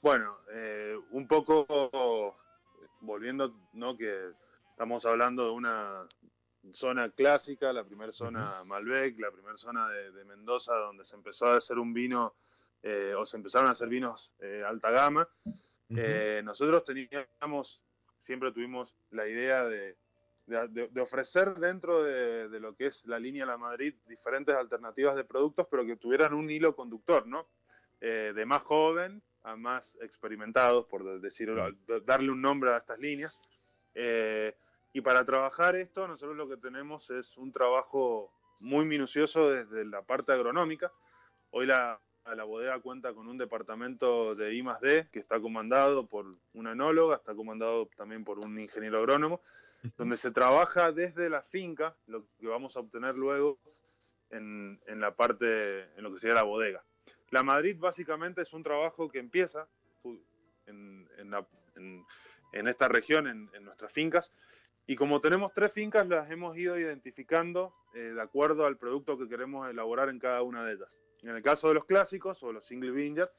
Bueno, 0.00 0.36
eh, 0.52 0.96
un 1.10 1.26
poco 1.26 1.66
volviendo, 3.00 3.52
¿no? 3.72 3.96
Que 3.96 4.30
estamos 4.80 5.04
hablando 5.04 5.44
de 5.44 5.50
una 5.50 6.08
zona 6.72 7.10
clásica, 7.10 7.70
la 7.70 7.84
primera 7.84 8.10
zona 8.12 8.64
Malbec, 8.64 9.20
la 9.20 9.30
primera 9.30 9.58
zona 9.58 9.86
de, 9.90 10.24
Mendoza, 10.24 10.74
donde 10.74 11.04
se 11.04 11.16
empezó 11.16 11.48
a 11.48 11.56
hacer 11.58 11.78
un 11.78 11.92
vino, 11.92 12.34
eh, 12.82 13.12
o 13.14 13.26
se 13.26 13.36
empezaron 13.36 13.68
a 13.68 13.72
hacer 13.72 13.90
vinos 13.90 14.32
eh, 14.40 14.64
alta 14.66 14.90
gama. 14.90 15.28
nosotros 15.90 16.82
teníamos, 16.86 17.84
siempre 18.16 18.52
tuvimos 18.52 18.94
la 19.10 19.28
idea 19.28 19.66
de, 19.66 19.98
de, 20.46 21.00
ofrecer 21.02 21.56
dentro 21.56 22.02
de, 22.02 22.58
lo 22.58 22.74
que 22.74 22.86
es 22.86 23.04
la 23.04 23.18
línea 23.18 23.44
La 23.44 23.58
Madrid 23.58 23.92
diferentes 24.06 24.54
alternativas 24.54 25.14
de 25.14 25.24
productos, 25.24 25.66
pero 25.70 25.84
que 25.84 25.96
tuvieran 25.96 26.32
un 26.32 26.50
hilo 26.50 26.74
conductor, 26.74 27.26
¿no? 27.26 27.50
Eh, 28.00 28.32
de 28.34 28.46
más 28.46 28.62
joven 28.62 29.22
a 29.42 29.56
más 29.56 29.98
experimentados, 30.00 30.86
por 30.86 31.20
decirlo, 31.20 31.70
darle 32.06 32.30
un 32.30 32.40
nombre 32.40 32.70
a 32.70 32.78
estas 32.78 32.98
líneas. 32.98 33.38
Eh, 33.94 34.54
y 34.92 35.00
para 35.00 35.24
trabajar 35.24 35.76
esto, 35.76 36.06
nosotros 36.08 36.36
lo 36.36 36.48
que 36.48 36.56
tenemos 36.56 37.10
es 37.10 37.36
un 37.36 37.52
trabajo 37.52 38.32
muy 38.60 38.84
minucioso 38.84 39.50
desde 39.50 39.84
la 39.84 40.02
parte 40.02 40.32
agronómica. 40.32 40.92
Hoy 41.50 41.66
la, 41.66 42.00
la 42.24 42.44
bodega 42.44 42.78
cuenta 42.80 43.12
con 43.14 43.28
un 43.28 43.38
departamento 43.38 44.34
de 44.34 44.54
I 44.54 44.62
D 44.80 45.08
que 45.10 45.18
está 45.18 45.40
comandado 45.40 46.06
por 46.06 46.26
una 46.54 46.72
enóloga, 46.72 47.16
está 47.16 47.34
comandado 47.34 47.86
también 47.96 48.24
por 48.24 48.38
un 48.38 48.58
ingeniero 48.58 48.98
agrónomo, 48.98 49.40
donde 49.96 50.16
se 50.16 50.30
trabaja 50.30 50.92
desde 50.92 51.30
la 51.30 51.42
finca, 51.42 51.96
lo 52.06 52.26
que 52.38 52.46
vamos 52.46 52.76
a 52.76 52.80
obtener 52.80 53.16
luego 53.16 53.58
en, 54.30 54.78
la 54.86 55.14
parte, 55.16 55.82
en 55.96 56.02
lo 56.02 56.12
que 56.12 56.18
sería 56.20 56.34
la 56.34 56.42
bodega. 56.42 56.84
La 57.30 57.42
Madrid 57.42 57.76
básicamente 57.78 58.42
es 58.42 58.52
un 58.52 58.62
trabajo 58.62 59.08
que 59.08 59.18
empieza 59.18 59.68
en, 60.66 61.08
esta 62.52 62.88
región, 62.88 63.26
en, 63.26 63.64
nuestras 63.64 63.92
fincas, 63.92 64.30
y 64.90 64.96
como 64.96 65.20
tenemos 65.20 65.52
tres 65.52 65.72
fincas, 65.72 66.08
las 66.08 66.28
hemos 66.32 66.58
ido 66.58 66.76
identificando 66.76 67.72
eh, 67.94 68.12
de 68.12 68.20
acuerdo 68.20 68.66
al 68.66 68.76
producto 68.76 69.16
que 69.16 69.28
queremos 69.28 69.70
elaborar 69.70 70.08
en 70.08 70.18
cada 70.18 70.42
una 70.42 70.64
de 70.64 70.72
ellas. 70.72 71.00
En 71.22 71.36
el 71.36 71.42
caso 71.42 71.68
de 71.68 71.74
los 71.74 71.84
clásicos 71.84 72.42
o 72.42 72.52
los 72.52 72.66
single 72.66 72.90
vinger, 72.90 73.30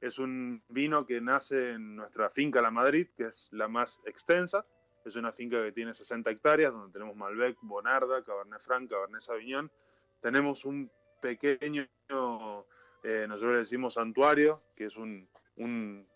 es 0.00 0.18
un 0.18 0.62
vino 0.70 1.04
que 1.04 1.20
nace 1.20 1.72
en 1.72 1.94
nuestra 1.94 2.30
finca 2.30 2.62
La 2.62 2.70
Madrid, 2.70 3.06
que 3.14 3.24
es 3.24 3.50
la 3.52 3.68
más 3.68 4.00
extensa, 4.06 4.64
es 5.04 5.14
una 5.14 5.30
finca 5.30 5.62
que 5.62 5.72
tiene 5.72 5.92
60 5.92 6.30
hectáreas, 6.30 6.72
donde 6.72 6.90
tenemos 6.90 7.14
Malbec, 7.16 7.58
Bonarda, 7.60 8.24
Cabernet 8.24 8.60
Franc, 8.60 8.88
Cabernet 8.88 9.20
Sauvignon. 9.20 9.70
Tenemos 10.22 10.64
un 10.64 10.90
pequeño, 11.20 11.86
eh, 13.02 13.26
nosotros 13.28 13.52
le 13.52 13.58
decimos 13.58 13.92
santuario, 13.92 14.62
que 14.74 14.86
es 14.86 14.96
un, 14.96 15.28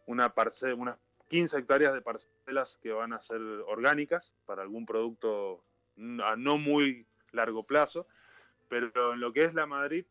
una 0.06 0.32
parcela, 0.32 0.76
unas 0.76 0.98
15 1.32 1.58
hectáreas 1.58 1.94
de 1.94 2.02
parcelas 2.02 2.78
que 2.82 2.92
van 2.92 3.14
a 3.14 3.22
ser 3.22 3.40
orgánicas 3.66 4.34
para 4.44 4.60
algún 4.60 4.84
producto 4.84 5.64
a 6.22 6.36
no 6.36 6.58
muy 6.58 7.06
largo 7.32 7.64
plazo. 7.64 8.06
Pero 8.68 9.14
en 9.14 9.20
lo 9.20 9.32
que 9.32 9.44
es 9.44 9.54
la 9.54 9.66
Madrid, 9.66 10.04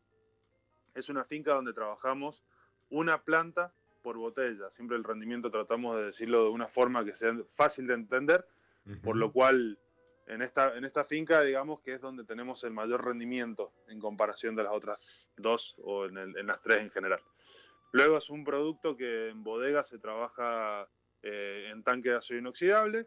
es 0.94 1.08
una 1.08 1.24
finca 1.24 1.54
donde 1.54 1.72
trabajamos 1.72 2.42
una 2.90 3.22
planta 3.22 3.72
por 4.02 4.16
botella. 4.18 4.68
Siempre 4.72 4.96
el 4.96 5.04
rendimiento 5.04 5.48
tratamos 5.48 5.96
de 5.96 6.06
decirlo 6.06 6.42
de 6.42 6.50
una 6.50 6.66
forma 6.66 7.04
que 7.04 7.12
sea 7.12 7.32
fácil 7.48 7.86
de 7.86 7.94
entender 7.94 8.44
por 9.04 9.16
lo 9.16 9.32
cual, 9.32 9.78
en 10.26 10.42
esta, 10.42 10.76
en 10.76 10.84
esta 10.84 11.04
finca, 11.04 11.42
digamos 11.42 11.80
que 11.80 11.94
es 11.94 12.00
donde 12.00 12.24
tenemos 12.24 12.64
el 12.64 12.72
mayor 12.72 13.04
rendimiento 13.04 13.72
en 13.86 14.00
comparación 14.00 14.56
de 14.56 14.64
las 14.64 14.72
otras 14.72 15.28
dos 15.36 15.76
o 15.84 16.06
en, 16.06 16.46
las 16.46 16.60
tres 16.62 16.82
en 16.82 16.90
general. 16.90 17.20
Luego 17.92 18.18
es 18.18 18.28
un 18.28 18.44
producto 18.44 18.96
que 18.96 19.28
en 19.28 19.44
bodega 19.44 19.84
se 19.84 19.98
trabaja 19.98 20.88
eh, 21.22 21.68
en 21.70 21.82
tanque 21.82 22.10
de 22.10 22.16
acero 22.16 22.40
inoxidable, 22.40 23.06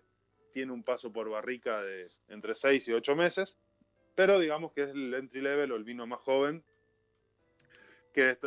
tiene 0.52 0.72
un 0.72 0.84
paso 0.84 1.12
por 1.12 1.30
barrica 1.30 1.82
de 1.82 2.10
entre 2.30 2.56
6 2.56 2.88
y 2.88 2.94
8 2.94 3.16
meses, 3.16 3.58
pero 4.16 4.40
digamos 4.40 4.72
que 4.72 4.84
es 4.84 4.90
el 4.90 5.14
entry 5.14 5.42
level 5.42 5.72
o 5.72 5.76
el 5.76 5.84
vino 5.84 6.08
más 6.08 6.20
joven, 6.22 6.64
que 8.14 8.38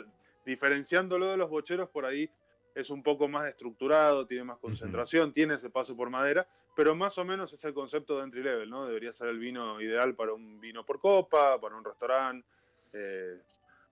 diferenciándolo 0.47 1.27
de 1.27 1.37
los 1.37 1.51
bocheros 1.51 1.91
por 1.91 2.07
ahí 2.07 2.31
es 2.75 2.91
un 2.91 3.03
poco 3.03 3.29
más 3.29 3.47
estructurado, 3.49 4.27
tiene 4.27 4.45
más 4.45 4.59
concentración, 4.59 5.33
tiene 5.33 5.55
ese 5.55 5.69
paso 5.69 5.97
por 5.97 6.11
madera, 6.11 6.49
pero 6.77 6.95
más 6.95 7.19
o 7.19 7.25
menos 7.25 7.53
es 7.53 7.64
el 7.64 7.75
concepto 7.75 8.16
de 8.16 8.25
entry 8.25 8.43
level, 8.43 8.71
¿no? 8.71 8.87
Debería 8.87 9.12
ser 9.12 9.29
el 9.29 9.39
vino 9.39 9.81
ideal 9.81 10.14
para 10.14 10.33
un 10.33 10.61
vino 10.61 10.87
por 10.87 11.01
copa, 11.01 11.61
para 11.61 11.77
un 11.77 11.85
restaurante. 11.85 12.47
Eh, 12.93 13.37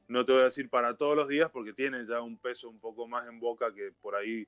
no 0.08 0.24
te 0.24 0.32
voy 0.32 0.42
a 0.42 0.44
decir 0.44 0.70
para 0.70 0.96
todos 0.96 1.16
los 1.16 1.26
días 1.26 1.50
porque 1.50 1.72
tiene 1.72 2.06
ya 2.06 2.20
un 2.20 2.38
peso 2.38 2.70
un 2.70 2.78
poco 2.78 3.08
más 3.08 3.26
en 3.26 3.40
boca 3.40 3.74
que 3.74 3.90
por 4.00 4.14
ahí 4.14 4.46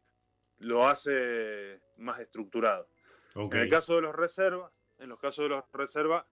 lo 0.58 0.86
hace 0.86 1.80
más 1.96 2.20
estructurado. 2.20 2.88
En 3.34 3.56
el 3.56 3.68
caso 3.68 3.94
de 3.96 4.02
los 4.02 4.14
reservas, 4.14 4.72
en 4.98 5.08
los 5.08 5.18
casos 5.20 5.44
de 5.44 5.50
los 5.50 5.64
reservas, 5.72 6.24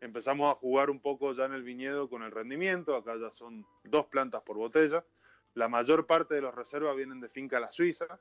empezamos 0.00 0.50
a 0.50 0.58
jugar 0.58 0.90
un 0.90 1.00
poco 1.00 1.32
ya 1.34 1.44
en 1.46 1.52
el 1.52 1.62
viñedo 1.62 2.08
con 2.08 2.22
el 2.22 2.30
rendimiento. 2.30 2.94
Acá 2.94 3.16
ya 3.20 3.30
son 3.30 3.66
dos 3.84 4.06
plantas 4.06 4.42
por 4.42 4.56
botella. 4.56 5.04
La 5.54 5.68
mayor 5.68 6.06
parte 6.06 6.34
de 6.34 6.40
los 6.40 6.54
reservas 6.54 6.96
vienen 6.96 7.20
de 7.20 7.28
Finca 7.28 7.60
La 7.60 7.70
Suiza. 7.70 8.20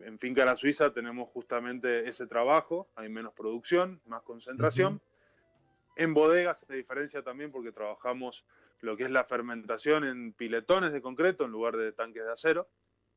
en 0.00 0.18
Finca 0.18 0.44
La 0.44 0.56
Suiza 0.56 0.92
tenemos 0.92 1.28
justamente 1.28 2.08
ese 2.08 2.26
trabajo, 2.26 2.88
hay 2.96 3.08
menos 3.08 3.32
producción, 3.32 4.00
más 4.06 4.22
concentración. 4.22 5.00
En 5.96 6.12
bodegas 6.12 6.60
se 6.60 6.74
diferencia 6.74 7.22
también 7.22 7.50
porque 7.50 7.72
trabajamos 7.72 8.44
lo 8.80 8.96
que 8.96 9.04
es 9.04 9.10
la 9.10 9.24
fermentación 9.24 10.04
en 10.04 10.32
piletones 10.34 10.92
de 10.92 11.00
concreto 11.00 11.44
en 11.44 11.52
lugar 11.52 11.76
de 11.76 11.92
tanques 11.92 12.24
de 12.24 12.32
acero. 12.32 12.68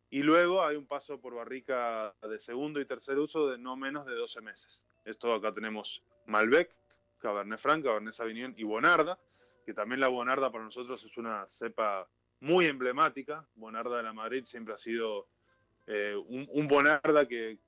Y 0.09 0.23
luego 0.23 0.63
hay 0.63 0.75
un 0.75 0.87
paso 0.87 1.19
por 1.19 1.35
barrica 1.35 2.15
de 2.21 2.39
segundo 2.39 2.79
y 2.81 2.85
tercer 2.85 3.19
uso 3.19 3.47
de 3.49 3.57
no 3.57 3.75
menos 3.75 4.05
de 4.05 4.15
12 4.15 4.41
meses. 4.41 4.81
Esto 5.05 5.33
acá 5.33 5.53
tenemos 5.53 6.03
Malbec, 6.25 6.75
Cabernet 7.19 7.59
Franc, 7.59 7.83
Cabernet 7.83 8.13
Sauvignon 8.13 8.55
y 8.57 8.63
Bonarda, 8.63 9.19
que 9.65 9.73
también 9.73 9.99
la 9.99 10.07
Bonarda 10.07 10.51
para 10.51 10.63
nosotros 10.63 11.03
es 11.03 11.17
una 11.17 11.47
cepa 11.47 12.09
muy 12.39 12.65
emblemática. 12.65 13.47
Bonarda 13.55 13.97
de 13.97 14.03
la 14.03 14.13
Madrid 14.13 14.45
siempre 14.45 14.73
ha 14.73 14.79
sido 14.79 15.27
eh, 15.85 16.15
un, 16.15 16.67
Bonarda 16.67 17.27
que, 17.27 17.59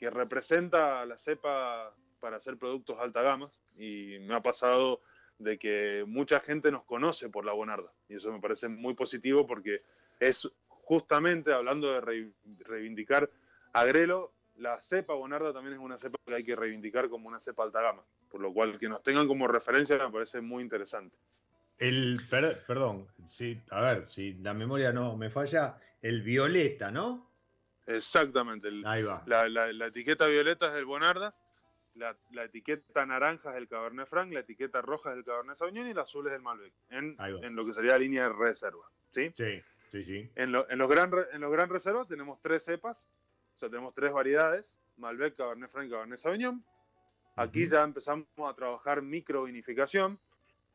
representa 0.00 1.00
a 1.00 1.06
la 1.06 1.18
cepa 1.18 1.94
para 2.20 2.36
hacer 2.36 2.58
productos 2.58 2.98
alta 3.00 3.22
gama 3.22 3.50
y 3.76 4.18
me 4.20 4.34
ha 4.34 4.42
pasado 4.42 5.00
de 5.38 5.58
que 5.58 6.04
mucha 6.06 6.40
gente 6.40 6.70
nos 6.72 6.84
conoce 6.84 7.28
por 7.28 7.44
la 7.44 7.52
Bonarda 7.52 7.92
y 8.08 8.16
eso 8.16 8.32
me 8.32 8.40
parece 8.40 8.68
muy 8.68 8.94
positivo 8.94 9.46
porque 9.46 9.82
es 10.18 10.50
justamente 10.88 11.52
hablando 11.52 11.92
de 11.92 12.32
reivindicar 12.60 13.30
Agrelo, 13.74 14.32
la 14.56 14.80
cepa 14.80 15.12
Bonarda 15.12 15.52
también 15.52 15.74
es 15.74 15.80
una 15.80 15.98
cepa 15.98 16.18
que 16.24 16.34
hay 16.34 16.42
que 16.42 16.56
reivindicar 16.56 17.10
como 17.10 17.28
una 17.28 17.40
cepa 17.40 17.64
alta 17.64 17.82
gama, 17.82 18.02
por 18.30 18.40
lo 18.40 18.54
cual 18.54 18.78
que 18.78 18.88
nos 18.88 19.02
tengan 19.02 19.28
como 19.28 19.46
referencia 19.46 19.98
me 19.98 20.10
parece 20.10 20.40
muy 20.40 20.62
interesante. 20.62 21.14
El, 21.76 22.26
perdón, 22.66 23.06
sí, 23.26 23.60
a 23.68 23.82
ver, 23.82 24.08
si 24.08 24.32
la 24.32 24.54
memoria 24.54 24.90
no 24.90 25.14
me 25.18 25.28
falla, 25.28 25.78
el 26.00 26.22
violeta, 26.22 26.90
¿no? 26.90 27.30
Exactamente. 27.86 28.70
Ahí 28.86 29.02
va. 29.02 29.22
La, 29.26 29.86
etiqueta 29.86 30.26
violeta 30.26 30.68
es 30.68 30.72
del 30.72 30.86
Bonarda, 30.86 31.36
la, 31.96 32.16
etiqueta 32.44 33.04
naranja 33.04 33.50
es 33.50 33.56
del 33.56 33.68
Cabernet 33.68 34.06
Franc, 34.06 34.32
la 34.32 34.40
etiqueta 34.40 34.80
roja 34.80 35.10
es 35.10 35.16
del 35.16 35.24
Cabernet 35.26 35.54
Sauvignon 35.54 35.86
y 35.86 35.92
la 35.92 36.02
azul 36.02 36.26
es 36.28 36.32
del 36.32 36.40
Malbec, 36.40 36.72
en, 36.88 37.14
en 37.18 37.54
lo 37.54 37.66
que 37.66 37.74
sería 37.74 37.92
la 37.92 37.98
línea 37.98 38.22
de 38.22 38.30
reserva. 38.30 38.90
¿sí? 39.10 39.30
Sí, 39.36 39.60
sí, 39.90 40.02
sí. 40.02 40.30
En, 40.34 40.52
los 40.52 40.66
gran, 40.88 41.10
en 41.32 41.40
los 41.40 41.52
gran 41.52 41.68
reservas 41.68 42.06
tenemos 42.08 42.40
tres 42.40 42.64
cepas, 42.64 43.06
o 43.56 43.58
sea, 43.58 43.68
tenemos 43.68 43.94
tres 43.94 44.12
variedades, 44.12 44.78
Malbec, 44.96 45.36
Cabernet 45.36 45.70
Franc 45.70 45.88
y 45.88 45.90
Cabernet 45.90 46.18
Sauvignon. 46.18 46.64
Aquí 47.36 47.68
ya 47.68 47.82
empezamos 47.82 48.26
a 48.46 48.54
trabajar 48.54 49.00
microvinificación, 49.02 50.18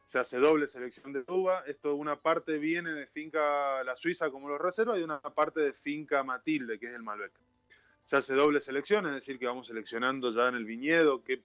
se 0.06 0.20
hace 0.20 0.38
doble 0.38 0.68
selección 0.68 1.14
de 1.14 1.24
uva. 1.28 1.64
Esto 1.66 1.96
una 1.96 2.22
parte 2.22 2.58
viene 2.58 2.92
de 2.94 3.08
finca 3.08 3.84
La 3.84 3.96
Suiza 3.96 4.30
como 4.30 4.50
los 4.50 4.60
reservas 4.60 5.00
y 5.00 5.04
una 5.04 5.20
parte 5.20 5.62
de 5.62 5.74
finca 5.74 6.24
Matilde, 6.24 6.80
que 6.80 6.88
es 6.88 6.94
el 6.94 7.04
Malbec. 7.04 7.32
Se 8.04 8.18
hace 8.18 8.34
doble 8.34 8.60
selección, 8.60 9.06
es 9.08 9.14
decir, 9.14 9.40
que 9.40 9.48
vamos 9.48 9.68
seleccionando 9.68 10.32
ya 10.32 10.50
en 10.50 10.56
el 10.56 10.66
viñedo 10.66 11.24
qué 11.24 11.42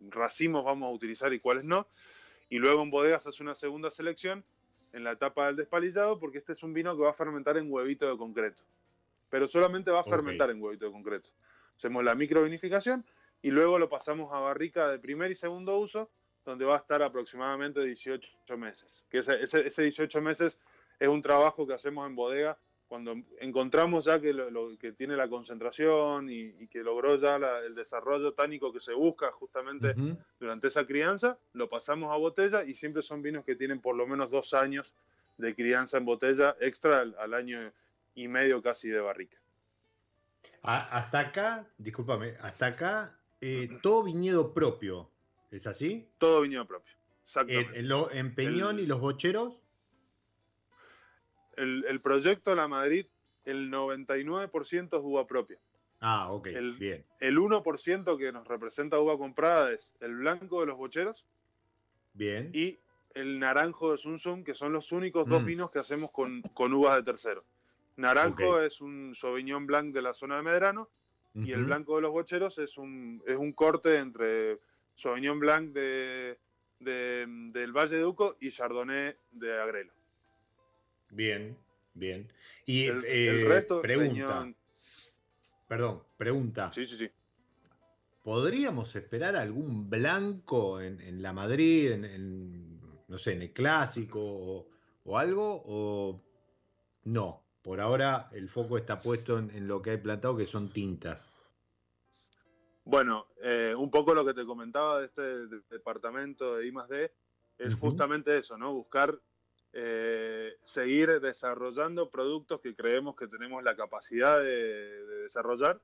racimos 0.00 0.64
vamos 0.64 0.88
a 0.88 0.92
utilizar 0.92 1.32
y 1.32 1.40
cuáles 1.40 1.64
no. 1.64 1.86
Y 2.48 2.58
luego 2.58 2.82
en 2.82 2.90
bodegas 2.90 3.26
hace 3.26 3.42
una 3.42 3.54
segunda 3.54 3.90
selección 3.90 4.44
en 4.94 5.02
la 5.02 5.12
etapa 5.12 5.46
del 5.46 5.56
despalillado, 5.56 6.18
porque 6.18 6.38
este 6.38 6.52
es 6.52 6.62
un 6.62 6.72
vino 6.72 6.96
que 6.96 7.02
va 7.02 7.10
a 7.10 7.14
fermentar 7.14 7.56
en 7.56 7.70
huevito 7.70 8.08
de 8.08 8.16
concreto. 8.16 8.62
Pero 9.28 9.48
solamente 9.48 9.90
va 9.90 10.00
a 10.00 10.04
fermentar 10.04 10.50
en 10.50 10.62
huevito 10.62 10.86
de 10.86 10.92
concreto. 10.92 11.30
Hacemos 11.76 12.04
la 12.04 12.14
microvinificación 12.14 13.04
y 13.42 13.50
luego 13.50 13.78
lo 13.78 13.88
pasamos 13.88 14.32
a 14.32 14.38
barrica 14.38 14.88
de 14.88 15.00
primer 15.00 15.32
y 15.32 15.34
segundo 15.34 15.76
uso 15.78 16.10
donde 16.44 16.64
va 16.64 16.76
a 16.76 16.78
estar 16.78 17.02
aproximadamente 17.02 17.84
18 17.84 18.56
meses. 18.56 19.04
Que 19.10 19.18
ese, 19.18 19.42
ese, 19.42 19.82
18 19.82 20.20
meses 20.20 20.56
es 21.00 21.08
un 21.08 21.22
trabajo 21.22 21.66
que 21.66 21.74
hacemos 21.74 22.06
en 22.06 22.14
bodega 22.14 22.56
cuando 22.88 23.14
encontramos 23.40 24.04
ya 24.04 24.20
que, 24.20 24.32
lo, 24.32 24.76
que 24.78 24.92
tiene 24.92 25.16
la 25.16 25.28
concentración 25.28 26.28
y, 26.30 26.66
que 26.68 26.82
logró 26.82 27.16
ya 27.16 27.36
el 27.64 27.74
desarrollo 27.74 28.32
tánico 28.34 28.72
que 28.72 28.80
se 28.80 28.92
busca 28.92 29.30
justamente 29.32 29.94
durante 30.38 30.68
esa 30.68 30.86
crianza, 30.86 31.38
lo 31.52 31.68
pasamos 31.68 32.12
a 32.12 32.16
botella 32.16 32.64
y 32.64 32.74
siempre 32.74 33.02
son 33.02 33.22
vinos 33.22 33.44
que 33.44 33.56
tienen 33.56 33.80
por 33.80 33.96
lo 33.96 34.06
menos 34.06 34.30
dos 34.30 34.54
años 34.54 34.94
de 35.38 35.54
crianza 35.54 35.98
en 35.98 36.04
botella 36.04 36.56
extra 36.60 37.00
al, 37.00 37.34
año 37.34 37.72
y 38.14 38.28
medio 38.28 38.62
casi 38.62 38.88
de 38.88 39.00
barrica. 39.00 39.36
hasta 40.62 41.18
acá, 41.18 41.66
discúlpame, 41.78 42.36
hasta 42.40 42.66
acá 42.66 43.18
eh, 43.40 43.68
todo 43.82 44.04
viñedo 44.04 44.52
propio, 44.54 45.10
¿Es 45.54 45.68
así? 45.68 46.08
Todo 46.18 46.40
viñedo 46.40 46.66
propio. 46.66 46.92
Exactamente. 47.24 47.78
¿En, 47.78 48.34
Peñón 48.34 48.80
y 48.80 48.86
los 48.86 49.00
bocheros? 49.00 49.54
El, 51.56 52.00
proyecto 52.00 52.54
La 52.54 52.68
Madrid, 52.68 53.06
el 53.44 53.70
99% 53.70 54.96
es 54.96 55.02
uva 55.02 55.26
propia. 55.26 55.58
Ah, 56.00 56.30
ok, 56.30 56.48
el, 56.48 56.72
bien. 56.72 57.04
El 57.20 57.38
1% 57.38 58.18
que 58.18 58.32
nos 58.32 58.46
representa 58.46 59.00
uva 59.00 59.16
comprada 59.16 59.72
es 59.72 59.92
el 60.00 60.16
blanco 60.16 60.60
de 60.60 60.66
los 60.66 60.76
bocheros. 60.76 61.24
Bien. 62.12 62.50
Y 62.52 62.78
el 63.14 63.38
naranjo 63.38 63.92
de 63.92 63.98
Sun 63.98 64.44
que 64.44 64.54
son 64.54 64.72
los 64.72 64.92
únicos 64.92 65.26
dos 65.26 65.42
mm. 65.42 65.46
vinos 65.46 65.70
que 65.70 65.78
hacemos 65.78 66.10
con, 66.10 66.42
uvas 66.72 66.96
de 66.96 67.02
tercero. 67.02 67.44
Naranjo 67.96 68.60
es 68.60 68.80
un 68.80 69.14
Sauvignon 69.14 69.66
Blanc 69.66 69.94
de 69.94 70.02
la 70.02 70.12
zona 70.12 70.36
de 70.36 70.42
Medrano 70.42 70.90
y 71.34 71.52
el 71.52 71.64
blanco 71.64 71.96
de 71.96 72.02
los 72.02 72.12
bocheros 72.12 72.58
es 72.58 72.78
un, 72.78 73.22
es 73.26 73.36
un 73.36 73.52
corte 73.52 73.98
entre 73.98 74.60
Sauvignon 74.94 75.40
Blanc 75.40 75.72
de, 75.72 76.38
del 76.78 77.72
Valle 77.72 77.96
de 77.96 78.04
Uco 78.04 78.36
y 78.40 78.50
Chardonnay 78.50 79.16
de 79.32 79.60
Agrelo. 79.60 79.92
Bien, 81.14 81.56
bien. 81.94 82.32
Y 82.66 82.84
el, 82.84 83.04
eh, 83.06 83.44
resto, 83.46 83.80
pregunta. 83.80 84.52
Perdón, 85.68 86.02
pregunta. 86.16 86.72
Sí, 86.72 86.84
sí, 86.84 86.98
sí. 86.98 87.10
¿Podríamos 88.22 88.94
esperar 88.96 89.36
algún 89.36 89.88
blanco 89.88 90.80
en, 90.80 91.22
la 91.22 91.32
Madrid, 91.32 91.92
en, 91.92 92.80
no 93.06 93.18
sé, 93.18 93.32
en 93.32 93.42
el 93.42 93.52
clásico 93.52 94.20
o, 94.20 94.68
o, 95.04 95.18
algo? 95.18 95.62
¿O 95.66 96.20
no? 97.04 97.42
Por 97.62 97.80
ahora 97.80 98.28
el 98.32 98.48
foco 98.48 98.76
está 98.76 98.98
puesto 98.98 99.38
en 99.38 99.68
lo 99.68 99.80
que 99.82 99.90
hay 99.90 99.98
plantado, 99.98 100.36
que 100.36 100.46
son 100.46 100.70
tintas. 100.70 101.34
Bueno, 102.84 103.28
eh, 103.42 103.74
un 103.76 103.90
poco 103.90 104.14
lo 104.14 104.24
que 104.24 104.34
te 104.34 104.44
comentaba 104.44 105.00
de 105.00 105.06
este 105.06 105.46
departamento 105.70 106.56
de 106.56 106.66
I+D 106.66 107.12
es 107.56 107.74
justamente 107.76 108.36
eso, 108.36 108.58
¿no? 108.58 108.74
Buscar 108.74 109.18
eh, 109.76 110.56
seguir 110.62 111.20
desarrollando 111.20 112.08
productos 112.08 112.60
que 112.60 112.76
creemos 112.76 113.16
que 113.16 113.26
tenemos 113.26 113.60
la 113.64 113.74
capacidad 113.74 114.40
de, 114.40 115.04
desarrollar. 115.24 115.80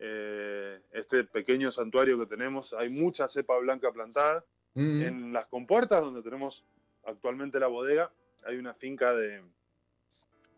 Eh, 0.00 0.80
este 0.90 1.22
pequeño 1.22 1.70
santuario 1.70 2.18
que 2.18 2.26
tenemos, 2.26 2.72
hay 2.72 2.88
mucha 2.88 3.28
cepa 3.28 3.56
blanca 3.58 3.92
plantada. 3.92 4.44
En 4.74 5.32
las 5.32 5.46
compuertas, 5.46 6.02
donde 6.02 6.22
tenemos 6.22 6.64
actualmente 7.04 7.58
la 7.58 7.66
bodega, 7.66 8.12
hay 8.44 8.58
una 8.58 8.74
finca 8.74 9.12
de 9.12 9.42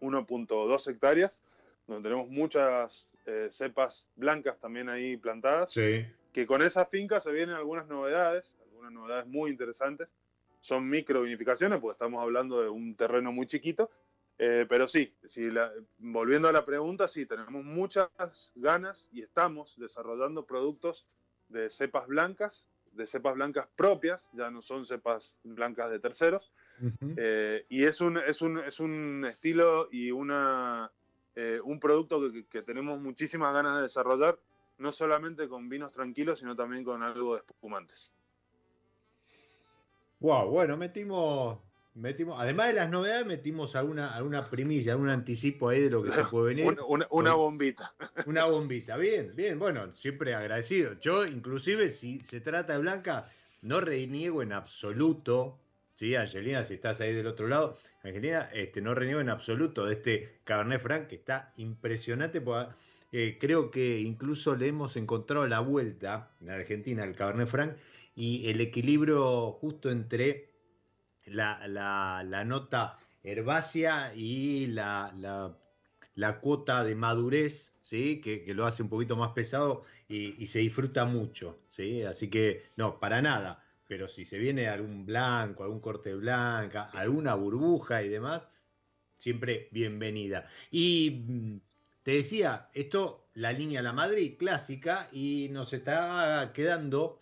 1.2 0.02 0.90
hectáreas, 0.90 1.38
donde 1.86 2.06
tenemos 2.06 2.28
muchas 2.28 3.08
eh, 3.24 3.48
cepas 3.50 4.06
blancas 4.16 4.58
también 4.58 4.90
ahí 4.90 5.16
plantadas. 5.16 5.72
Que 6.32 6.46
con 6.46 6.60
esas 6.60 6.88
fincas 6.90 7.24
se 7.24 7.32
vienen 7.32 7.56
algunas 7.56 7.86
novedades, 7.86 8.54
algunas 8.62 8.92
novedades 8.92 9.26
muy 9.26 9.50
interesantes. 9.50 10.08
Son 10.60 10.88
microvinificaciones, 10.88 11.78
porque 11.78 11.94
estamos 11.94 12.22
hablando 12.22 12.60
de 12.62 12.68
un 12.68 12.94
terreno 12.94 13.32
muy 13.32 13.46
chiquito. 13.46 13.90
Eh, 14.38 14.66
pero 14.68 14.88
sí, 14.88 15.14
si 15.24 15.48
volviendo 15.98 16.48
a 16.48 16.52
la 16.52 16.64
pregunta, 16.64 17.08
sí, 17.08 17.26
tenemos 17.26 17.64
muchas 17.64 18.08
ganas 18.54 19.08
y 19.12 19.22
estamos 19.22 19.74
desarrollando 19.76 20.46
productos 20.46 21.06
de 21.48 21.68
cepas 21.70 22.06
blancas, 22.06 22.66
de 22.92 23.06
cepas 23.06 23.34
blancas 23.34 23.68
propias, 23.76 24.30
ya 24.32 24.50
no 24.50 24.62
son 24.62 24.86
cepas 24.86 25.36
blancas 25.44 25.90
de 25.90 25.98
terceros. 25.98 26.52
Eh, 27.18 27.64
y 27.68 27.84
es 27.84 28.00
un, 28.00 28.16
es, 28.16 28.40
un, 28.40 28.58
es 28.58 28.80
un 28.80 29.26
estilo 29.28 29.88
y 29.92 30.10
una 30.10 30.90
eh, 31.36 31.60
un 31.62 31.78
producto 31.78 32.20
que, 32.50 32.62
tenemos 32.62 33.00
muchísimas 33.00 33.52
ganas 33.52 33.76
de 33.76 33.82
desarrollar, 33.84 34.38
no 34.78 34.92
solamente 34.92 35.48
con 35.48 35.68
vinos 35.68 35.92
tranquilos, 35.92 36.40
sino 36.40 36.56
también 36.56 36.84
con 36.84 37.02
algo 37.02 37.34
de 37.34 37.42
espumantes. 37.46 38.12
Wow, 40.20 40.50
bueno, 40.50 40.76
metimos, 40.76 41.58
metimos, 41.94 42.38
además 42.38 42.68
de 42.68 42.74
las 42.74 42.90
novedades, 42.90 43.26
metimos 43.26 43.74
alguna, 43.74 44.14
alguna 44.14 44.48
primicia, 44.48 44.92
algún 44.92 45.08
anticipo 45.08 45.68
ahí 45.68 45.80
de 45.80 45.90
lo 45.90 46.02
que 46.02 46.10
se 46.10 46.24
puede 46.24 46.54
venir. 46.54 46.78
una, 47.10 47.32
bombita. 47.34 47.94
Una 48.26 48.44
bombita, 48.44 48.96
bien, 48.96 49.32
bien, 49.34 49.58
bueno, 49.58 49.90
siempre 49.92 50.34
agradecido. 50.34 50.98
Yo, 51.00 51.26
inclusive, 51.26 51.88
si 51.88 52.20
se 52.20 52.40
trata 52.40 52.74
de 52.74 52.80
Blanca, 52.80 53.28
no 53.62 53.80
reniego 53.80 54.42
en 54.42 54.52
absoluto 54.52 55.58
Sí, 56.00 56.16
Angelina, 56.16 56.64
si 56.64 56.72
estás 56.72 56.98
ahí 57.02 57.12
del 57.12 57.26
otro 57.26 57.46
lado, 57.46 57.76
Angelina, 58.02 58.48
este, 58.54 58.80
no 58.80 58.94
reniego 58.94 59.20
en 59.20 59.28
absoluto 59.28 59.84
de 59.84 59.92
este 59.92 60.40
Cabernet 60.44 60.80
Franc 60.80 61.08
que 61.08 61.16
está 61.16 61.52
impresionante. 61.58 62.40
Porque, 62.40 62.72
eh, 63.12 63.36
creo 63.38 63.70
que 63.70 64.00
incluso 64.00 64.56
le 64.56 64.68
hemos 64.68 64.96
encontrado 64.96 65.46
la 65.46 65.60
vuelta 65.60 66.30
en 66.40 66.48
Argentina 66.48 67.02
al 67.02 67.14
Cabernet 67.14 67.48
Franc 67.48 67.76
y 68.14 68.48
el 68.50 68.60
equilibrio 68.60 69.52
justo 69.52 69.90
entre 69.90 70.50
la, 71.26 72.44
nota 72.46 72.98
herbácea 73.22 74.12
y 74.14 74.66
la, 74.66 75.56
cuota 76.40 76.84
de 76.84 76.94
madurez, 76.94 77.74
¿sí? 77.82 78.20
Que, 78.20 78.44
lo 78.54 78.66
hace 78.66 78.82
un 78.82 78.88
poquito 78.88 79.16
más 79.16 79.32
pesado 79.32 79.84
y, 80.08 80.42
y, 80.42 80.46
se 80.46 80.60
disfruta 80.60 81.04
mucho. 81.04 81.58
¿sí? 81.68 82.02
Así 82.02 82.28
que, 82.28 82.70
no, 82.76 82.98
para 82.98 83.22
nada 83.22 83.64
pero 83.90 84.06
si 84.06 84.24
se 84.24 84.38
viene 84.38 84.68
algún 84.68 85.04
blanco, 85.04 85.64
algún 85.64 85.80
corte 85.80 86.14
blanca, 86.14 86.90
alguna 86.92 87.34
burbuja 87.34 88.04
y 88.04 88.08
demás, 88.08 88.46
siempre 89.16 89.66
bienvenida. 89.72 90.48
Y 90.70 91.24
mm, 91.26 91.60
te 92.04 92.12
decía, 92.12 92.68
esto, 92.72 93.26
la 93.34 93.50
línea 93.50 93.82
La 93.82 93.92
Madrid 93.92 94.36
clásica, 94.38 95.08
y 95.10 95.48
nos 95.50 95.72
está 95.72 96.52
quedando 96.54 97.19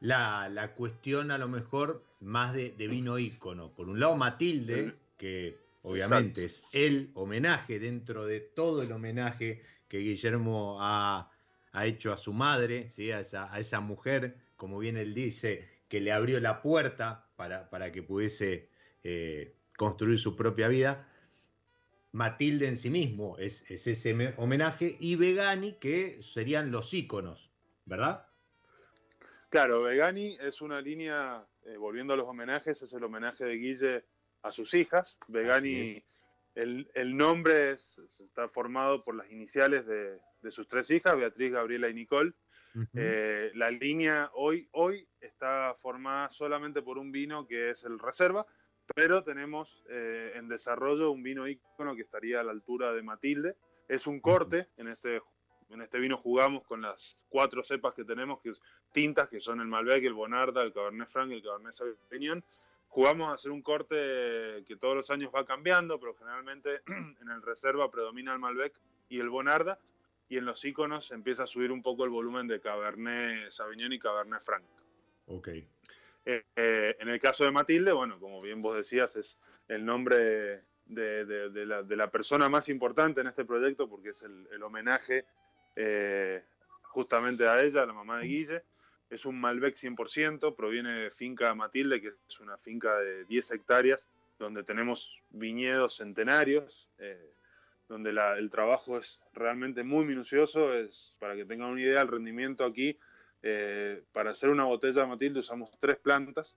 la, 0.00 0.72
cuestión 0.76 1.30
a 1.30 1.38
lo 1.38 1.48
mejor 1.48 2.04
más 2.20 2.54
de, 2.54 2.70
vino 2.76 3.18
ícono. 3.18 3.72
Por 3.72 3.88
un 3.88 4.00
lado, 4.00 4.16
Matilde, 4.16 4.94
que 5.16 5.56
obviamente 5.82 6.44
es 6.44 6.62
el 6.72 7.10
homenaje 7.14 7.78
dentro 7.78 8.26
de 8.26 8.40
todo 8.40 8.82
el 8.82 8.92
homenaje 8.92 9.62
que 9.88 9.98
Guillermo 9.98 10.78
ha, 10.80 11.30
hecho 11.84 12.12
a 12.12 12.16
su 12.16 12.32
madre, 12.32 12.90
¿sí? 12.90 13.12
a, 13.12 13.20
esa, 13.20 13.52
a 13.52 13.60
esa 13.60 13.80
mujer 13.80 14.36
como 14.58 14.78
bien 14.80 14.96
él 14.98 15.14
dice, 15.14 15.66
que 15.88 16.00
le 16.00 16.12
abrió 16.12 16.38
la 16.40 16.60
puerta 16.60 17.30
para, 17.36 17.70
para 17.70 17.90
que 17.92 18.02
pudiese 18.02 18.68
eh, 19.04 19.54
construir 19.76 20.18
su 20.18 20.36
propia 20.36 20.68
vida. 20.68 21.08
Matilde 22.12 22.66
en 22.66 22.76
sí 22.76 22.90
mismo 22.90 23.38
es, 23.38 23.62
ese 23.70 24.34
homenaje 24.36 24.96
y 24.98 25.14
Vegani 25.14 25.74
que 25.74 26.20
serían 26.22 26.72
los 26.72 26.92
íconos, 26.92 27.50
¿verdad? 27.86 28.26
Claro, 29.50 29.82
Vegani 29.82 30.36
es 30.40 30.60
una 30.60 30.80
línea, 30.80 31.46
eh, 31.64 31.76
volviendo 31.76 32.12
a 32.12 32.16
los 32.16 32.26
homenajes, 32.26 32.82
es 32.82 32.92
el 32.92 33.04
homenaje 33.04 33.44
de 33.44 33.56
Guille 33.56 34.04
a 34.42 34.52
sus 34.52 34.74
hijas. 34.74 35.16
Vegani 35.28 36.04
el, 36.54 37.16
nombre 37.16 37.70
está 37.70 38.48
formado 38.48 39.04
por 39.04 39.14
las 39.14 39.30
iniciales 39.30 39.86
de, 39.86 40.20
sus 40.50 40.66
tres 40.66 40.90
hijas, 40.90 41.16
Beatriz, 41.16 41.52
Gabriela 41.52 41.88
y 41.88 41.94
Nicole. 41.94 42.32
Eh, 42.94 43.50
la 43.54 43.70
línea 43.70 44.30
hoy, 44.34 44.68
hoy 44.72 45.08
está 45.20 45.76
formada 45.80 46.30
solamente 46.30 46.82
por 46.82 46.98
un 46.98 47.10
vino 47.10 47.46
que 47.46 47.70
es 47.70 47.82
el 47.84 47.98
Reserva, 47.98 48.46
pero 48.94 49.24
tenemos 49.24 49.82
eh, 49.88 50.32
en 50.34 50.48
desarrollo 50.48 51.10
un 51.10 51.22
vino 51.22 51.48
ícono 51.48 51.96
que 51.96 52.02
estaría 52.02 52.40
a 52.40 52.44
la 52.44 52.52
altura 52.52 52.92
de 52.92 53.02
Matilde. 53.02 53.56
Es 53.88 54.06
un 54.06 54.20
corte, 54.20 54.68
en 54.76 54.88
este, 54.88 55.20
en 55.70 55.82
este 55.82 55.98
vino 55.98 56.16
jugamos 56.16 56.64
con 56.64 56.82
las 56.82 57.18
cuatro 57.28 57.62
cepas 57.62 57.94
que 57.94 58.04
tenemos, 58.04 58.40
que 58.40 58.52
tintas, 58.92 59.28
que 59.28 59.40
son 59.40 59.60
el 59.60 59.66
Malbec, 59.66 60.04
el 60.04 60.14
Bonarda, 60.14 60.62
el 60.62 60.72
Cabernet 60.72 61.08
Franc 61.08 61.30
y 61.30 61.34
el 61.34 61.42
Cabernet 61.42 61.72
Sauvignon 61.72 62.42
jugamos 62.88 63.28
a 63.28 63.34
hacer 63.34 63.50
un 63.50 63.62
corte 63.62 64.64
que 64.66 64.76
todos 64.80 64.96
los 64.96 65.10
años 65.10 65.30
va 65.34 65.44
cambiando, 65.44 66.00
pero 66.00 66.14
generalmente 66.14 66.82
en 66.86 67.30
el 67.30 67.42
reserva 67.42 67.90
predomina 67.90 68.32
el 68.32 68.38
Malbec 68.38 68.74
y 69.08 69.20
el 69.20 69.28
Bonarda, 69.28 69.78
y 70.28 70.36
en 70.36 70.44
los 70.44 70.64
iconos 70.64 71.10
empieza 71.10 71.44
a 71.44 71.46
subir 71.46 71.72
un 71.72 71.82
poco 71.82 72.04
el 72.04 72.10
volumen 72.10 72.46
de 72.46 72.60
Cabernet 72.60 73.50
Sauvignon 73.50 73.92
y 73.92 73.98
Cabernet 73.98 74.42
Franc. 74.42 74.64
Ok. 75.26 75.48
Eh, 75.48 76.44
eh, 76.56 76.96
en 76.98 77.08
el 77.08 77.18
caso 77.18 77.44
de 77.44 77.50
Matilde, 77.50 77.92
bueno, 77.92 78.18
como 78.18 78.42
bien 78.42 78.60
vos 78.60 78.76
decías, 78.76 79.16
es 79.16 79.38
el 79.68 79.84
nombre 79.84 80.62
de, 80.84 81.86
la, 81.88 82.10
persona 82.10 82.48
más 82.48 82.68
importante 82.68 83.20
en 83.20 83.28
este 83.28 83.44
proyecto 83.44 83.88
porque 83.88 84.10
es 84.10 84.22
el, 84.22 84.62
homenaje 84.62 85.24
eh, 85.76 86.42
justamente 86.82 87.46
a 87.46 87.62
ella, 87.62 87.82
a 87.82 87.86
la 87.86 87.92
mamá 87.94 88.18
de 88.18 88.26
Guille. 88.26 88.62
Es 89.10 89.24
un 89.24 89.40
Malbec 89.40 89.74
100%, 89.74 90.54
proviene 90.54 90.92
de 90.92 91.10
finca 91.10 91.54
Matilde, 91.54 92.00
que 92.00 92.12
es 92.28 92.40
una 92.40 92.58
finca 92.58 92.98
de 92.98 93.24
10 93.24 93.50
hectáreas, 93.52 94.08
donde 94.38 94.62
tenemos 94.62 95.22
viñedos 95.30 95.96
centenarios, 95.96 96.88
eh, 96.98 97.32
donde 97.88 98.10
el 98.10 98.50
trabajo 98.50 98.98
es 98.98 99.20
realmente 99.32 99.82
muy 99.82 100.04
minucioso. 100.04 100.74
Es, 100.74 101.16
para 101.18 101.34
que 101.34 101.44
tengan 101.44 101.70
una 101.70 101.80
idea, 101.80 102.02
el 102.02 102.08
rendimiento 102.08 102.64
aquí, 102.64 102.98
eh, 103.42 104.02
para 104.12 104.30
hacer 104.30 104.50
una 104.50 104.64
botella 104.64 105.02
de 105.02 105.06
Matilde 105.06 105.40
usamos 105.40 105.70
tres 105.80 105.96
plantas, 105.96 106.56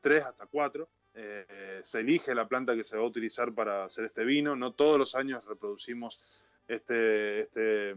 tres 0.00 0.24
hasta 0.24 0.46
cuatro. 0.46 0.88
Eh, 1.14 1.82
se 1.84 2.00
elige 2.00 2.34
la 2.34 2.48
planta 2.48 2.74
que 2.74 2.84
se 2.84 2.96
va 2.96 3.02
a 3.02 3.06
utilizar 3.06 3.52
para 3.52 3.84
hacer 3.84 4.06
este 4.06 4.24
vino. 4.24 4.56
No 4.56 4.72
todos 4.72 4.98
los 4.98 5.14
años 5.14 5.44
reproducimos 5.44 6.20
este, 6.66 7.40
este, 7.40 7.96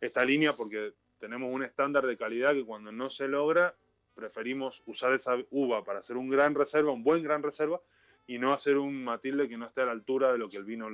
esta 0.00 0.24
línea 0.24 0.52
porque 0.52 0.94
tenemos 1.22 1.52
un 1.52 1.62
estándar 1.62 2.04
de 2.04 2.16
calidad 2.16 2.52
que 2.52 2.64
cuando 2.64 2.90
no 2.90 3.08
se 3.08 3.28
logra, 3.28 3.76
preferimos 4.12 4.82
usar 4.86 5.12
esa 5.12 5.36
uva 5.50 5.84
para 5.84 6.00
hacer 6.00 6.16
un 6.16 6.28
gran 6.28 6.52
reserva, 6.52 6.90
un 6.90 7.04
buen 7.04 7.22
gran 7.22 7.44
reserva, 7.44 7.80
y 8.26 8.40
no 8.40 8.52
hacer 8.52 8.76
un 8.76 9.04
Matilde 9.04 9.48
que 9.48 9.56
no 9.56 9.66
esté 9.66 9.82
a 9.82 9.86
la 9.86 9.92
altura 9.92 10.32
de 10.32 10.38
lo 10.38 10.48
que 10.48 10.56
el 10.56 10.64
vino 10.64 10.88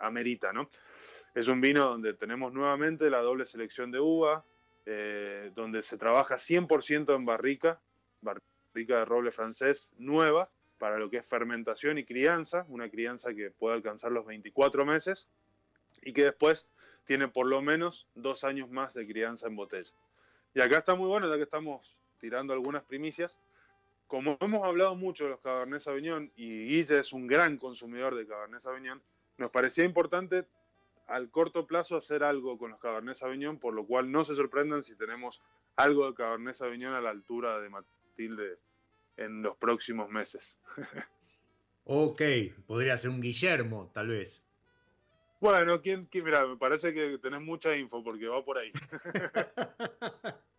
amerita, 0.00 0.52
¿no? 0.52 0.68
Es 1.36 1.46
un 1.46 1.60
vino 1.60 1.84
donde 1.84 2.14
tenemos 2.14 2.52
nuevamente 2.52 3.08
la 3.10 3.20
doble 3.20 3.46
selección 3.46 3.92
de 3.92 4.00
uva, 4.00 4.44
eh, 4.86 5.52
donde 5.54 5.84
se 5.84 5.96
trabaja 5.96 6.34
100% 6.34 7.14
en 7.14 7.24
barrica, 7.24 7.80
barrica 8.22 8.98
de 8.98 9.04
roble 9.04 9.30
francés 9.30 9.92
nueva, 9.98 10.50
para 10.78 10.98
lo 10.98 11.08
que 11.08 11.18
es 11.18 11.28
fermentación 11.28 11.96
y 11.98 12.04
crianza, 12.04 12.64
una 12.66 12.90
crianza 12.90 13.32
que 13.34 13.52
puede 13.52 13.76
alcanzar 13.76 14.10
los 14.10 14.26
24 14.26 14.84
meses 14.84 15.28
y 16.02 16.12
que 16.12 16.24
después 16.24 16.68
tiene 17.10 17.26
por 17.26 17.48
lo 17.48 17.60
menos 17.60 18.06
dos 18.14 18.44
años 18.44 18.70
más 18.70 18.94
de 18.94 19.04
crianza 19.04 19.48
en 19.48 19.56
botella. 19.56 19.90
Y 20.54 20.60
acá 20.60 20.78
está 20.78 20.94
muy 20.94 21.08
bueno, 21.08 21.28
ya 21.28 21.34
que 21.34 21.42
estamos 21.42 21.96
tirando 22.20 22.52
algunas 22.52 22.84
primicias. 22.84 23.36
Como 24.06 24.38
hemos 24.40 24.64
hablado 24.64 24.94
mucho 24.94 25.24
de 25.24 25.30
los 25.30 25.40
Cabernet 25.40 25.80
Sauvignon 25.80 26.30
y 26.36 26.66
Guille 26.68 27.00
es 27.00 27.12
un 27.12 27.26
gran 27.26 27.56
consumidor 27.56 28.14
de 28.14 28.28
Cabernet 28.28 28.60
Sauvignon, 28.60 29.02
nos 29.38 29.50
parecía 29.50 29.84
importante 29.84 30.46
al 31.08 31.32
corto 31.32 31.66
plazo 31.66 31.96
hacer 31.96 32.22
algo 32.22 32.56
con 32.56 32.70
los 32.70 32.78
Cabernet 32.78 33.16
Sauvignon, 33.16 33.58
por 33.58 33.74
lo 33.74 33.84
cual 33.84 34.12
no 34.12 34.24
se 34.24 34.36
sorprendan 34.36 34.84
si 34.84 34.94
tenemos 34.94 35.42
algo 35.74 36.06
de 36.06 36.14
Cabernet 36.14 36.54
Sauvignon 36.54 36.94
a 36.94 37.00
la 37.00 37.10
altura 37.10 37.60
de 37.60 37.70
Matilde 37.70 38.58
en 39.16 39.42
los 39.42 39.56
próximos 39.56 40.10
meses. 40.10 40.60
ok, 41.86 42.22
podría 42.68 42.96
ser 42.98 43.10
un 43.10 43.20
Guillermo, 43.20 43.90
tal 43.92 44.06
vez. 44.06 44.40
Bueno, 45.40 45.80
¿quién, 45.80 46.06
mira, 46.12 46.46
me 46.46 46.58
parece 46.58 46.92
que 46.92 47.16
tenés 47.16 47.40
mucha 47.40 47.74
info 47.74 48.04
porque 48.04 48.28
va 48.28 48.44
por 48.44 48.58
ahí. 48.58 48.70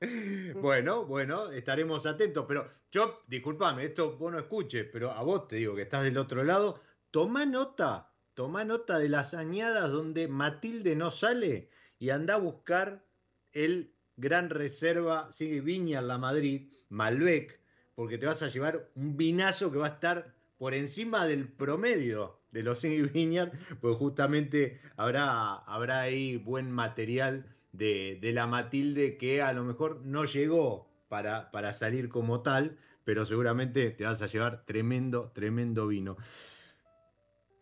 bueno, 0.56 1.06
bueno, 1.06 1.52
estaremos 1.52 2.08
atentos, 2.08 2.46
pero 2.48 2.68
yo, 2.92 3.22
discúlpame, 3.28 3.84
esto 3.84 4.18
vos 4.18 4.32
no 4.32 4.40
escuches, 4.40 4.88
pero 4.92 5.12
a 5.12 5.22
vos 5.22 5.48
te 5.48 5.58
digo 5.58 5.76
que 5.76 5.84
estás 5.84 6.04
del 6.04 6.18
otro 6.18 6.44
lado, 6.44 6.82
toma 7.12 7.46
nota, 7.46 8.12
toma 8.34 8.64
nota 8.64 8.98
de 8.98 9.10
las 9.10 9.36
añadas 9.36 9.92
donde 9.92 10.28
Matilde 10.28 10.96
no 10.96 11.12
sale 11.12 11.70
y 12.00 12.10
anda 12.10 12.34
a 12.34 12.40
buscar 12.40 13.06
el 13.52 13.94
Gran 14.18 14.50
Reserva, 14.50 15.32
sigue 15.32 15.62
Viña 15.62 16.02
La 16.02 16.18
Madrid, 16.18 16.72
Malbec, 16.90 17.60
porque 17.94 18.18
te 18.18 18.26
vas 18.26 18.42
a 18.42 18.48
llevar 18.48 18.90
un 18.96 19.16
vinazo 19.16 19.72
que 19.72 19.78
va 19.78 19.86
a 19.86 19.92
estar 19.92 20.34
por 20.58 20.74
encima 20.74 21.28
del 21.28 21.48
promedio 21.48 22.41
de 22.52 22.64
los 22.64 22.82
Vineyard, 23.14 23.52
pues 23.80 23.98
justamente 23.98 24.80
habrá, 24.98 25.56
habrá 25.56 26.02
ahí 26.02 26.38
buen 26.38 26.72
material 26.72 27.46
de, 27.72 28.20
la 28.34 28.48
Matilde 28.48 29.18
que 29.18 29.42
a 29.42 29.54
lo 29.54 29.64
mejor 29.64 30.02
no 30.06 30.26
llegó 30.26 30.88
para, 31.10 31.52
para 31.52 31.74
salir 31.74 32.10
como 32.10 32.42
tal, 32.42 32.78
pero 33.04 33.26
seguramente 33.26 33.92
te 33.92 34.04
vas 34.04 34.22
a 34.22 34.28
llevar 34.28 34.66
tremendo, 34.66 35.32
tremendo 35.34 35.88
vino. 35.88 36.18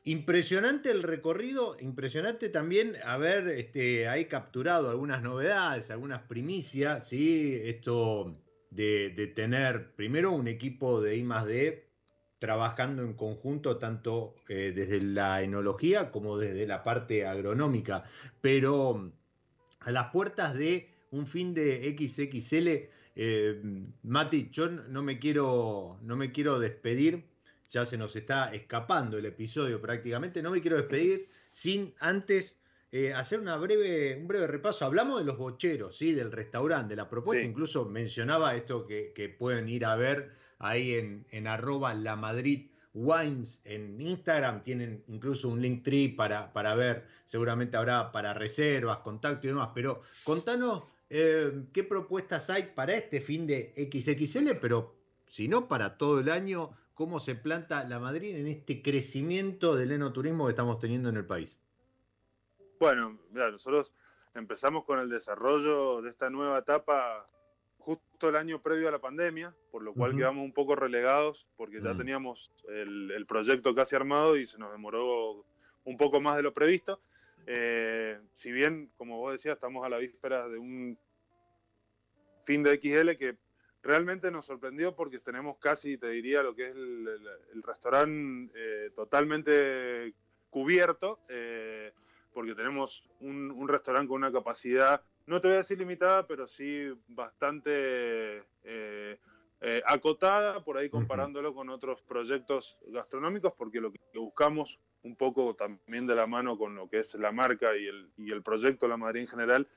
Impresionante 0.04 0.92
el 0.92 1.04
recorrido, 1.04 1.78
impresionante 1.80 2.50
también 2.50 2.96
haber 3.04 3.48
este, 3.50 4.08
ahí 4.08 4.26
capturado 4.26 4.90
algunas 4.90 5.22
novedades, 5.22 5.92
algunas 5.92 6.24
primicias, 6.24 7.10
¿sí? 7.10 7.60
Esto 7.64 8.32
de, 8.72 9.10
de 9.10 9.28
tener 9.28 9.92
primero 9.96 10.32
un 10.32 10.48
equipo 10.48 11.02
de 11.02 11.18
I 11.18 11.24
D 11.46 11.89
trabajando 12.40 13.04
en 13.04 13.14
conjunto 13.14 13.78
tanto 13.78 14.36
eh, 14.48 14.72
desde 14.74 15.02
la 15.02 15.42
enología 15.44 16.10
como 16.10 16.38
desde 16.38 16.66
la 16.66 16.84
parte 16.84 17.28
agronómica, 17.28 18.06
pero 18.42 19.12
a 19.82 19.92
las 19.92 20.08
puertas 20.12 20.56
de 20.56 20.90
un 21.12 21.28
fin 21.28 21.54
de 21.54 21.96
XXL, 21.98 22.90
eh, 23.16 23.62
Mati, 24.04 24.50
yo 24.52 24.70
no 24.70 25.04
me, 25.04 25.20
quiero, 25.20 26.00
no 26.02 26.16
me 26.16 26.32
quiero 26.32 26.60
despedir, 26.60 27.26
ya 27.68 27.86
se 27.86 27.98
nos 27.98 28.16
está 28.16 28.54
escapando 28.54 29.18
el 29.18 29.26
episodio 29.26 29.82
prácticamente, 29.82 30.42
no 30.42 30.52
me 30.52 30.62
quiero 30.62 30.78
despedir 30.78 31.30
sin 31.50 31.94
antes 32.00 32.58
eh, 32.92 33.14
hacer 33.14 33.40
una 33.40 33.58
breve, 33.58 34.16
un 34.16 34.28
breve 34.28 34.48
repaso. 34.48 34.86
Hablamos 34.86 35.20
de 35.20 35.26
los 35.26 35.38
bocheros, 35.38 35.98
¿sí? 35.98 36.14
del 36.14 36.32
restaurante, 36.32 36.94
de 36.94 36.96
la 36.96 37.10
propuesta, 37.10 37.44
incluso 37.44 37.86
mencionaba 37.86 38.56
esto 38.56 38.88
que, 38.88 39.12
que 39.14 39.30
pueden 39.30 39.68
ir 39.70 39.86
a 39.86 39.96
ver 39.96 40.32
ahí 40.60 40.93
en, 40.93 41.26
en 41.32 41.47
arroba 41.47 41.93
la 41.93 42.16
en 43.64 44.01
Instagram, 44.01 44.62
tienen 44.62 45.03
incluso 45.07 45.49
un 45.49 45.62
link 45.62 45.84
tree 45.84 46.10
para, 46.10 46.51
para 46.51 46.76
ver, 46.76 47.07
seguramente 47.26 47.78
habrá 47.78 48.12
para 48.12 48.34
reservas, 48.34 48.99
contacto 48.99 49.47
y 49.47 49.49
demás, 49.49 49.70
pero 49.74 50.01
contanos 50.24 50.84
eh, 51.10 51.66
qué 51.74 51.84
propuestas 51.84 52.49
hay 52.49 52.72
para 52.76 52.95
este 52.95 53.22
fin 53.22 53.47
de 53.47 53.74
XXL, 53.76 54.57
pero 54.62 54.95
si 55.28 55.47
no 55.47 55.68
para 55.68 55.97
todo 55.97 56.20
el 56.20 56.30
año, 56.30 56.72
cómo 56.93 57.20
se 57.20 57.36
planta 57.36 57.84
la 57.86 57.99
Madrid 57.99 58.36
en 58.36 58.47
este 58.47 58.82
crecimiento 58.82 59.76
del 59.76 59.91
enoturismo 59.91 60.45
que 60.45 60.51
estamos 60.51 60.80
teniendo 60.80 61.10
en 61.10 61.18
el 61.18 61.26
país. 61.26 61.55
Bueno, 62.80 63.18
nosotros 63.32 63.93
empezamos 64.34 64.84
con 64.86 64.99
el 64.99 65.10
desarrollo 65.10 66.01
de 66.01 66.10
esta 66.10 66.30
nueva 66.30 66.60
etapa 66.60 67.26
justo 67.80 68.30
el 68.30 68.36
año 68.36 68.62
previo 68.62 68.88
a 68.90 68.92
la 68.92 69.00
pandemia, 69.00 69.56
por 69.72 69.82
lo 69.82 69.94
cual 69.94 70.16
quedamos 70.16 70.44
un 70.44 70.54
poco 70.54 70.76
relegados 70.76 71.48
porque 71.56 71.82
ya 71.82 71.96
teníamos 71.96 72.52
el, 72.68 73.26
proyecto 73.28 73.74
casi 73.74 73.96
armado 73.96 74.38
y 74.38 74.46
se 74.46 74.58
nos 74.58 74.72
demoró 74.72 75.46
un 75.86 75.98
poco 75.98 76.20
más 76.22 76.36
de 76.36 76.44
lo 76.44 76.54
previsto. 76.54 77.02
Eh, 77.48 78.20
si 78.36 78.52
bien, 78.52 78.92
como 78.98 79.18
vos 79.18 79.32
decías, 79.32 79.56
estamos 79.56 79.86
a 79.86 79.90
la 79.90 79.98
víspera 79.98 80.48
de 80.48 80.60
un 80.60 81.00
fin 82.44 82.64
de 82.64 82.76
XL 82.76 83.18
que 83.18 83.38
realmente 83.82 84.30
nos 84.30 84.46
sorprendió 84.46 84.96
porque 84.96 85.20
tenemos 85.20 85.58
casi, 85.58 85.98
te 85.98 86.10
diría, 86.10 86.44
lo 86.44 86.54
que 86.54 86.68
es 86.68 86.76
el, 86.76 87.64
restaurante 87.64 88.52
eh, 88.56 88.92
totalmente 88.94 90.14
cubierto, 90.50 91.20
eh, 91.30 91.94
porque 92.34 92.56
tenemos 92.56 93.10
un, 93.22 93.52
un 93.52 93.68
restaurante 93.68 94.10
con 94.10 94.18
una 94.18 94.32
capacidad 94.32 95.02
no 95.30 95.40
te 95.40 95.48
voy 95.48 95.56
a 95.56 95.60
decir 95.60 95.78
limitada, 95.78 96.26
pero 96.26 96.48
sí 96.48 96.92
bastante 97.08 98.44
eh, 98.64 99.20
eh, 99.62 99.84
acotada, 99.86 100.64
por 100.64 100.76
ahí 100.76 100.90
comparándolo 100.90 101.54
con 101.54 101.70
otros 101.70 102.02
proyectos 102.02 102.80
gastronómicos, 102.88 103.54
porque 103.54 103.80
lo 103.80 103.92
que 103.92 104.00
buscamos 104.18 104.80
un 105.04 105.16
poco 105.16 105.56
también 105.56 106.08
de 106.08 106.16
la 106.16 106.26
mano 106.26 106.58
con 106.58 106.74
lo 106.74 106.90
que 106.90 106.98
es 106.98 107.14
la 107.14 107.32
marca 107.32 107.78
y 107.78 107.86
el, 107.86 108.10
y 108.18 108.32
el 108.32 108.42
proyecto 108.42 108.88
La 108.88 108.98
Madrid 108.98 109.22
en 109.22 109.28
general, 109.28 109.68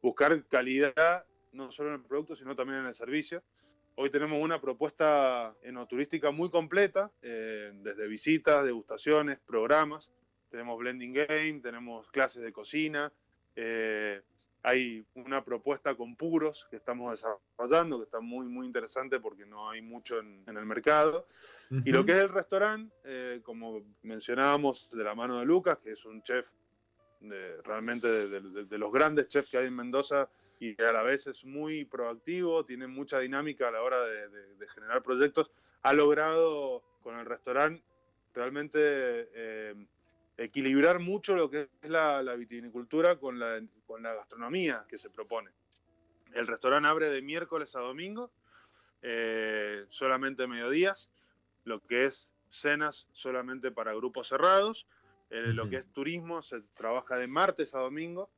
buscar 0.00 0.42
calidad 0.46 1.26
no 1.52 1.70
solo 1.70 1.90
en 1.90 1.96
el 1.96 2.02
producto, 2.02 2.34
sino 2.34 2.56
también 2.56 2.80
en 2.80 2.86
el 2.86 2.94
servicio. 2.94 3.42
Hoy 3.96 4.08
tenemos 4.08 4.42
una 4.42 4.58
propuesta 4.58 5.54
enoturística 5.62 6.30
muy 6.30 6.48
completa, 6.48 7.12
eh, 7.20 7.72
desde 7.74 8.08
visitas, 8.08 8.64
degustaciones, 8.64 9.38
programas, 9.40 10.10
tenemos 10.50 10.78
blending 10.78 11.12
game, 11.12 11.60
tenemos 11.62 12.10
clases 12.10 12.42
de 12.42 12.52
cocina, 12.52 13.12
eh, 13.54 14.22
hay 14.64 15.04
una 15.14 15.44
propuesta 15.44 15.94
con 15.94 16.16
puros 16.16 16.66
que 16.70 16.76
estamos 16.76 17.10
desarrollando, 17.10 17.98
que 17.98 18.04
está 18.04 18.20
muy, 18.20 18.46
muy 18.46 18.66
interesante 18.66 19.20
porque 19.20 19.44
no 19.44 19.68
hay 19.68 19.82
mucho 19.82 20.18
en, 20.18 20.42
el 20.46 20.64
mercado. 20.64 21.26
Y 21.84 21.92
lo 21.92 22.06
que 22.06 22.12
es 22.12 22.18
el 22.18 22.30
restaurante, 22.30 22.94
eh, 23.04 23.40
como 23.42 23.82
mencionábamos, 24.02 24.88
de 24.90 25.04
la 25.04 25.14
mano 25.14 25.38
de 25.38 25.44
Lucas, 25.44 25.78
que 25.84 25.92
es 25.92 26.06
un 26.06 26.22
chef 26.22 26.50
de, 27.20 27.60
realmente 27.60 28.08
de, 28.08 28.78
los 28.78 28.90
grandes 28.90 29.28
chefs 29.28 29.50
que 29.50 29.58
hay 29.58 29.66
en 29.66 29.76
Mendoza 29.76 30.30
y 30.58 30.74
que 30.74 30.84
a 30.84 30.92
la 30.92 31.02
vez 31.02 31.26
es 31.26 31.44
muy 31.44 31.84
proactivo, 31.84 32.64
tiene 32.64 32.86
mucha 32.86 33.18
dinámica 33.18 33.68
a 33.68 33.72
la 33.72 33.82
hora 33.82 34.00
de, 34.00 34.66
generar 34.68 35.02
proyectos, 35.02 35.50
ha 35.82 35.92
logrado 35.92 36.82
con 37.02 37.18
el 37.18 37.26
restaurante 37.26 37.84
realmente 38.32 38.78
eh, 38.80 39.74
equilibrar 40.36 40.98
mucho 40.98 41.36
lo 41.36 41.50
que 41.50 41.68
es 41.82 41.88
la, 41.88 42.22
vitinicultura 42.34 43.16
con 43.16 43.38
la, 43.38 43.62
con 43.94 44.02
la, 44.02 44.14
gastronomía 44.14 44.84
que 44.88 44.98
se 44.98 45.08
propone. 45.08 45.52
El 46.32 46.48
restaurante 46.48 46.88
abre 46.88 47.10
de 47.10 47.22
miércoles 47.22 47.76
a 47.76 47.80
domingo, 47.80 48.32
eh, 49.02 49.86
solamente 49.88 50.48
mediodías, 50.48 51.10
lo 51.62 51.80
que 51.80 52.06
es 52.06 52.28
cenas 52.50 53.06
solamente 53.12 53.70
para 53.70 53.94
grupos 53.94 54.26
cerrados, 54.26 54.88
eh, 55.30 55.42
lo 55.46 55.70
que 55.70 55.76
es 55.76 55.86
turismo 55.92 56.42
se 56.42 56.62
trabaja 56.74 57.16
de 57.16 57.28
martes 57.28 57.76
a 57.76 57.78
domingo, 57.78 58.32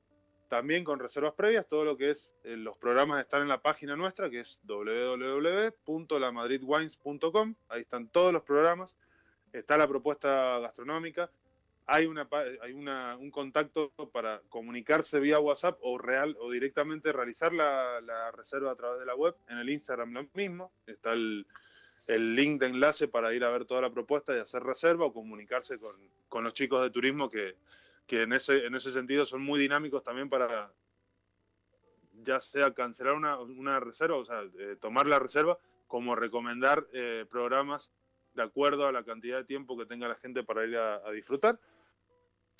también 0.48 0.84
con 0.84 0.98
reservas 0.98 1.32
previas, 1.32 1.66
todo 1.66 1.86
lo 1.86 1.96
que 1.96 2.10
es 2.10 2.30
eh, 2.44 2.58
los 2.58 2.76
programas 2.76 3.20
están 3.20 3.40
en 3.40 3.48
la 3.48 3.62
página 3.62 3.96
nuestra 3.96 4.28
que 4.28 4.40
es 4.40 4.60
www.lamadridwines.com, 4.64 7.54
ahí 7.70 7.80
están 7.80 8.08
todos 8.08 8.34
los 8.34 8.42
programas, 8.42 8.94
está 9.54 9.78
la 9.78 9.88
propuesta 9.88 10.58
gastronómica, 10.58 11.30
hay 11.86 12.06
una 12.06 12.28
hay 12.62 12.72
una, 12.72 13.16
un 13.16 13.30
contacto 13.30 13.92
para 14.12 14.42
comunicarse 14.48 15.20
vía 15.20 15.38
WhatsApp 15.38 15.78
o 15.82 15.98
real 15.98 16.36
o 16.40 16.50
directamente 16.50 17.12
realizar 17.12 17.52
la, 17.52 18.32
reserva 18.32 18.72
a 18.72 18.76
través 18.76 18.98
de 18.98 19.06
la 19.06 19.14
web. 19.14 19.36
En 19.48 19.58
el 19.58 19.70
Instagram 19.70 20.12
lo 20.12 20.26
mismo. 20.34 20.72
Está 20.86 21.12
el, 21.12 21.46
link 22.08 22.60
de 22.60 22.66
enlace 22.66 23.08
para 23.08 23.32
ir 23.34 23.44
a 23.44 23.50
ver 23.50 23.64
toda 23.64 23.80
la 23.80 23.90
propuesta 23.90 24.36
y 24.36 24.40
hacer 24.40 24.62
reserva 24.62 25.06
o 25.06 25.12
comunicarse 25.12 25.78
con, 25.78 25.96
con 26.28 26.44
los 26.44 26.54
chicos 26.54 26.82
de 26.82 26.90
turismo 26.90 27.30
que, 27.30 27.56
que 28.06 28.22
en 28.22 28.32
ese 28.32 28.64
en 28.66 28.76
ese 28.76 28.92
sentido 28.92 29.26
son 29.26 29.42
muy 29.42 29.58
dinámicos 29.58 30.04
también 30.04 30.28
para 30.28 30.72
ya 32.12 32.40
sea 32.40 32.72
cancelar 32.74 33.14
una, 33.14 33.40
una 33.40 33.80
reserva 33.80 34.18
o 34.18 34.24
sea 34.24 34.44
eh, 34.56 34.76
tomar 34.80 35.06
la 35.06 35.18
reserva 35.18 35.58
como 35.88 36.14
recomendar 36.14 36.86
eh, 36.92 37.26
programas 37.28 37.90
de 38.34 38.42
acuerdo 38.44 38.86
a 38.86 38.92
la 38.92 39.02
cantidad 39.02 39.38
de 39.38 39.44
tiempo 39.44 39.76
que 39.76 39.86
tenga 39.86 40.06
la 40.06 40.14
gente 40.14 40.44
para 40.44 40.64
ir 40.64 40.76
a 40.76 41.10
disfrutar 41.10 41.58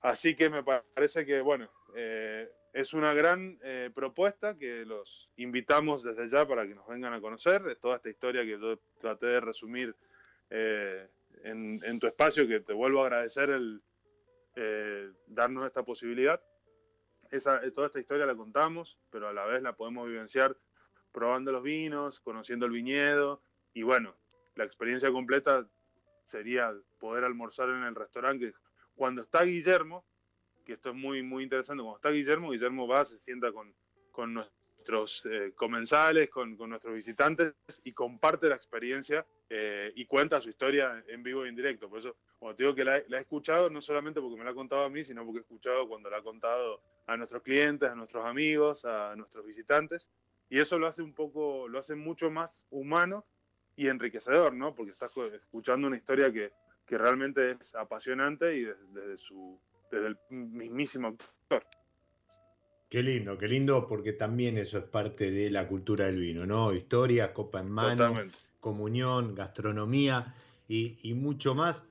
Así 0.02 0.36
que 0.36 0.50
me 0.50 0.62
parece 0.62 1.24
que, 1.24 1.40
bueno, 1.40 1.70
eh, 1.94 2.50
es 2.72 2.92
una 2.92 3.14
gran 3.14 3.58
eh, 3.62 3.90
propuesta 3.94 4.56
que 4.56 4.84
los 4.84 5.30
invitamos 5.36 6.02
desde 6.02 6.28
ya 6.28 6.46
para 6.46 6.66
que 6.66 6.74
nos 6.74 6.86
vengan 6.86 7.14
a 7.14 7.20
conocer. 7.20 7.76
Toda 7.76 7.96
esta 7.96 8.10
historia 8.10 8.42
que 8.42 8.58
yo 8.58 8.78
traté 9.00 9.26
de 9.26 9.40
resumir 9.40 9.96
eh, 10.50 11.08
en, 11.42 11.98
tu 11.98 12.06
espacio, 12.06 12.46
que 12.46 12.60
te 12.60 12.72
vuelvo 12.72 13.02
a 13.02 13.06
agradecer 13.06 13.50
el 13.50 13.82
darnos 15.26 15.66
esta 15.66 15.84
posibilidad. 15.84 16.42
Esa, 17.30 17.60
toda 17.72 17.88
esta 17.88 18.00
historia 18.00 18.24
la 18.24 18.34
contamos, 18.34 18.98
pero 19.10 19.28
a 19.28 19.32
la 19.34 19.44
vez 19.44 19.60
la 19.60 19.76
podemos 19.76 20.08
vivenciar 20.08 20.56
probando 21.12 21.52
los 21.52 21.62
vinos, 21.62 22.20
conociendo 22.20 22.64
el 22.64 22.72
viñedo 22.72 23.42
y 23.74 23.82
bueno, 23.82 24.16
la 24.54 24.64
experiencia 24.64 25.12
completa 25.12 25.68
sería 26.24 26.74
poder 26.98 27.24
almorzar 27.24 27.68
en 27.68 27.82
el 27.82 27.94
restaurante 27.94 28.54
cuando 28.96 29.22
está 29.22 29.44
Guillermo, 29.44 30.04
que 30.64 30.72
esto 30.72 30.90
es 30.90 30.96
muy, 30.96 31.22
muy 31.22 31.44
interesante, 31.44 31.82
cuando 31.82 31.98
está 31.98 32.10
Guillermo, 32.10 32.50
Guillermo 32.50 32.88
va, 32.88 33.04
se 33.04 33.18
sienta 33.20 33.52
con, 33.52 33.72
con 34.10 34.34
nuestros 34.34 35.22
eh, 35.26 35.52
comensales, 35.54 36.28
con, 36.30 36.56
con, 36.56 36.70
nuestros 36.70 36.94
visitantes 36.94 37.54
y 37.84 37.92
comparte 37.92 38.48
la 38.48 38.56
experiencia 38.56 39.24
eh, 39.48 39.92
y 39.94 40.06
cuenta 40.06 40.40
su 40.40 40.48
historia 40.48 41.04
en 41.06 41.22
vivo 41.22 41.44
e 41.44 41.48
en 41.48 41.54
directo. 41.54 41.88
Por 41.88 42.00
eso, 42.00 42.16
cuando 42.38 42.56
te 42.56 42.62
digo 42.64 42.74
que 42.74 42.84
la, 42.84 42.96
he 42.98 43.20
escuchado, 43.20 43.70
no 43.70 43.80
solamente 43.80 44.20
porque 44.20 44.36
me 44.36 44.44
la 44.44 44.50
ha 44.50 44.54
contado 44.54 44.84
a 44.84 44.90
mí, 44.90 45.04
sino 45.04 45.24
porque 45.24 45.38
he 45.38 45.42
escuchado 45.42 45.86
cuando 45.86 46.10
la 46.10 46.16
ha 46.16 46.22
contado 46.22 46.80
a 47.06 47.16
nuestros 47.16 47.42
clientes, 47.42 47.88
a 47.88 47.94
nuestros 47.94 48.24
amigos, 48.24 48.84
a 48.84 49.14
nuestros 49.14 49.46
visitantes. 49.46 50.10
Y 50.48 50.58
eso 50.58 50.78
lo 50.78 50.86
hace 50.86 51.02
un 51.02 51.12
poco, 51.12 51.68
lo 51.68 51.78
hace 51.78 51.94
mucho 51.94 52.30
más 52.30 52.64
humano 52.70 53.24
y 53.76 53.88
enriquecedor, 53.88 54.54
¿no? 54.54 54.74
Porque 54.74 54.92
estás 54.92 55.12
escuchando 55.16 55.86
una 55.86 55.96
historia 55.96 56.32
que, 56.32 56.52
que 56.86 56.96
realmente 56.96 57.50
es 57.50 57.74
apasionante 57.74 58.56
y 58.56 58.64
desde, 58.64 59.16
su 59.16 59.60
desde 59.90 60.08
el 60.08 60.18
mismísimo 60.30 61.08
actor. 61.08 61.66
Qué 62.88 63.02
lindo, 63.02 63.36
qué 63.36 63.48
lindo, 63.48 63.88
porque 63.88 64.12
también 64.12 64.56
eso 64.58 64.78
es 64.78 64.84
parte 64.84 65.32
de 65.32 65.50
la 65.50 65.66
cultura 65.66 66.06
del 66.06 66.20
vino, 66.20 66.46
¿no? 66.46 66.72
Historia, 66.72 67.34
copa 67.34 67.60
en 67.60 67.70
mano, 67.70 68.14
comunión, 68.60 69.34
gastronomía 69.34 70.34
y, 70.68 71.12
mucho 71.14 71.54
más. 71.54 71.82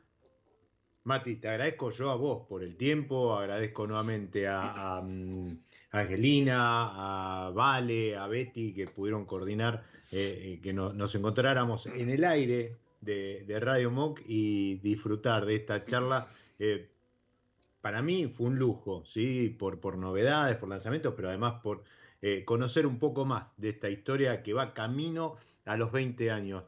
Mati, 1.03 1.35
te 1.35 1.49
agradezco 1.49 1.91
yo 1.91 2.09
a 2.09 2.15
vos 2.15 2.47
por 2.47 2.63
el 2.63 2.77
tiempo, 2.77 3.35
agradezco 3.35 3.85
nuevamente 3.85 4.47
a, 4.47 5.01
mm, 5.03 5.59
Angelina, 5.91 7.45
a 7.47 7.51
Vale, 7.51 8.15
a 8.15 8.27
Betty, 8.27 8.73
que 8.73 8.87
pudieron 8.87 9.25
coordinar 9.25 9.83
eh, 10.11 10.55
eh, 10.55 10.59
que 10.61 10.73
nos 10.73 11.13
encontráramos 11.13 11.85
en 11.87 12.09
el 12.09 12.23
aire 12.23 12.77
de, 13.05 13.59
Radio 13.59 13.91
Mock 13.91 14.21
y 14.25 14.75
disfrutar 14.75 15.45
de 15.45 15.55
esta 15.55 15.85
charla. 15.85 16.27
Eh, 16.59 16.89
para 17.81 18.01
mí 18.01 18.27
fue 18.27 18.47
un 18.47 18.57
lujo, 18.57 19.05
¿sí? 19.05 19.55
Por, 19.57 19.79
por 19.79 19.97
novedades, 19.97 20.57
por 20.57 20.69
lanzamientos, 20.69 21.13
pero 21.15 21.29
además 21.29 21.61
por 21.61 21.83
eh, 22.21 22.43
conocer 22.43 22.87
un 22.87 22.97
poco 22.97 23.25
más 23.25 23.53
de 23.57 23.69
esta 23.69 23.89
historia 23.89 24.41
que 24.41 24.53
va 24.53 24.73
camino 24.73 25.35
a 25.65 25.77
los 25.77 25.91
20 25.91 26.31
años. 26.31 26.63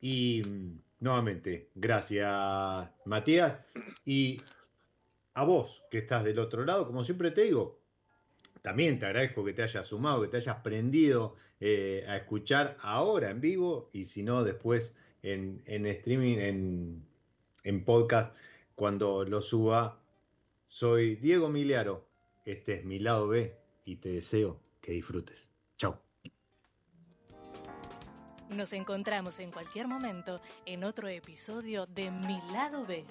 Y 0.00 0.42
mm, 0.46 0.80
nuevamente, 1.00 1.68
gracias 1.74 2.88
Matías. 3.04 3.58
Y 4.04 4.38
a 5.34 5.44
vos 5.44 5.82
que 5.90 5.98
estás 5.98 6.24
del 6.24 6.38
otro 6.38 6.64
lado, 6.64 6.86
como 6.86 7.04
siempre 7.04 7.30
te 7.30 7.42
digo, 7.42 7.78
también 8.62 8.98
te 8.98 9.06
agradezco 9.06 9.44
que 9.44 9.52
te 9.52 9.62
hayas 9.62 9.86
sumado, 9.86 10.22
que 10.22 10.28
te 10.28 10.36
hayas 10.38 10.56
prendido 10.62 11.36
eh, 11.60 12.04
a 12.08 12.16
escuchar 12.16 12.78
ahora 12.80 13.30
en 13.30 13.40
vivo 13.40 13.90
y 13.92 14.04
si 14.04 14.22
no 14.22 14.44
después 14.44 14.94
en, 15.22 15.86
streaming, 15.86 16.38
en, 16.38 17.06
en, 17.64 17.84
podcast, 17.84 18.34
cuando 18.74 19.24
lo 19.24 19.40
suba. 19.40 20.00
Soy 20.66 21.16
Diego 21.16 21.48
Miliaro, 21.48 22.06
este 22.44 22.74
es 22.74 22.84
mi 22.84 22.98
lado 22.98 23.28
B 23.28 23.56
y 23.84 23.96
te 23.96 24.10
deseo 24.10 24.60
que 24.80 24.92
disfrutes. 24.92 25.50
Chao. 25.76 26.00
Nos 28.50 28.72
encontramos 28.72 29.38
en 29.38 29.50
cualquier 29.50 29.86
momento 29.86 30.40
en 30.66 30.84
otro 30.84 31.08
episodio 31.08 31.86
de 31.86 32.10
Mi 32.10 32.40
lado 32.52 32.84
B. 32.84 33.04